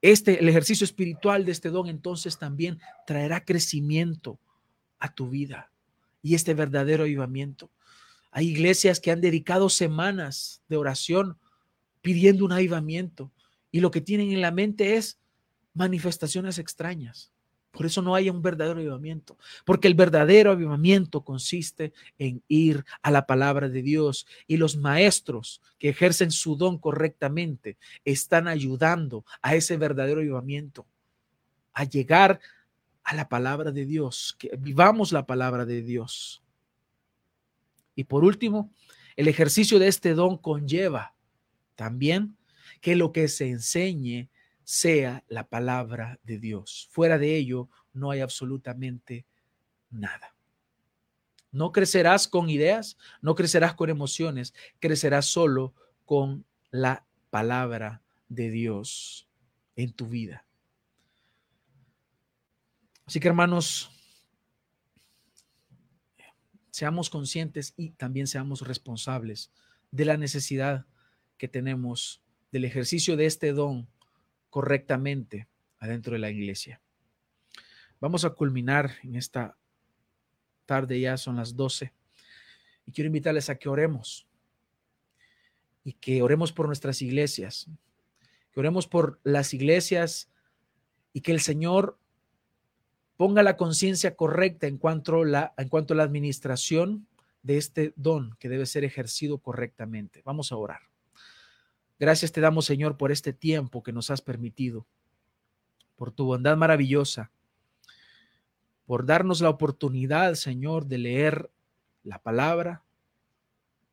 Este, 0.00 0.40
el 0.40 0.48
ejercicio 0.48 0.86
espiritual 0.86 1.44
de 1.44 1.52
este 1.52 1.68
don 1.68 1.88
entonces 1.88 2.38
también 2.38 2.80
traerá 3.06 3.44
crecimiento 3.44 4.40
a 4.98 5.14
tu 5.14 5.28
vida 5.28 5.70
y 6.22 6.36
este 6.36 6.54
verdadero 6.54 7.02
avivamiento. 7.02 7.70
Hay 8.30 8.48
iglesias 8.48 8.98
que 8.98 9.10
han 9.10 9.20
dedicado 9.20 9.68
semanas 9.68 10.62
de 10.70 10.78
oración 10.78 11.38
pidiendo 12.00 12.46
un 12.46 12.52
avivamiento 12.52 13.30
y 13.72 13.80
lo 13.80 13.90
que 13.90 14.00
tienen 14.00 14.30
en 14.30 14.40
la 14.40 14.52
mente 14.52 14.94
es 14.96 15.18
manifestaciones 15.74 16.58
extrañas. 16.58 17.32
Por 17.72 17.86
eso 17.86 18.02
no 18.02 18.14
hay 18.14 18.28
un 18.28 18.42
verdadero 18.42 18.80
avivamiento, 18.80 19.38
porque 19.64 19.88
el 19.88 19.94
verdadero 19.94 20.50
avivamiento 20.50 21.24
consiste 21.24 21.94
en 22.18 22.42
ir 22.46 22.84
a 23.00 23.10
la 23.10 23.26
palabra 23.26 23.70
de 23.70 23.80
Dios 23.80 24.26
y 24.46 24.58
los 24.58 24.76
maestros 24.76 25.62
que 25.78 25.88
ejercen 25.88 26.30
su 26.30 26.56
don 26.56 26.76
correctamente 26.76 27.78
están 28.04 28.46
ayudando 28.46 29.24
a 29.40 29.54
ese 29.54 29.78
verdadero 29.78 30.20
avivamiento, 30.20 30.86
a 31.72 31.84
llegar 31.84 32.40
a 33.04 33.14
la 33.14 33.30
palabra 33.30 33.72
de 33.72 33.86
Dios, 33.86 34.36
que 34.38 34.54
vivamos 34.58 35.10
la 35.10 35.24
palabra 35.24 35.64
de 35.64 35.80
Dios. 35.80 36.42
Y 37.94 38.04
por 38.04 38.22
último, 38.22 38.70
el 39.16 39.28
ejercicio 39.28 39.78
de 39.78 39.88
este 39.88 40.12
don 40.12 40.36
conlleva 40.36 41.14
también 41.74 42.36
que 42.82 42.96
lo 42.96 43.12
que 43.12 43.28
se 43.28 43.48
enseñe 43.48 44.28
sea 44.64 45.24
la 45.28 45.48
palabra 45.48 46.18
de 46.24 46.38
Dios. 46.38 46.88
Fuera 46.90 47.16
de 47.16 47.36
ello, 47.36 47.70
no 47.94 48.10
hay 48.10 48.20
absolutamente 48.20 49.24
nada. 49.88 50.34
No 51.52 51.70
crecerás 51.70 52.26
con 52.26 52.50
ideas, 52.50 52.98
no 53.20 53.36
crecerás 53.36 53.74
con 53.74 53.88
emociones, 53.88 54.52
crecerás 54.80 55.26
solo 55.26 55.74
con 56.04 56.44
la 56.70 57.06
palabra 57.30 58.02
de 58.28 58.50
Dios 58.50 59.28
en 59.76 59.92
tu 59.92 60.08
vida. 60.08 60.44
Así 63.06 63.20
que 63.20 63.28
hermanos, 63.28 63.90
seamos 66.70 67.10
conscientes 67.10 67.74
y 67.76 67.90
también 67.90 68.26
seamos 68.26 68.66
responsables 68.66 69.52
de 69.92 70.04
la 70.04 70.16
necesidad 70.16 70.86
que 71.36 71.46
tenemos 71.46 72.22
del 72.52 72.64
ejercicio 72.64 73.16
de 73.16 73.26
este 73.26 73.52
don 73.52 73.88
correctamente 74.50 75.48
adentro 75.78 76.12
de 76.12 76.18
la 76.20 76.30
iglesia. 76.30 76.80
Vamos 78.00 78.24
a 78.24 78.30
culminar 78.30 78.92
en 79.02 79.16
esta 79.16 79.56
tarde, 80.66 81.00
ya 81.00 81.16
son 81.16 81.36
las 81.36 81.56
12, 81.56 81.92
y 82.86 82.92
quiero 82.92 83.06
invitarles 83.06 83.48
a 83.48 83.56
que 83.56 83.68
oremos 83.68 84.26
y 85.84 85.94
que 85.94 86.22
oremos 86.22 86.52
por 86.52 86.66
nuestras 86.66 87.02
iglesias, 87.02 87.68
que 88.52 88.60
oremos 88.60 88.86
por 88.86 89.18
las 89.24 89.54
iglesias 89.54 90.30
y 91.12 91.22
que 91.22 91.32
el 91.32 91.40
Señor 91.40 91.98
ponga 93.16 93.42
la 93.42 93.56
conciencia 93.56 94.14
correcta 94.14 94.66
en 94.66 94.78
cuanto, 94.78 95.24
la, 95.24 95.54
en 95.56 95.68
cuanto 95.68 95.94
a 95.94 95.96
la 95.96 96.02
administración 96.02 97.06
de 97.42 97.56
este 97.56 97.92
don 97.96 98.36
que 98.38 98.48
debe 98.48 98.66
ser 98.66 98.84
ejercido 98.84 99.38
correctamente. 99.38 100.22
Vamos 100.24 100.52
a 100.52 100.56
orar. 100.56 100.91
Gracias 101.98 102.32
te 102.32 102.40
damos, 102.40 102.64
Señor, 102.64 102.96
por 102.96 103.12
este 103.12 103.32
tiempo 103.32 103.82
que 103.82 103.92
nos 103.92 104.10
has 104.10 104.20
permitido, 104.20 104.86
por 105.96 106.10
tu 106.10 106.24
bondad 106.24 106.56
maravillosa, 106.56 107.30
por 108.86 109.06
darnos 109.06 109.40
la 109.40 109.50
oportunidad, 109.50 110.34
Señor, 110.34 110.86
de 110.86 110.98
leer 110.98 111.50
la 112.02 112.20
palabra, 112.20 112.84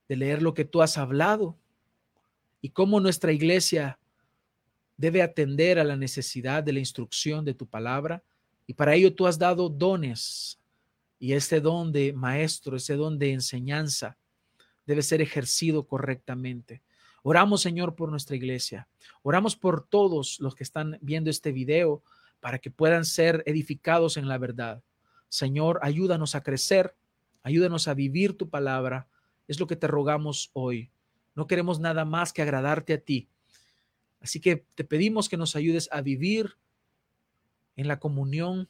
de 0.07 0.15
leer 0.15 0.41
lo 0.41 0.53
que 0.53 0.65
tú 0.65 0.81
has 0.81 0.97
hablado 0.97 1.57
y 2.61 2.69
cómo 2.69 2.99
nuestra 2.99 3.31
iglesia 3.31 3.99
debe 4.97 5.21
atender 5.21 5.79
a 5.79 5.83
la 5.83 5.95
necesidad 5.95 6.63
de 6.63 6.73
la 6.73 6.79
instrucción 6.79 7.45
de 7.45 7.53
tu 7.53 7.67
palabra. 7.67 8.23
Y 8.67 8.73
para 8.73 8.95
ello 8.95 9.13
tú 9.15 9.27
has 9.27 9.39
dado 9.39 9.69
dones 9.69 10.59
y 11.19 11.33
este 11.33 11.61
don 11.61 11.91
de 11.91 12.11
maestro, 12.11 12.75
ese 12.75 12.95
don 12.95 13.19
de 13.19 13.33
enseñanza 13.33 14.17
debe 14.85 15.01
ser 15.01 15.21
ejercido 15.21 15.85
correctamente. 15.85 16.81
Oramos, 17.23 17.61
Señor, 17.61 17.95
por 17.95 18.09
nuestra 18.09 18.35
iglesia. 18.35 18.87
Oramos 19.21 19.55
por 19.55 19.85
todos 19.85 20.39
los 20.39 20.55
que 20.55 20.63
están 20.63 20.97
viendo 21.01 21.29
este 21.29 21.51
video 21.51 22.01
para 22.39 22.59
que 22.59 22.71
puedan 22.71 23.05
ser 23.05 23.43
edificados 23.45 24.17
en 24.17 24.27
la 24.27 24.37
verdad. 24.37 24.81
Señor, 25.27 25.79
ayúdanos 25.81 26.35
a 26.35 26.43
crecer, 26.43 26.95
ayúdanos 27.43 27.87
a 27.87 27.93
vivir 27.93 28.37
tu 28.37 28.49
palabra. 28.49 29.07
Es 29.47 29.59
lo 29.59 29.67
que 29.67 29.75
te 29.75 29.87
rogamos 29.87 30.49
hoy. 30.53 30.89
No 31.35 31.47
queremos 31.47 31.79
nada 31.79 32.05
más 32.05 32.33
que 32.33 32.41
agradarte 32.41 32.93
a 32.93 32.99
ti. 32.99 33.27
Así 34.21 34.39
que 34.39 34.65
te 34.75 34.83
pedimos 34.83 35.29
que 35.29 35.37
nos 35.37 35.55
ayudes 35.55 35.89
a 35.91 36.01
vivir 36.01 36.57
en 37.75 37.87
la 37.87 37.99
comunión 37.99 38.67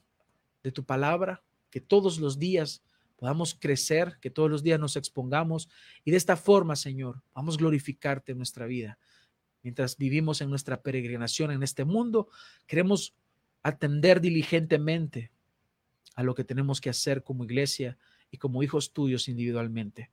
de 0.64 0.72
tu 0.72 0.84
palabra, 0.84 1.42
que 1.72 1.82
todos 1.82 2.20
los 2.20 2.38
días 2.38 2.84
podamos 3.20 3.54
crecer, 3.60 4.18
que 4.22 4.30
todos 4.30 4.50
los 4.50 4.64
días 4.64 4.80
nos 4.80 4.96
expongamos 4.96 5.70
y 6.06 6.12
de 6.12 6.18
esta 6.18 6.38
forma, 6.38 6.78
Señor, 6.78 7.22
vamos 7.34 7.56
a 7.56 7.58
glorificarte 7.58 8.32
en 8.32 8.38
nuestra 8.38 8.66
vida. 8.66 8.98
Mientras 9.62 9.98
vivimos 9.98 10.40
en 10.40 10.50
nuestra 10.50 10.82
peregrinación 10.82 11.52
en 11.52 11.62
este 11.62 11.84
mundo, 11.84 12.30
queremos 12.66 13.14
atender 13.62 14.22
diligentemente 14.22 15.32
a 16.16 16.24
lo 16.24 16.34
que 16.34 16.46
tenemos 16.46 16.80
que 16.80 16.90
hacer 16.90 17.22
como 17.22 17.44
iglesia 17.44 17.98
y 18.32 18.38
como 18.38 18.64
hijos 18.64 18.94
tuyos 18.94 19.28
individualmente. 19.28 20.12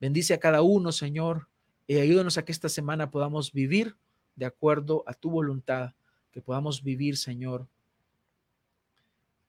Bendice 0.00 0.34
a 0.34 0.40
cada 0.40 0.62
uno, 0.62 0.90
Señor, 0.90 1.48
y 1.86 1.98
ayúdanos 1.98 2.36
a 2.36 2.44
que 2.44 2.50
esta 2.50 2.68
semana 2.68 3.12
podamos 3.12 3.52
vivir 3.52 3.96
de 4.34 4.46
acuerdo 4.46 5.04
a 5.06 5.14
tu 5.14 5.30
voluntad, 5.30 5.94
que 6.32 6.42
podamos 6.42 6.82
vivir, 6.82 7.16
Señor, 7.16 7.68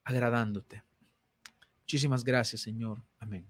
agradándote. 0.04 0.84
Muchísimas 1.84 2.24
gracias, 2.24 2.62
Señor. 2.62 3.02
Amén. 3.18 3.46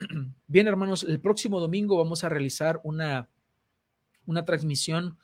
Bien, 0.46 0.66
hermanos, 0.68 1.04
el 1.04 1.20
próximo 1.20 1.60
domingo 1.60 1.98
vamos 1.98 2.24
a 2.24 2.30
realizar 2.30 2.80
una, 2.82 3.28
una 4.24 4.46
transmisión 4.46 5.18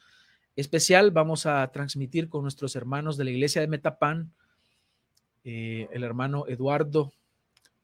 especial. 0.55 1.10
Vamos 1.10 1.47
a 1.47 1.66
transmitir 1.72 2.28
con 2.28 2.43
nuestros 2.43 2.76
hermanos 2.76 3.16
de 3.16 3.24
la 3.24 3.30
iglesia 3.30 3.62
de 3.62 3.68
Metapan. 3.68 4.30
Eh, 5.44 5.89
el 5.90 6.05
hermano 6.05 6.47
Eduardo 6.47 7.12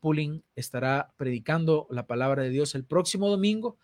Pulling 0.00 0.44
estará 0.55 1.10
predicando 1.16 1.86
la 1.90 2.06
palabra 2.06 2.42
de 2.42 2.50
Dios 2.50 2.74
el 2.74 2.84
próximo 2.84 3.30
domingo 3.30 3.78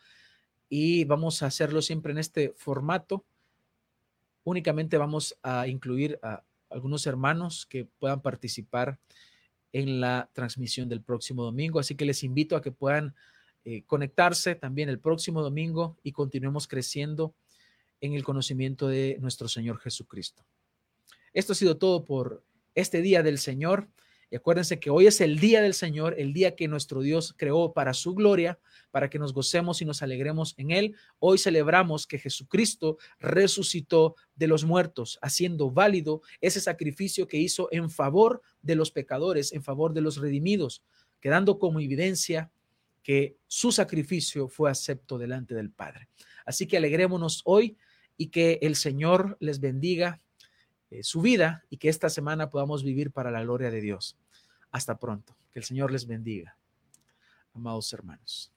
y 0.69 1.05
vamos 1.05 1.43
a 1.43 1.47
hacerlo 1.47 1.81
siempre 1.81 2.13
en 2.13 2.19
este 2.19 2.53
formato. 2.55 3.25
Únicamente 4.45 4.99
vamos 4.99 5.39
a 5.43 5.67
incluir 5.69 6.19
a 6.23 6.45
algunos 6.69 7.07
hermanos 7.07 7.65
que 7.65 7.87
puedan 7.87 8.21
participar 8.21 8.99
en 9.75 10.01
la 10.01 10.31
transmisión 10.33 10.89
del 10.89 11.03
próximo 11.03 11.43
domingo. 11.43 11.81
Así 11.81 11.97
que 11.97 12.05
les 12.05 12.23
invito 12.23 12.57
a 12.57 12.63
que 12.63 12.71
puedan 12.71 13.15
eh, 13.65 13.83
conectarse 13.87 14.55
también 14.55 14.89
el 14.89 15.01
próximo 15.01 15.43
domingo 15.43 15.99
y 16.05 16.13
continuemos 16.13 16.69
creciendo 16.69 17.35
en 18.01 18.15
el 18.15 18.23
conocimiento 18.23 18.87
de 18.87 19.19
nuestro 19.21 19.49
Señor 19.49 19.81
Jesucristo. 19.81 20.47
Esto 21.33 21.53
ha 21.53 21.57
sido 21.57 21.77
todo 21.77 22.05
por 22.05 22.45
este 22.77 23.03
día 23.03 23.25
del 23.25 23.39
Señor. 23.39 23.89
Y 24.35 24.37
acuérdense 24.37 24.81
que 24.81 24.91
hoy 24.91 25.07
es 25.07 25.21
el 25.21 25.39
día 25.39 25.63
del 25.63 25.75
Señor, 25.75 26.17
el 26.19 26.33
día 26.33 26.57
que 26.57 26.67
nuestro 26.67 27.03
Dios 27.03 27.37
creó 27.37 27.73
para 27.73 27.95
su 27.95 28.17
gloria, 28.17 28.59
para 28.91 29.09
que 29.09 29.21
nos 29.21 29.33
gocemos 29.33 29.81
y 29.81 29.85
nos 29.85 30.03
alegremos 30.03 30.55
en 30.57 30.73
Él. 30.73 30.97
Hoy 31.21 31.39
celebramos 31.39 32.09
que 32.09 32.19
Jesucristo 32.19 32.99
resucitó 33.21 34.17
de 34.35 34.49
los 34.49 34.65
muertos, 34.65 35.21
haciendo 35.23 35.71
válido 35.71 36.21
ese 36.41 36.61
sacrificio 36.61 37.29
que 37.29 37.37
hizo 37.37 37.69
en 37.71 37.89
favor 37.91 38.43
de 38.61 38.75
los 38.75 38.91
pecadores, 38.91 39.53
en 39.53 39.63
favor 39.63 39.95
de 39.95 40.01
los 40.01 40.17
redimidos, 40.17 40.83
quedando 41.21 41.61
como 41.61 41.79
evidencia 41.79 42.51
que 43.05 43.37
su 43.47 43.71
sacrificio 43.71 44.49
fue 44.49 44.69
acepto 44.69 45.17
delante 45.17 45.55
del 45.55 45.71
Padre. 45.71 46.09
Así 46.45 46.67
que 46.67 46.77
alegrémonos 46.77 47.43
hoy 47.45 47.77
y 48.17 48.31
que 48.31 48.59
el 48.63 48.75
Señor 48.75 49.37
les 49.39 49.61
bendiga 49.61 50.21
eh, 50.91 51.05
su 51.05 51.21
vida 51.21 51.65
y 51.71 51.77
que 51.77 51.89
esta 51.89 52.09
semana 52.09 52.51
podamos 52.51 52.83
vivir 52.83 53.13
para 53.13 53.31
la 53.31 53.45
gloria 53.45 53.71
de 53.71 53.81
Dios. 53.81 54.17
Hasta 54.75 54.99
pronto. 54.99 55.37
Que 55.53 55.61
el 55.61 55.65
Señor 55.65 55.93
les 55.93 56.05
bendiga, 56.05 56.57
amados 57.55 57.93
hermanos. 57.93 58.51